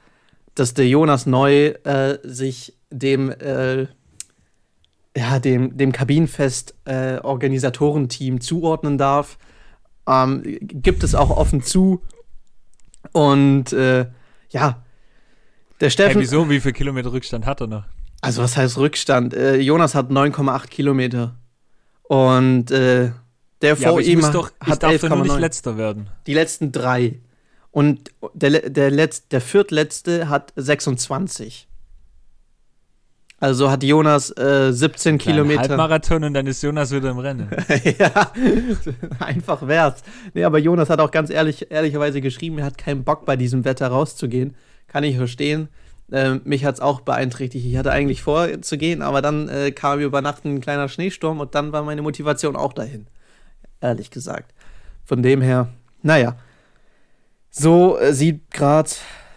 dass 0.54 0.74
der 0.74 0.88
Jonas 0.88 1.26
Neu 1.26 1.74
äh, 1.85 2.18
sich 2.22 2.74
dem, 2.90 3.30
äh, 3.30 3.87
ja, 5.16 5.38
dem, 5.38 5.76
dem 5.76 5.92
Kabinenfest-Organisatorenteam 5.92 8.37
äh, 8.37 8.40
zuordnen 8.40 8.98
darf. 8.98 9.38
Ähm, 10.09 10.42
gibt 10.61 11.02
es 11.02 11.14
auch 11.14 11.30
offen 11.30 11.62
zu. 11.62 12.02
Und 13.12 13.72
äh, 13.72 14.06
ja, 14.50 14.82
der 15.80 15.90
Steffen. 15.90 16.14
Hey, 16.14 16.22
wieso? 16.22 16.48
Wie 16.48 16.60
viel 16.60 16.72
Kilometer 16.72 17.12
Rückstand 17.12 17.46
hat 17.46 17.60
er 17.60 17.66
noch? 17.66 17.84
Also, 18.20 18.42
was 18.42 18.56
heißt 18.56 18.78
Rückstand? 18.78 19.34
Äh, 19.34 19.56
Jonas 19.56 19.94
hat 19.94 20.10
9,8 20.10 20.68
Kilometer. 20.68 21.36
Und 22.02 22.70
äh, 22.70 23.10
der 23.62 23.74
ja, 23.74 23.90
vor 23.90 24.00
ihm 24.00 24.20
doch, 24.32 24.50
hat 24.60 24.82
darf 24.82 25.00
doch 25.00 25.08
nur 25.08 25.22
nicht 25.22 25.38
letzter 25.38 25.76
werden. 25.76 26.08
Die 26.26 26.34
letzten 26.34 26.72
drei. 26.72 27.20
Und 27.70 28.10
der, 28.32 28.70
der, 28.70 28.90
Letz-, 28.90 29.28
der 29.30 29.40
viertletzte 29.40 30.28
hat 30.28 30.52
26. 30.56 31.68
Also 33.38 33.70
hat 33.70 33.82
Jonas 33.82 34.30
äh, 34.38 34.72
17 34.72 35.18
Kilometer. 35.18 35.60
Halbmarathon 35.60 36.24
und 36.24 36.32
dann 36.32 36.46
ist 36.46 36.62
Jonas 36.62 36.90
wieder 36.90 37.10
im 37.10 37.18
Rennen. 37.18 37.50
ja, 37.98 38.32
einfach 39.18 39.66
wär's. 39.66 40.02
Nee, 40.32 40.44
aber 40.44 40.58
Jonas 40.58 40.88
hat 40.88 41.00
auch 41.00 41.10
ganz 41.10 41.28
ehrlich, 41.28 41.70
ehrlicherweise 41.70 42.22
geschrieben, 42.22 42.58
er 42.58 42.64
hat 42.64 42.78
keinen 42.78 43.04
Bock 43.04 43.26
bei 43.26 43.36
diesem 43.36 43.66
Wetter 43.66 43.88
rauszugehen 43.88 44.54
kann 44.96 45.04
ich 45.04 45.18
verstehen. 45.18 45.68
Äh, 46.11 46.37
mich 46.44 46.64
hat 46.64 46.76
es 46.76 46.80
auch 46.80 47.02
beeinträchtigt. 47.02 47.66
Ich 47.66 47.76
hatte 47.76 47.92
eigentlich 47.92 48.22
vor 48.22 48.62
zu 48.62 48.78
gehen, 48.78 49.02
aber 49.02 49.20
dann 49.20 49.46
äh, 49.50 49.70
kam 49.70 50.00
über 50.00 50.22
Nacht 50.22 50.46
ein 50.46 50.62
kleiner 50.62 50.88
Schneesturm 50.88 51.38
und 51.38 51.54
dann 51.54 51.70
war 51.70 51.82
meine 51.82 52.00
Motivation 52.00 52.56
auch 52.56 52.72
dahin. 52.72 53.06
Ehrlich 53.82 54.11
gesagt. 54.11 54.54
Von 55.04 55.22
dem 55.22 55.42
her, 55.42 55.68
naja. 56.02 56.37
So 57.50 57.98
äh, 57.98 58.14
sieht 58.14 58.50
gerade 58.50 58.88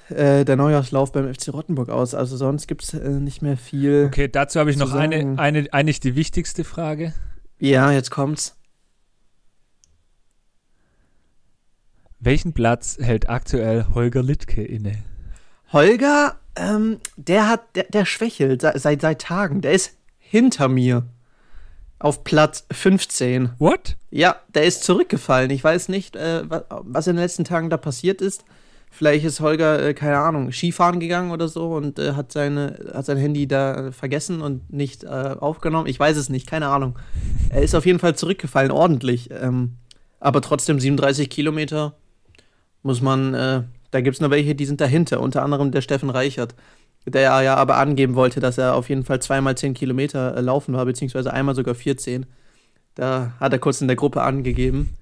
äh, 0.08 0.46
der 0.46 0.56
Neujahrslauf 0.56 1.12
beim 1.12 1.28
FC 1.34 1.50
Rottenburg 1.50 1.90
aus. 1.90 2.16
Also 2.16 2.38
sonst 2.38 2.68
gibt 2.68 2.86
es 2.86 2.94
äh, 2.94 3.10
nicht 3.10 3.42
mehr 3.42 3.58
viel. 3.58 4.06
Okay, 4.08 4.30
dazu 4.30 4.62
habe 4.62 4.72
ich 4.72 4.78
noch 4.78 4.94
eine, 4.94 5.38
eine, 5.38 5.68
eigentlich 5.74 6.00
die 6.00 6.16
wichtigste 6.16 6.64
Frage. 6.64 7.14
Ja, 7.58 7.92
jetzt 7.92 8.12
kommt's. 8.12 8.56
Welchen 12.22 12.54
Platz 12.54 12.98
hält 13.02 13.30
aktuell 13.30 13.88
Holger 13.94 14.24
Littke 14.24 14.64
inne? 14.64 15.04
Holger, 15.72 16.36
ähm, 16.56 16.98
der 17.18 17.48
hat, 17.48 17.76
der, 17.76 17.84
der 17.86 18.06
schwächelt 18.06 18.62
seit, 18.62 18.80
seit, 18.80 19.02
seit 19.02 19.22
Tagen. 19.22 19.62
Der 19.62 19.72
ist 19.74 19.94
hinter 20.18 20.68
mir. 20.68 21.04
Auf 22.00 22.24
Platz 22.24 22.66
15. 22.72 23.52
What? 23.60 23.98
Ja, 24.10 24.38
der 24.54 24.64
ist 24.64 24.84
zurückgefallen. 24.86 25.52
Ich 25.52 25.64
weiß 25.64 25.90
nicht, 25.90 26.16
äh, 26.16 26.50
wa- 26.50 26.64
was 26.70 27.08
in 27.08 27.16
den 27.18 27.22
letzten 27.24 27.44
Tagen 27.44 27.70
da 27.70 27.76
passiert 27.76 28.22
ist. 28.22 28.46
Vielleicht 28.90 29.26
ist 29.26 29.42
Holger, 29.42 29.86
äh, 29.86 29.94
keine 29.94 30.18
Ahnung, 30.18 30.52
Skifahren 30.52 31.00
gegangen 31.02 31.32
oder 31.32 31.48
so 31.50 31.74
und 31.76 32.00
äh, 32.00 32.14
hat, 32.14 32.32
seine, 32.32 32.92
hat 32.94 33.06
sein 33.06 33.18
Handy 33.18 33.48
da 33.48 33.92
vergessen 33.92 34.42
und 34.42 34.72
nicht 34.72 35.04
äh, 35.04 35.08
aufgenommen. 35.08 35.88
Ich 35.88 36.00
weiß 36.00 36.16
es 36.18 36.30
nicht, 36.30 36.48
keine 36.48 36.70
Ahnung. 36.70 36.98
Er 37.50 37.62
ist 37.62 37.76
auf 37.76 37.86
jeden 37.86 38.00
Fall 38.00 38.16
zurückgefallen, 38.16 38.72
ordentlich. 38.72 39.30
Ähm, 39.32 39.76
aber 40.22 40.42
trotzdem 40.42 40.80
37 40.80 41.30
Kilometer 41.30 41.96
muss 42.82 43.02
man, 43.02 43.34
äh, 43.34 43.64
da 43.92 44.02
gibt 44.02 44.16
es 44.16 44.22
noch 44.22 44.30
welche, 44.30 44.56
die 44.56 44.66
sind 44.66 44.82
dahinter. 44.82 45.20
Unter 45.22 45.44
anderem 45.44 45.72
der 45.72 45.82
Steffen 45.82 46.10
Reichert, 46.10 46.56
der 47.06 47.42
ja 47.42 47.56
aber 47.56 47.78
angeben 47.78 48.16
wollte, 48.16 48.40
dass 48.40 48.58
er 48.58 48.76
auf 48.76 48.90
jeden 48.90 49.04
Fall 49.04 49.22
zweimal 49.22 49.56
10 49.56 49.74
Kilometer 49.74 50.36
äh, 50.36 50.42
laufen 50.42 50.74
war, 50.74 50.86
beziehungsweise 50.86 51.34
einmal 51.34 51.56
sogar 51.56 51.76
14. 51.76 52.26
Da 52.96 53.34
hat 53.40 53.54
er 53.54 53.60
kurz 53.60 53.82
in 53.82 53.88
der 53.88 53.96
Gruppe 53.96 54.22
angegeben. 54.22 54.96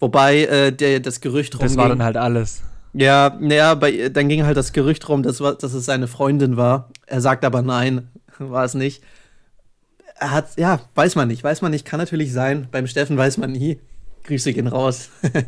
Wobei 0.00 0.44
äh, 0.44 0.72
der, 0.72 1.00
das 1.00 1.20
Gerücht 1.20 1.60
Das 1.60 1.76
war 1.76 1.88
dann 1.88 2.02
halt 2.02 2.16
alles. 2.16 2.62
ja, 2.92 3.36
naja, 3.40 3.74
dann 3.74 4.28
ging 4.28 4.44
halt 4.44 4.56
das 4.56 4.72
Gerücht 4.72 5.08
rum, 5.08 5.22
dass, 5.22 5.38
dass 5.38 5.74
es 5.74 5.84
seine 5.84 6.08
Freundin 6.08 6.56
war. 6.56 6.90
Er 7.06 7.20
sagt 7.20 7.44
aber 7.44 7.62
nein, 7.62 8.08
war 8.38 8.64
es 8.64 8.74
nicht. 8.74 9.02
Er 10.18 10.30
hat, 10.30 10.56
ja, 10.56 10.80
weiß 10.94 11.16
man 11.16 11.28
nicht, 11.28 11.42
weiß 11.44 11.62
man 11.62 11.70
nicht, 11.72 11.84
kann 11.84 11.98
natürlich 12.00 12.32
sein. 12.32 12.68
Beim 12.70 12.86
Steffen 12.86 13.16
weiß 13.16 13.38
man 13.38 13.52
nie. 13.52 13.80
Grüße 14.24 14.52
gehen 14.52 14.68
raus. 14.68 15.10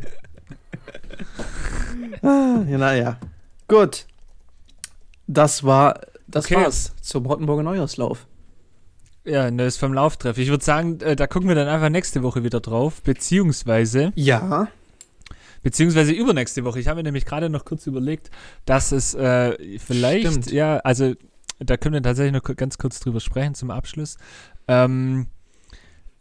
ah, 2.23 2.63
ja, 2.69 2.79
naja. 2.79 3.17
Gut. 3.69 4.07
Das 5.27 5.65
war, 5.65 6.01
das 6.29 6.45
Okay. 6.47 6.57
war's 6.57 6.93
zum 7.03 7.27
Rottenburger 7.27 7.63
Neujahrslauf. 7.63 8.27
Ja, 9.25 9.51
das 9.51 9.75
ist 9.75 9.79
vom 9.79 9.93
Lauftreff. 9.93 10.39
Ich 10.39 10.49
würde 10.51 10.65
sagen, 10.65 11.01
äh, 11.01 11.17
da 11.17 11.27
gucken 11.27 11.49
wir 11.49 11.57
dann 11.57 11.67
einfach 11.67 11.89
nächste 11.89 12.23
Woche 12.23 12.45
wieder 12.45 12.61
drauf, 12.61 13.03
beziehungsweise, 13.03 14.13
Ja. 14.15 14.69
beziehungsweise 15.65 16.13
übernächste 16.13 16.65
Woche. 16.65 16.79
Ich 16.79 16.87
habe 16.87 16.99
mir 16.99 17.03
nämlich 17.03 17.25
gerade 17.27 17.51
noch 17.51 17.65
kurz 17.65 17.89
überlegt, 17.89 18.31
dass 18.67 18.93
es 18.93 19.15
äh, 19.15 19.79
vielleicht, 19.81 20.29
Stimmt. 20.29 20.53
ja, 20.53 20.77
also 20.79 21.15
da 21.59 21.77
können 21.77 21.95
wir 21.95 22.03
tatsächlich 22.03 22.35
noch 22.41 22.57
ganz 22.57 22.79
kurz 22.79 23.01
drüber 23.01 23.19
sprechen 23.19 23.55
zum 23.57 23.73
Abschluss. 23.73 24.17
Ähm, 24.69 25.27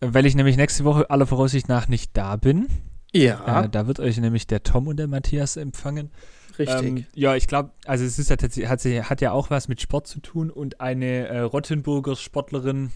weil 0.02 0.26
ich 0.26 0.34
nämlich 0.36 0.58
nächste 0.58 0.84
Woche 0.84 1.10
aller 1.10 1.28
Voraussicht 1.28 1.70
nach 1.70 1.88
nicht 1.88 2.12
da 2.18 2.36
bin. 2.38 2.68
Ja, 3.16 3.64
Äh, 3.64 3.70
da 3.70 3.88
wird 3.88 4.00
euch 4.00 4.18
nämlich 4.18 4.46
der 4.48 4.64
Tom 4.64 4.88
und 4.88 4.98
der 4.98 5.08
Matthias 5.08 5.58
empfangen. 5.58 6.12
richtig. 6.60 6.84
Ähm, 6.84 7.06
ja, 7.14 7.36
ich 7.36 7.48
glaube, 7.48 7.72
also 7.86 8.04
es 8.04 8.20
ist 8.20 8.30
ja 8.30 8.36
tatsächlich, 8.36 8.70
hat, 8.70 9.10
hat 9.10 9.22
ja 9.22 9.32
auch 9.32 9.50
was 9.50 9.68
mit 9.68 9.82
Sport 9.82 10.08
zu 10.08 10.20
tun 10.20 10.50
und 10.50 10.82
eine 10.82 11.28
äh, 11.28 11.40
Rottenburger 11.40 12.16
Sportlerin 12.16 12.92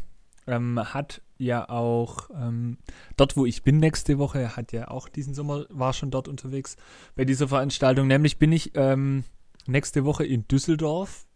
ähm, 0.48 0.80
hat 0.94 1.22
ja 1.38 1.70
auch 1.70 2.30
ähm, 2.36 2.78
dort, 3.16 3.38
wo 3.38 3.46
ich 3.46 3.64
bin 3.64 3.78
nächste 3.78 4.18
Woche, 4.18 4.56
hat 4.58 4.72
ja 4.74 4.90
auch 4.90 5.08
diesen 5.08 5.34
Sommer, 5.34 5.66
war 5.70 5.94
schon 5.94 6.12
dort 6.12 6.28
unterwegs 6.28 6.76
bei 7.16 7.24
dieser 7.24 7.48
Veranstaltung. 7.48 8.08
Nämlich 8.08 8.40
bin 8.40 8.52
ich 8.52 8.72
ähm, 8.76 9.24
nächste 9.68 10.04
Woche 10.04 10.26
in 10.26 10.48
Düsseldorf 10.48 11.28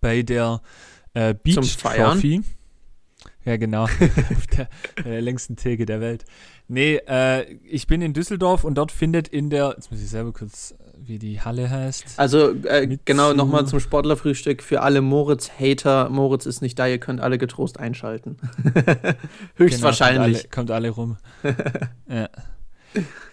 bei 0.00 0.22
der 0.22 0.60
äh, 1.14 1.34
Beach 1.34 1.54
Zum 1.54 1.64
Feiern? 1.64 2.12
Trophy. 2.12 2.42
Ja, 3.46 3.56
genau. 3.56 3.84
Auf 3.84 4.46
der, 4.48 4.68
der 5.04 5.22
längsten 5.22 5.54
Theke 5.54 5.86
der 5.86 6.00
Welt. 6.00 6.24
Nee, 6.66 6.96
äh, 7.06 7.44
ich 7.62 7.86
bin 7.86 8.02
in 8.02 8.12
Düsseldorf 8.12 8.64
und 8.64 8.74
dort 8.74 8.90
findet 8.90 9.28
in 9.28 9.50
der, 9.50 9.74
jetzt 9.76 9.92
muss 9.92 10.02
ich 10.02 10.10
selber 10.10 10.32
kurz, 10.32 10.74
wie 10.98 11.20
die 11.20 11.40
Halle 11.40 11.70
heißt. 11.70 12.14
Also 12.16 12.50
äh, 12.64 12.98
genau 13.04 13.34
nochmal 13.34 13.64
zum 13.66 13.78
Sportlerfrühstück 13.78 14.64
für 14.64 14.82
alle 14.82 15.00
Moritz-Hater. 15.00 16.08
Moritz 16.10 16.44
ist 16.44 16.60
nicht 16.60 16.76
da, 16.76 16.88
ihr 16.88 16.98
könnt 16.98 17.20
alle 17.20 17.38
getrost 17.38 17.78
einschalten. 17.78 18.36
Höchstwahrscheinlich. 19.54 20.48
Genau, 20.50 20.50
kommt 20.50 20.70
alle, 20.72 20.88
kommt 20.88 20.88
alle 20.88 20.90
rum. 20.90 21.16
ja. 22.08 22.28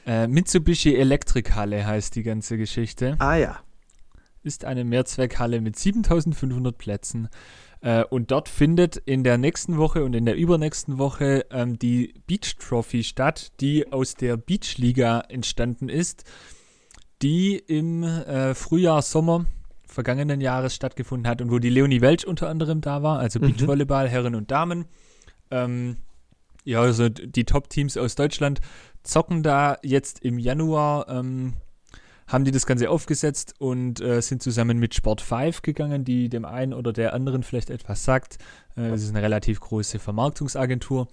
äh, 0.05 0.27
Mitsubishi 0.27 0.95
Elektrikhalle 0.95 1.87
heißt 1.87 2.15
die 2.15 2.23
ganze 2.23 2.57
Geschichte. 2.57 3.15
ah 3.17 3.35
ja. 3.35 3.59
Ist 4.43 4.65
eine 4.65 4.83
Mehrzweckhalle 4.83 5.61
mit 5.61 5.79
7500 5.79 6.77
Plätzen. 6.77 7.29
Äh, 7.83 8.05
und 8.05 8.31
dort 8.31 8.47
findet 8.47 8.95
in 8.95 9.25
der 9.25 9.37
nächsten 9.37 9.77
Woche 9.77 10.05
und 10.05 10.15
in 10.15 10.25
der 10.25 10.37
übernächsten 10.37 10.97
Woche 10.97 11.45
ähm, 11.51 11.77
die 11.77 12.13
Beach 12.25 12.55
Trophy 12.57 13.03
statt, 13.03 13.51
die 13.59 13.91
aus 13.91 14.15
der 14.15 14.37
Beachliga 14.37 15.19
entstanden 15.27 15.89
ist, 15.89 16.23
die 17.21 17.57
im 17.57 18.03
äh, 18.03 18.55
Frühjahr, 18.55 19.01
Sommer 19.01 19.45
vergangenen 19.85 20.39
Jahres 20.39 20.73
stattgefunden 20.73 21.27
hat 21.29 21.41
und 21.41 21.51
wo 21.51 21.59
die 21.59 21.69
Leonie 21.69 21.99
Welch 22.01 22.25
unter 22.25 22.49
anderem 22.49 22.79
da 22.79 23.03
war, 23.03 23.19
also 23.19 23.39
Mhm. 23.39 23.47
Beachvolleyball, 23.53 24.07
Herren 24.07 24.35
und 24.35 24.49
Damen. 24.49 24.85
Ähm, 25.51 25.97
ja, 26.63 26.79
also 26.81 27.09
die 27.09 27.43
Top-Teams 27.43 27.97
aus 27.97 28.15
Deutschland 28.15 28.61
zocken 29.03 29.43
da 29.43 29.77
jetzt 29.83 30.21
im 30.21 30.39
Januar, 30.39 31.09
ähm, 31.09 31.53
haben 32.27 32.45
die 32.45 32.51
das 32.51 32.65
Ganze 32.65 32.89
aufgesetzt 32.89 33.53
und 33.59 34.01
äh, 34.01 34.21
sind 34.21 34.41
zusammen 34.41 34.77
mit 34.79 34.93
Sport 34.95 35.21
5 35.21 35.61
gegangen, 35.61 36.03
die 36.05 36.29
dem 36.29 36.45
einen 36.45 36.73
oder 36.73 36.93
der 36.93 37.13
anderen 37.13 37.43
vielleicht 37.43 37.69
etwas 37.69 38.03
sagt. 38.03 38.37
Äh, 38.77 38.93
ist 38.93 39.09
eine 39.09 39.21
relativ 39.21 39.59
große 39.59 39.99
Vermarktungsagentur. 39.99 41.07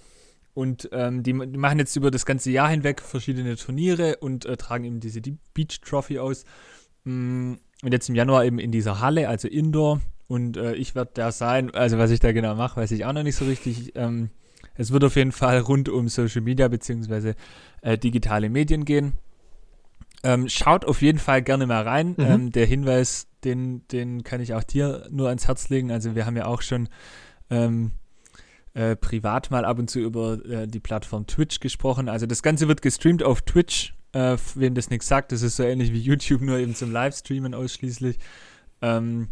Und 0.54 0.88
ähm, 0.92 1.22
die, 1.22 1.32
ma- 1.32 1.46
die 1.46 1.58
machen 1.58 1.78
jetzt 1.78 1.94
über 1.96 2.10
das 2.10 2.26
ganze 2.26 2.50
Jahr 2.50 2.68
hinweg 2.68 3.00
verschiedene 3.00 3.56
Turniere 3.56 4.16
und 4.16 4.46
äh, 4.46 4.56
tragen 4.56 4.84
eben 4.84 5.00
diese 5.00 5.20
die 5.20 5.36
Beach 5.54 5.80
Trophy 5.84 6.18
aus. 6.18 6.44
Mm, 7.04 7.54
Und 7.82 7.92
jetzt 7.92 8.08
im 8.08 8.14
Januar 8.14 8.44
eben 8.44 8.58
in 8.58 8.72
dieser 8.72 9.00
Halle, 9.00 9.28
also 9.28 9.48
Indoor. 9.48 10.00
Und 10.28 10.56
äh, 10.56 10.74
ich 10.74 10.94
werde 10.94 11.10
da 11.14 11.32
sein. 11.32 11.72
Also 11.74 11.98
was 11.98 12.10
ich 12.10 12.20
da 12.20 12.32
genau 12.32 12.54
mache, 12.54 12.80
weiß 12.80 12.90
ich 12.92 13.04
auch 13.04 13.12
noch 13.12 13.22
nicht 13.22 13.36
so 13.36 13.44
richtig. 13.44 13.92
Ähm, 13.96 14.30
es 14.74 14.92
wird 14.92 15.04
auf 15.04 15.16
jeden 15.16 15.32
Fall 15.32 15.58
rund 15.58 15.88
um 15.88 16.08
Social 16.08 16.40
Media 16.42 16.68
beziehungsweise 16.68 17.34
äh, 17.82 17.98
digitale 17.98 18.48
Medien 18.50 18.84
gehen. 18.84 19.14
Ähm, 20.22 20.48
schaut 20.48 20.84
auf 20.84 21.02
jeden 21.02 21.18
Fall 21.18 21.42
gerne 21.42 21.66
mal 21.66 21.82
rein. 21.82 22.14
Mhm. 22.16 22.24
Ähm, 22.24 22.52
der 22.52 22.66
Hinweis, 22.66 23.26
den, 23.44 23.86
den 23.88 24.22
kann 24.22 24.40
ich 24.40 24.54
auch 24.54 24.62
dir 24.64 25.06
nur 25.10 25.28
ans 25.28 25.48
Herz 25.48 25.68
legen. 25.68 25.90
Also 25.90 26.14
wir 26.14 26.26
haben 26.26 26.36
ja 26.36 26.46
auch 26.46 26.62
schon 26.62 26.88
ähm, 27.48 27.92
äh, 28.74 28.96
privat 28.96 29.50
mal 29.50 29.64
ab 29.64 29.78
und 29.78 29.88
zu 29.88 30.00
über 30.00 30.44
äh, 30.44 30.66
die 30.68 30.80
Plattform 30.80 31.26
Twitch 31.26 31.60
gesprochen. 31.60 32.08
Also 32.08 32.26
das 32.26 32.42
Ganze 32.42 32.68
wird 32.68 32.82
gestreamt 32.82 33.22
auf 33.22 33.42
Twitch. 33.42 33.94
Äh, 34.12 34.36
wem 34.56 34.74
das 34.74 34.90
nichts 34.90 35.06
sagt, 35.06 35.30
das 35.30 35.42
ist 35.42 35.56
so 35.56 35.62
ähnlich 35.62 35.92
wie 35.92 36.00
YouTube, 36.00 36.40
nur 36.40 36.58
eben 36.58 36.74
zum 36.74 36.90
Livestreamen 36.90 37.54
ausschließlich. 37.54 38.18
Ähm, 38.82 39.28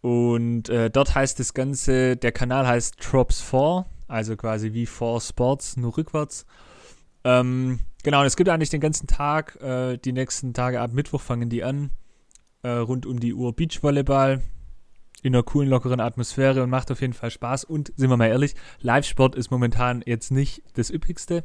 und 0.00 0.68
äh, 0.68 0.90
dort 0.90 1.14
heißt 1.14 1.38
das 1.38 1.54
Ganze, 1.54 2.16
der 2.16 2.32
Kanal 2.32 2.66
heißt 2.66 2.96
Drops 3.00 3.40
4, 3.40 3.86
also 4.08 4.36
quasi 4.36 4.72
wie 4.72 4.86
4 4.86 5.20
Sports, 5.20 5.76
nur 5.76 5.96
rückwärts. 5.96 6.46
Ähm, 7.26 7.80
genau, 8.04 8.20
und 8.20 8.26
es 8.26 8.36
gibt 8.36 8.48
eigentlich 8.48 8.70
den 8.70 8.80
ganzen 8.80 9.08
Tag, 9.08 9.60
äh, 9.60 9.96
die 9.96 10.12
nächsten 10.12 10.54
Tage 10.54 10.80
ab 10.80 10.92
Mittwoch 10.92 11.20
fangen 11.20 11.50
die 11.50 11.64
an, 11.64 11.90
äh, 12.62 12.68
rund 12.68 13.04
um 13.04 13.18
die 13.18 13.34
Uhr 13.34 13.52
Beachvolleyball 13.52 14.44
in 15.24 15.34
einer 15.34 15.42
coolen, 15.42 15.68
lockeren 15.68 15.98
Atmosphäre 15.98 16.62
und 16.62 16.70
macht 16.70 16.92
auf 16.92 17.00
jeden 17.00 17.14
Fall 17.14 17.32
Spaß. 17.32 17.64
Und 17.64 17.92
sind 17.96 18.10
wir 18.10 18.16
mal 18.16 18.28
ehrlich, 18.28 18.54
Live-Sport 18.80 19.34
ist 19.34 19.50
momentan 19.50 20.04
jetzt 20.06 20.30
nicht 20.30 20.62
das 20.74 20.88
Üppigste. 20.88 21.42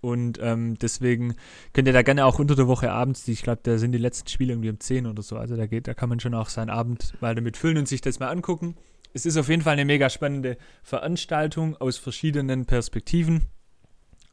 Und 0.00 0.38
ähm, 0.40 0.78
deswegen 0.78 1.36
könnt 1.74 1.88
ihr 1.88 1.92
da 1.92 2.00
gerne 2.00 2.24
auch 2.24 2.38
unter 2.38 2.56
der 2.56 2.66
Woche 2.66 2.90
abends, 2.90 3.28
ich 3.28 3.42
glaube, 3.42 3.60
da 3.62 3.76
sind 3.76 3.92
die 3.92 3.98
letzten 3.98 4.28
Spiele 4.28 4.54
irgendwie 4.54 4.70
um 4.70 4.80
10 4.80 5.06
oder 5.06 5.22
so. 5.22 5.36
Also 5.36 5.56
da 5.56 5.66
geht, 5.66 5.88
da 5.88 5.94
kann 5.94 6.08
man 6.08 6.20
schon 6.20 6.32
auch 6.32 6.48
seinen 6.48 6.70
Abend 6.70 7.12
mal 7.20 7.34
damit 7.34 7.58
füllen 7.58 7.76
und 7.76 7.86
sich 7.86 8.00
das 8.00 8.18
mal 8.18 8.28
angucken. 8.30 8.76
Es 9.12 9.26
ist 9.26 9.36
auf 9.36 9.50
jeden 9.50 9.60
Fall 9.60 9.74
eine 9.74 9.84
mega 9.84 10.08
spannende 10.08 10.56
Veranstaltung 10.82 11.76
aus 11.76 11.98
verschiedenen 11.98 12.64
Perspektiven. 12.64 13.48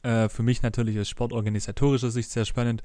Äh, 0.03 0.29
für 0.29 0.43
mich 0.43 0.61
natürlich 0.63 0.99
aus 0.99 1.09
sportorganisatorischer 1.09 2.09
Sicht 2.11 2.31
sehr 2.31 2.45
spannend. 2.45 2.81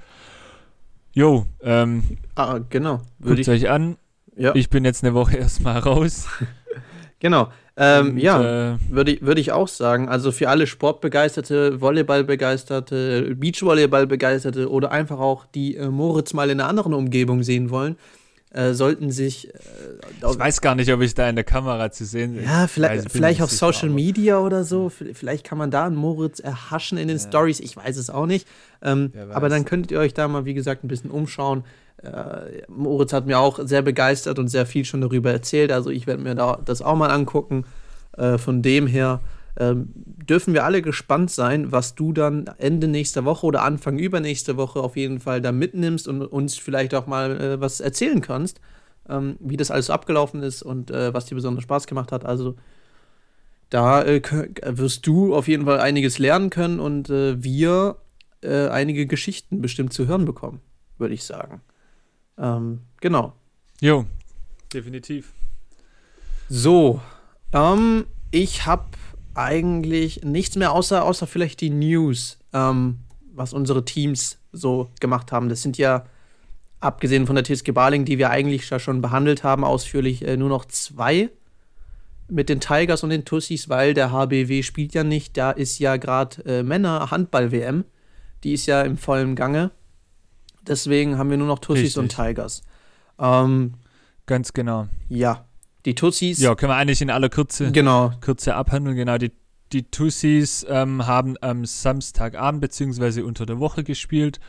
Jo, 1.12 1.46
ähm, 1.62 2.02
Ah, 2.34 2.58
genau. 2.68 3.00
guckt 3.22 3.38
ich, 3.38 3.48
euch 3.48 3.68
an. 3.70 3.96
ja, 4.36 4.54
Ich 4.54 4.68
bin 4.68 4.84
jetzt 4.84 5.04
eine 5.04 5.14
Woche 5.14 5.36
erstmal 5.38 5.78
raus. 5.78 6.26
genau. 7.20 7.50
Ähm, 7.76 8.10
Und, 8.10 8.18
ja, 8.18 8.74
Äh, 8.74 8.78
würde 8.88 9.12
ich, 9.12 9.22
würde 9.22 9.40
ich 9.40 9.52
auch 9.52 9.68
sagen. 9.68 10.08
Also 10.08 10.32
für 10.32 10.48
alle 10.48 10.66
Sportbegeisterte, 10.66 11.80
Volleyballbegeisterte, 11.80 13.34
Beachvolleyballbegeisterte 13.36 14.70
oder 14.70 14.90
einfach 14.90 15.18
auch 15.18 15.44
die 15.46 15.76
äh, 15.76 15.88
Moritz 15.88 16.32
mal 16.34 16.50
in 16.50 16.60
einer 16.60 16.68
anderen 16.68 16.94
Umgebung 16.94 17.42
sehen 17.42 17.70
wollen. 17.70 17.96
Äh, 18.55 18.72
sollten 18.72 19.11
sich. 19.11 19.52
Äh, 19.52 19.59
ich 20.18 20.38
weiß 20.38 20.61
gar 20.61 20.74
nicht, 20.74 20.92
ob 20.92 21.00
ich 21.00 21.14
da 21.14 21.28
in 21.28 21.34
der 21.34 21.44
Kamera 21.44 21.90
zu 21.90 22.05
sehen 22.05 22.34
bin. 22.34 22.44
Ja, 22.44 22.66
vielleicht, 22.68 23.11
vielleicht 23.11 23.42
auf 23.42 23.50
sicher, 23.50 23.72
Social 23.72 23.90
Media 23.90 24.38
oder 24.38 24.64
so. 24.64 24.88
Vielleicht 24.88 25.44
kann 25.44 25.59
man 25.59 25.70
da 25.70 25.86
einen 25.86 25.96
Moritz 25.96 26.38
erhaschen 26.38 26.96
in 26.96 27.09
den 27.09 27.18
ja. 27.18 27.22
Stories. 27.22 27.59
Ich 27.59 27.76
weiß 27.76 27.96
es 27.96 28.11
auch 28.11 28.26
nicht. 28.26 28.46
Ähm, 28.80 29.12
aber 29.32 29.48
dann 29.48 29.64
könntet 29.64 29.90
ihr 29.90 29.98
euch 29.98 30.14
da 30.14 30.28
mal, 30.28 30.44
wie 30.44 30.55
gesagt, 30.55 30.84
ein 30.84 30.88
bisschen 30.88 31.11
umschauen. 31.11 31.64
Äh, 32.02 32.62
Moritz 32.68 33.12
hat 33.12 33.26
mir 33.26 33.40
auch 33.40 33.59
sehr 33.64 33.82
begeistert 33.82 34.38
und 34.38 34.48
sehr 34.48 34.66
viel 34.66 34.84
schon 34.84 35.00
darüber 35.00 35.32
erzählt. 35.32 35.72
Also 35.72 35.90
ich 35.90 36.07
werde 36.07 36.22
mir 36.22 36.36
da 36.36 36.61
das 36.64 36.80
auch 36.80 36.96
mal 36.96 37.11
angucken. 37.11 37.64
Äh, 38.16 38.38
von 38.38 38.62
dem 38.62 38.86
her 38.86 39.20
ähm, 39.57 39.90
dürfen 39.94 40.52
wir 40.52 40.64
alle 40.64 40.82
gespannt 40.82 41.30
sein, 41.30 41.70
was 41.70 41.94
du 41.94 42.12
dann 42.12 42.46
Ende 42.59 42.88
nächster 42.88 43.24
Woche 43.24 43.46
oder 43.46 43.62
Anfang 43.62 43.98
übernächste 43.98 44.57
Woche 44.57 44.80
auf 44.80 44.96
jeden 44.96 45.20
Fall 45.20 45.40
da 45.40 45.52
mitnimmst 45.52 46.09
und 46.09 46.22
uns 46.22 46.57
vielleicht 46.57 46.94
auch 46.94 47.07
mal 47.07 47.40
äh, 47.40 47.61
was 47.61 47.80
erzählen 47.80 48.20
kannst, 48.20 48.61
ähm, 49.09 49.36
wie 49.40 49.57
das 49.57 49.70
alles 49.70 49.90
abgelaufen 49.90 50.42
ist 50.42 50.62
und 50.62 50.90
äh, 50.90 51.14
was 51.14 51.26
dir 51.26 51.36
besonders 51.36 51.62
Spaß 51.62 51.86
gemacht 51.86 52.11
hat. 52.11 52.24
Also 52.24 52.57
da 53.70 54.02
äh, 54.02 54.22
wirst 54.64 55.07
du 55.07 55.34
auf 55.34 55.46
jeden 55.46 55.66
Fall 55.66 55.80
einiges 55.80 56.18
lernen 56.18 56.50
können 56.50 56.80
und 56.80 57.11
äh, 57.11 57.42
wir 57.42 57.96
äh, 58.42 58.68
einige 58.68 59.07
Geschichten 59.07 59.61
bestimmt 59.61 59.92
zu 59.92 60.07
hören 60.07 60.24
bekommen, 60.24 60.61
würde 60.98 61.14
ich 61.14 61.24
sagen. 61.24 61.61
Ähm, 62.38 62.80
genau. 63.00 63.34
Jo, 63.80 64.05
definitiv. 64.72 65.32
So, 66.48 67.00
ähm, 67.52 68.07
ich 68.30 68.66
habe 68.66 68.84
eigentlich 69.35 70.22
nichts 70.22 70.57
mehr, 70.57 70.72
außer, 70.72 71.05
außer 71.05 71.26
vielleicht 71.26 71.61
die 71.61 71.70
News, 71.70 72.39
ähm, 72.53 73.01
was 73.32 73.53
unsere 73.53 73.85
Teams 73.85 74.39
so 74.53 74.91
gemacht 75.01 75.32
haben. 75.32 75.49
Das 75.49 75.62
sind 75.62 75.78
ja, 75.78 76.05
abgesehen 76.80 77.26
von 77.26 77.37
der 77.37 77.45
TSG 77.45 77.72
Baling, 77.72 78.05
die 78.05 78.18
wir 78.18 78.30
eigentlich 78.30 78.66
schon 78.66 79.03
behandelt 79.03 79.45
haben, 79.45 79.64
ausführlich 79.64 80.26
äh, 80.26 80.37
nur 80.37 80.49
noch 80.49 80.64
zwei 80.66 81.30
mit 82.28 82.49
den 82.49 82.61
Tigers 82.61 83.03
und 83.03 83.11
den 83.11 83.24
Tussis, 83.24 83.68
weil 83.68 83.95
der 83.95 84.11
HBW 84.11 84.62
spielt 84.62 84.95
ja 84.95 85.05
nicht. 85.05 85.37
Da 85.37 85.51
ist 85.51 85.78
ja 85.78 85.97
gerade 85.97 86.43
äh, 86.45 86.62
Männer-Handball-WM. 86.62 87.85
Die 88.45 88.53
ist 88.53 88.66
ja 88.66 88.82
im 88.82 88.97
vollen 88.97 89.37
Gange. 89.37 89.70
Deswegen 90.66 91.18
haben 91.18 91.30
wir 91.30 91.37
nur 91.37 91.47
noch 91.47 91.59
Tussis 91.59 91.97
Richtig. 91.97 91.99
und 91.99 92.16
Tigers. 92.16 92.62
Ähm, 93.18 93.74
Ganz 94.26 94.53
genau. 94.53 94.89
Ja. 95.09 95.45
Die 95.85 95.95
Tussis. 95.95 96.41
Ja, 96.41 96.55
können 96.55 96.70
wir 96.70 96.76
eigentlich 96.76 97.03
in 97.03 97.11
aller 97.11 97.28
Kürze, 97.28 97.70
genau. 97.72 98.12
Kürze 98.20 98.55
abhandeln. 98.55 98.97
Genau, 98.97 99.18
die, 99.18 99.32
die 99.72 99.91
Tussis 99.91 100.64
ähm, 100.68 101.07
haben 101.07 101.37
am 101.41 101.64
Samstagabend 101.64 102.61
bzw. 102.61 103.22
unter 103.22 103.47
der 103.47 103.59
Woche 103.59 103.85
gespielt. 103.85 104.41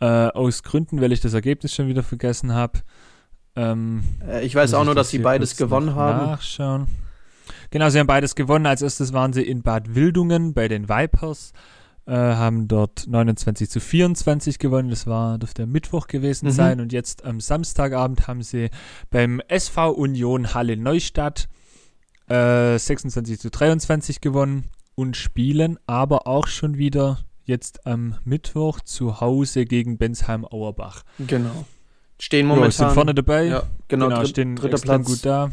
Äh, 0.00 0.04
aus 0.04 0.62
Gründen, 0.62 1.00
weil 1.00 1.10
ich 1.10 1.20
das 1.20 1.34
Ergebnis 1.34 1.74
schon 1.74 1.88
wieder 1.88 2.04
vergessen 2.04 2.54
habe. 2.54 2.80
Ähm, 3.56 4.04
äh, 4.24 4.46
ich 4.46 4.54
weiß 4.54 4.74
auch 4.74 4.84
nur, 4.84 4.94
dass 4.94 5.10
sie 5.10 5.18
beides 5.18 5.56
gewonnen 5.56 5.96
haben. 5.96 6.26
Nachschauen. 6.26 6.86
Genau, 7.70 7.88
sie 7.88 7.98
haben 7.98 8.06
beides 8.06 8.36
gewonnen. 8.36 8.66
Als 8.66 8.82
erstes 8.82 9.12
waren 9.12 9.32
sie 9.32 9.42
in 9.42 9.62
Bad 9.62 9.96
Wildungen 9.96 10.54
bei 10.54 10.68
den 10.68 10.88
Vipers 10.88 11.52
äh, 12.08 12.12
haben 12.12 12.68
dort 12.68 13.06
29 13.06 13.68
zu 13.68 13.80
24 13.80 14.58
gewonnen. 14.58 14.88
Das 14.88 15.06
war 15.06 15.36
dürfte 15.36 15.66
Mittwoch 15.66 16.06
gewesen 16.06 16.46
mhm. 16.46 16.52
sein. 16.52 16.80
Und 16.80 16.92
jetzt 16.92 17.24
am 17.24 17.38
Samstagabend 17.38 18.26
haben 18.26 18.42
sie 18.42 18.70
beim 19.10 19.40
SV 19.46 19.90
Union 19.90 20.54
Halle 20.54 20.78
Neustadt 20.78 21.48
äh, 22.28 22.78
26 22.78 23.38
zu 23.38 23.50
23 23.50 24.22
gewonnen 24.22 24.64
und 24.94 25.16
spielen 25.16 25.78
aber 25.86 26.26
auch 26.26 26.46
schon 26.46 26.78
wieder 26.78 27.18
jetzt 27.44 27.86
am 27.86 28.16
Mittwoch 28.24 28.80
zu 28.80 29.20
Hause 29.20 29.66
gegen 29.66 29.98
Bensheim 29.98 30.46
Auerbach. 30.46 31.02
Genau. 31.18 31.66
Stehen 32.18 32.46
momentan. 32.46 32.70
Jo, 32.70 32.76
sind 32.88 32.92
vorne 32.92 33.14
dabei. 33.14 33.44
Ja, 33.44 33.62
genau, 33.86 34.08
genau 34.08 34.24
stehen 34.24 34.56
dritter 34.56 34.78
Platz. 34.78 35.06
gut 35.06 35.26
da. 35.26 35.50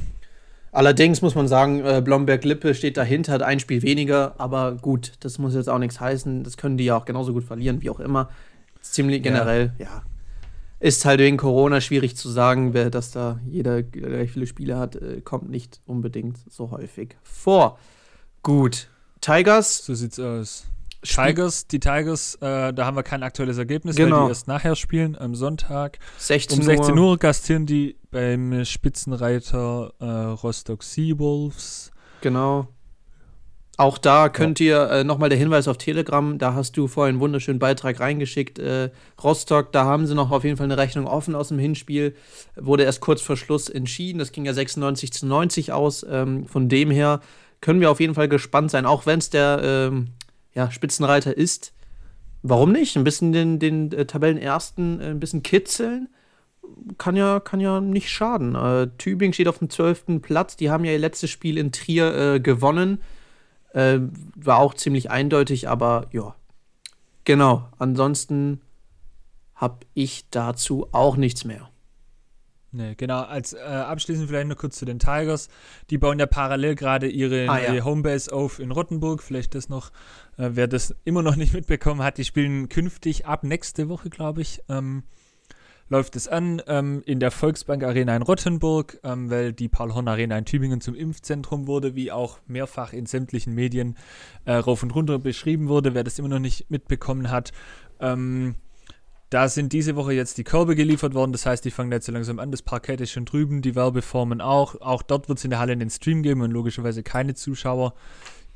Allerdings 0.76 1.22
muss 1.22 1.36
man 1.36 1.48
sagen, 1.48 1.86
äh, 1.86 2.02
Blomberg-Lippe 2.04 2.76
steht 2.76 2.98
dahinter, 2.98 3.32
hat 3.32 3.42
ein 3.42 3.62
Spiel 3.62 3.82
weniger, 3.82 4.36
aber 4.38 4.74
gut, 4.74 5.14
das 5.22 5.38
muss 5.38 5.56
jetzt 5.56 5.70
auch 5.70 5.78
nichts 5.80 6.02
heißen. 6.02 6.44
Das 6.44 6.58
können 6.58 6.76
die 6.76 6.84
ja 6.84 6.98
auch 6.98 7.06
genauso 7.06 7.32
gut 7.32 7.46
verlieren, 7.46 7.82
wie 7.82 7.90
auch 7.90 8.02
immer. 8.02 8.30
Ziemlich 8.82 9.24
generell, 9.24 9.72
ja. 9.80 9.86
ja. 9.86 10.04
Ist 10.82 11.06
halt 11.06 11.22
wegen 11.22 11.38
Corona 11.38 11.80
schwierig 11.80 12.18
zu 12.18 12.28
sagen, 12.28 12.74
wer 12.74 12.90
dass 12.90 13.12
da 13.12 13.40
jeder 13.48 13.84
gleich 13.84 14.32
viele 14.32 14.48
Spiele 14.48 14.78
hat, 14.78 14.98
äh, 14.98 15.22
kommt 15.22 15.50
nicht 15.50 15.80
unbedingt 15.86 16.40
so 16.50 16.72
häufig 16.72 17.16
vor. 17.24 17.80
Gut. 18.44 18.90
Tigers. 19.22 19.86
So 19.86 19.94
sieht's 19.94 20.20
aus. 20.20 20.66
Tigers, 21.06 21.68
die 21.68 21.80
Tigers, 21.80 22.36
äh, 22.36 22.74
da 22.74 22.86
haben 22.86 22.98
wir 22.98 23.04
kein 23.04 23.24
aktuelles 23.24 23.58
Ergebnis, 23.58 23.96
genau. 23.96 24.18
weil 24.18 24.24
die 24.26 24.30
erst 24.30 24.48
nachher 24.48 24.76
spielen, 24.76 25.18
am 25.18 25.36
Sonntag. 25.36 26.00
16 26.18 26.60
um 26.60 26.66
16 26.66 26.98
Uhr 26.98 27.18
gastieren 27.18 27.66
die 27.66 27.98
beim 28.12 28.66
Spitzenreiter 28.66 29.94
äh, 30.00 30.06
Rostock 30.06 30.84
Seawolves. 30.84 31.92
Genau. 32.22 32.68
Auch 33.78 33.98
da 33.98 34.30
könnt 34.30 34.60
ja. 34.62 34.66
ihr 34.66 34.92
äh, 34.92 35.04
nochmal 35.04 35.28
der 35.28 35.38
Hinweis 35.38 35.68
auf 35.68 35.78
Telegram, 35.78 36.38
da 36.38 36.54
hast 36.54 36.78
du 36.78 36.88
vorhin 36.88 37.16
einen 37.16 37.20
wunderschönen 37.20 37.60
Beitrag 37.60 38.00
reingeschickt. 38.00 38.58
Äh, 38.58 38.90
Rostock, 39.22 39.74
da 39.74 39.84
haben 39.84 40.08
sie 40.08 40.16
noch 40.16 40.32
auf 40.32 40.46
jeden 40.46 40.56
Fall 40.56 40.66
eine 40.66 40.78
Rechnung 40.78 41.08
offen 41.08 41.36
aus 41.36 41.50
dem 41.50 41.60
Hinspiel. 41.60 42.16
Wurde 42.56 42.84
erst 42.84 43.02
kurz 43.02 43.22
vor 43.22 43.36
Schluss 43.36 43.68
entschieden. 43.68 44.20
Das 44.20 44.32
ging 44.32 44.46
ja 44.46 44.54
96 44.54 45.12
zu 45.12 45.26
90 45.28 45.74
aus. 45.74 46.06
Ähm, 46.10 46.48
von 46.48 46.70
dem 46.70 46.90
her 46.90 47.20
können 47.60 47.82
wir 47.82 47.92
auf 47.92 48.00
jeden 48.00 48.14
Fall 48.14 48.30
gespannt 48.30 48.72
sein, 48.72 48.86
auch 48.86 49.06
wenn 49.06 49.20
es 49.20 49.30
der 49.30 49.60
ähm, 49.62 50.08
ja, 50.56 50.72
Spitzenreiter 50.72 51.36
ist. 51.38 51.74
Warum 52.42 52.72
nicht? 52.72 52.96
Ein 52.96 53.04
bisschen 53.04 53.32
den, 53.32 53.60
den 53.60 53.92
äh, 53.92 54.06
Tabellenersten 54.06 55.02
äh, 55.02 55.06
ein 55.06 55.20
bisschen 55.20 55.44
kitzeln. 55.44 56.10
Kann 56.98 57.16
ja, 57.16 57.40
kann 57.40 57.60
ja 57.60 57.82
nicht 57.82 58.10
schaden. 58.10 58.56
Äh, 58.56 58.88
Tübingen 58.98 59.34
steht 59.34 59.48
auf 59.48 59.60
dem 59.60 59.70
12. 59.70 60.22
Platz. 60.22 60.56
Die 60.56 60.70
haben 60.70 60.86
ja 60.86 60.92
ihr 60.92 61.00
letztes 61.00 61.30
Spiel 61.30 61.58
in 61.58 61.72
Trier 61.72 62.16
äh, 62.36 62.40
gewonnen. 62.40 63.02
Äh, 63.74 64.00
war 64.36 64.60
auch 64.60 64.74
ziemlich 64.74 65.12
eindeutig, 65.12 65.68
aber 65.68 66.08
ja. 66.12 66.36
Genau. 67.26 67.68
Ansonsten 67.78 68.62
habe 69.56 69.86
ich 69.94 70.30
dazu 70.30 70.88
auch 70.92 71.18
nichts 71.18 71.46
mehr. 71.46 71.70
Nee, 72.76 72.96
genau. 72.96 73.22
Als 73.22 73.54
äh, 73.54 73.60
abschließend 73.60 74.28
vielleicht 74.28 74.50
noch 74.50 74.58
kurz 74.58 74.78
zu 74.78 74.84
den 74.84 75.00
Tigers. 75.00 75.48
Die 75.90 75.98
bauen 75.98 76.20
ja 76.20 76.26
parallel 76.26 76.76
gerade 76.76 77.08
ihre 77.08 77.48
ah, 77.48 77.74
ja. 77.74 77.86
Homebase 77.86 78.34
auf 78.34 78.60
in 78.60 78.72
Rottenburg. 78.72 79.24
Vielleicht 79.24 79.56
das 79.56 79.70
noch, 79.70 79.92
äh, 80.38 80.50
wer 80.52 80.68
das 80.68 80.94
immer 81.06 81.22
noch 81.22 81.38
nicht 81.38 81.54
mitbekommen 81.54 82.04
hat, 82.04 82.18
die 82.18 82.26
spielen 82.26 82.68
künftig 82.68 83.28
ab 83.28 83.46
nächste 83.46 83.88
Woche, 83.88 84.10
glaube 84.10 84.42
ich. 84.42 84.62
Ähm, 84.68 85.04
läuft 85.88 86.18
es 86.18 86.28
an 86.28 86.62
ähm, 86.68 87.02
in 87.06 87.22
der 87.22 87.32
Volksbank 87.32 87.82
Arena 87.82 88.14
in 88.14 88.24
Rottenburg, 88.24 89.00
ähm, 89.06 89.30
weil 89.30 89.54
die 89.54 89.70
Paul-Horn 89.70 90.10
Arena 90.10 90.38
in 90.38 90.44
Tübingen 90.44 90.82
zum 90.82 90.96
Impfzentrum 90.96 91.68
wurde, 91.68 91.96
wie 91.96 92.12
auch 92.12 92.40
mehrfach 92.46 92.92
in 92.92 93.06
sämtlichen 93.06 93.56
Medien 93.56 93.96
äh, 94.44 94.56
rauf 94.56 94.84
und 94.84 94.94
runter 94.94 95.18
beschrieben 95.18 95.70
wurde. 95.70 95.94
Wer 95.94 96.04
das 96.04 96.20
immer 96.20 96.28
noch 96.28 96.40
nicht 96.40 96.70
mitbekommen 96.70 97.32
hat, 97.32 97.54
ähm, 98.02 98.56
da 99.36 99.50
sind 99.50 99.74
diese 99.74 99.98
Woche 99.98 100.14
jetzt 100.14 100.38
die 100.38 100.46
Körbe 100.46 100.78
geliefert 100.78 101.14
worden, 101.14 101.34
das 101.34 101.46
heißt, 101.46 101.66
die 101.66 101.72
fangen 101.72 101.92
jetzt 101.92 102.06
so 102.06 102.14
langsam 102.14 102.40
an. 102.40 102.52
Das 102.52 102.62
Parkett 102.62 103.02
ist 103.02 103.12
schon 103.12 103.26
drüben, 103.26 103.62
die 103.62 103.76
Werbeformen 103.76 104.40
auch. 104.40 104.80
Auch 104.80 105.02
dort 105.02 105.28
wird 105.28 105.40
es 105.40 105.44
in 105.44 105.50
der 105.50 105.60
Halle 105.60 105.74
einen 105.74 105.90
Stream 105.90 106.24
geben 106.24 106.40
und 106.40 106.52
logischerweise 106.52 107.04
keine 107.04 107.34
Zuschauer. 107.34 107.96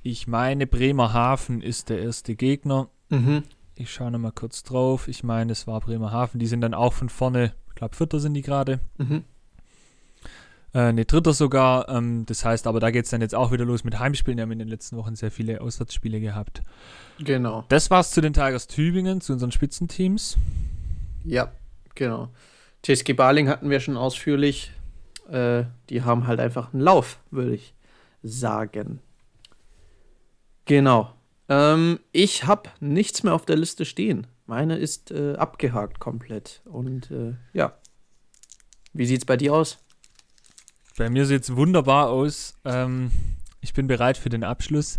Ich 0.04 0.26
meine, 0.26 0.68
Bremerhaven 0.68 1.62
ist 1.62 1.90
der 1.90 2.00
erste 2.00 2.34
Gegner. 2.38 2.88
Mhm. 3.10 3.44
Ich 3.76 3.92
schaue 3.92 4.10
nochmal 4.10 4.32
kurz 4.32 4.64
drauf. 4.64 5.10
Ich 5.10 5.22
meine, 5.22 5.52
es 5.52 5.68
war 5.68 5.82
Bremerhaven. 5.82 6.40
Die 6.40 6.48
sind 6.48 6.62
dann 6.62 6.74
auch 6.74 6.94
von 6.94 7.10
vorne, 7.10 7.52
ich 7.68 7.76
glaube, 7.76 7.98
Vierter 7.98 8.22
sind 8.22 8.34
die 8.36 8.42
gerade. 8.42 8.80
Mhm. 9.00 9.26
Äh, 10.74 10.94
ne, 10.94 11.04
Dritter 11.04 11.34
sogar. 11.34 11.90
Ähm, 11.90 12.26
das 12.26 12.46
heißt, 12.46 12.68
aber 12.68 12.80
da 12.80 12.90
geht 12.90 13.04
es 13.04 13.12
dann 13.12 13.20
jetzt 13.20 13.36
auch 13.36 13.52
wieder 13.52 13.66
los 13.66 13.84
mit 13.84 14.00
Heimspielen. 14.00 14.38
Wir 14.38 14.44
haben 14.44 14.52
in 14.54 14.60
den 14.60 14.70
letzten 14.70 14.96
Wochen 14.96 15.18
sehr 15.18 15.30
viele 15.30 15.60
Auswärtsspiele 15.60 16.22
gehabt. 16.22 16.62
Genau. 17.18 17.66
Das 17.68 17.92
war's 17.92 18.12
zu 18.12 18.22
den 18.22 18.32
Tigers 18.32 18.68
Tübingen, 18.68 19.20
zu 19.20 19.34
unseren 19.34 19.52
Spitzenteams. 19.52 20.38
Ja, 21.30 21.52
genau. 21.96 22.30
TSG 22.84 23.14
Baling 23.14 23.50
hatten 23.50 23.70
wir 23.70 23.80
schon 23.80 23.98
ausführlich. 23.98 24.72
Äh, 25.30 25.66
die 25.90 26.04
haben 26.04 26.28
halt 26.28 26.40
einfach 26.40 26.74
einen 26.74 26.82
Lauf, 26.82 27.20
würde 27.30 27.54
ich 27.54 27.74
sagen. 28.24 29.00
Genau. 30.66 31.14
Ähm, 31.48 32.00
ich 32.12 32.46
habe 32.46 32.70
nichts 32.80 33.24
mehr 33.24 33.34
auf 33.34 33.46
der 33.46 33.58
Liste 33.58 33.86
stehen. 33.86 34.28
Meine 34.46 34.78
ist 34.78 35.12
äh, 35.12 35.36
abgehakt 35.36 36.00
komplett. 36.00 36.62
Und 36.66 37.12
äh, 37.12 37.34
ja. 37.54 37.74
Wie 38.94 39.06
sieht's 39.06 39.26
bei 39.26 39.38
dir 39.38 39.54
aus? 39.54 39.78
Bei 40.98 41.10
mir 41.10 41.26
sieht's 41.26 41.56
wunderbar 41.56 42.10
aus. 42.10 42.56
Ähm, 42.66 43.12
ich 43.62 43.74
bin 43.74 43.88
bereit 43.88 44.18
für 44.18 44.30
den 44.30 44.44
Abschluss. 44.44 44.98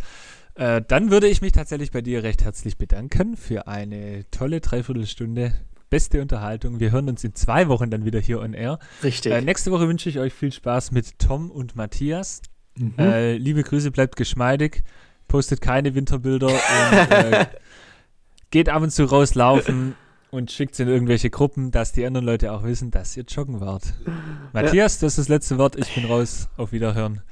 Äh, 0.54 0.82
dann 0.86 1.10
würde 1.10 1.28
ich 1.28 1.42
mich 1.42 1.52
tatsächlich 1.52 1.90
bei 1.90 2.02
dir 2.02 2.22
recht 2.22 2.44
herzlich 2.44 2.76
bedanken 2.76 3.36
für 3.36 3.66
eine 3.66 4.24
tolle 4.30 4.60
Dreiviertelstunde. 4.60 5.54
Beste 5.90 6.22
Unterhaltung. 6.22 6.78
Wir 6.78 6.92
hören 6.92 7.08
uns 7.08 7.24
in 7.24 7.34
zwei 7.34 7.66
Wochen 7.66 7.90
dann 7.90 8.04
wieder 8.04 8.20
hier 8.20 8.40
on 8.40 8.54
air. 8.54 8.78
Richtig. 9.02 9.32
Äh, 9.32 9.40
nächste 9.40 9.72
Woche 9.72 9.88
wünsche 9.88 10.08
ich 10.08 10.20
euch 10.20 10.32
viel 10.32 10.52
Spaß 10.52 10.92
mit 10.92 11.18
Tom 11.18 11.50
und 11.50 11.74
Matthias. 11.74 12.42
Mhm. 12.78 12.94
Äh, 12.96 13.36
liebe 13.36 13.64
Grüße, 13.64 13.90
bleibt 13.90 14.14
geschmeidig. 14.14 14.84
Postet 15.26 15.60
keine 15.60 15.96
Winterbilder 15.96 16.46
und 16.46 17.10
äh, 17.10 17.46
geht 18.52 18.68
ab 18.68 18.82
und 18.82 18.90
zu 18.90 19.04
rauslaufen. 19.04 19.96
und 20.30 20.52
schickt 20.52 20.74
es 20.74 20.80
in 20.80 20.86
irgendwelche 20.86 21.28
Gruppen, 21.28 21.72
dass 21.72 21.90
die 21.90 22.06
anderen 22.06 22.24
Leute 22.24 22.52
auch 22.52 22.62
wissen, 22.62 22.92
dass 22.92 23.16
ihr 23.16 23.24
joggen 23.24 23.60
wart. 23.60 23.94
Matthias, 24.52 25.00
ja. 25.00 25.06
das 25.06 25.14
ist 25.14 25.18
das 25.18 25.28
letzte 25.28 25.58
Wort. 25.58 25.74
Ich 25.74 25.92
bin 25.92 26.04
raus. 26.04 26.48
Auf 26.56 26.70
Wiederhören. 26.70 27.22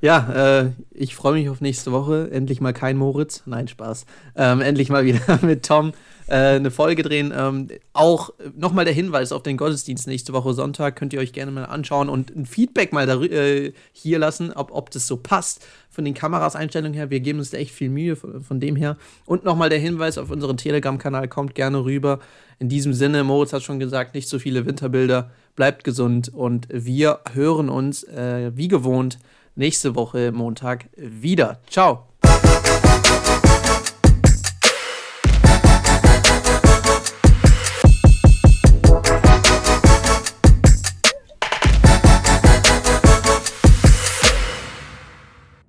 Ja, 0.00 0.60
äh, 0.60 0.70
ich 0.90 1.14
freue 1.14 1.34
mich 1.34 1.50
auf 1.50 1.60
nächste 1.60 1.92
Woche. 1.92 2.30
Endlich 2.30 2.62
mal 2.62 2.72
kein 2.72 2.96
Moritz. 2.96 3.42
Nein, 3.44 3.68
Spaß. 3.68 4.06
Ähm, 4.36 4.62
endlich 4.62 4.88
mal 4.88 5.04
wieder 5.04 5.38
mit 5.42 5.66
Tom 5.66 5.92
äh, 6.28 6.56
eine 6.56 6.70
Folge 6.70 7.02
drehen. 7.02 7.32
Ähm, 7.36 7.68
auch 7.92 8.30
nochmal 8.56 8.84
der 8.84 8.94
Hinweis 8.94 9.32
auf 9.32 9.42
den 9.42 9.56
Gottesdienst 9.56 10.06
nächste 10.06 10.32
Woche 10.32 10.54
Sonntag. 10.54 10.96
Könnt 10.96 11.12
ihr 11.12 11.20
euch 11.20 11.32
gerne 11.32 11.52
mal 11.52 11.64
anschauen 11.64 12.08
und 12.08 12.34
ein 12.34 12.46
Feedback 12.46 12.92
mal 12.92 13.08
äh, 13.08 13.72
hier 13.92 14.18
lassen, 14.18 14.52
ob, 14.52 14.72
ob 14.72 14.90
das 14.90 15.06
so 15.06 15.16
passt 15.16 15.66
von 15.90 16.04
den 16.04 16.14
Kameraseinstellungen 16.14 16.94
her. 16.94 17.10
Wir 17.10 17.20
geben 17.20 17.38
uns 17.38 17.50
da 17.50 17.58
echt 17.58 17.72
viel 17.72 17.88
Mühe 17.88 18.16
von, 18.16 18.42
von 18.42 18.60
dem 18.60 18.76
her. 18.76 18.96
Und 19.24 19.44
nochmal 19.44 19.70
der 19.70 19.78
Hinweis 19.78 20.18
auf 20.18 20.30
unseren 20.30 20.56
Telegram-Kanal. 20.56 21.28
Kommt 21.28 21.54
gerne 21.54 21.84
rüber. 21.84 22.20
In 22.58 22.68
diesem 22.68 22.92
Sinne, 22.92 23.24
Moritz 23.24 23.52
hat 23.52 23.62
schon 23.62 23.78
gesagt, 23.78 24.14
nicht 24.14 24.28
so 24.28 24.38
viele 24.38 24.66
Winterbilder. 24.66 25.30
Bleibt 25.54 25.84
gesund 25.84 26.32
und 26.34 26.68
wir 26.70 27.20
hören 27.32 27.68
uns 27.68 28.04
äh, 28.04 28.52
wie 28.54 28.68
gewohnt 28.68 29.18
nächste 29.54 29.94
Woche 29.94 30.32
Montag 30.32 30.86
wieder. 30.96 31.60
Ciao. 31.68 32.15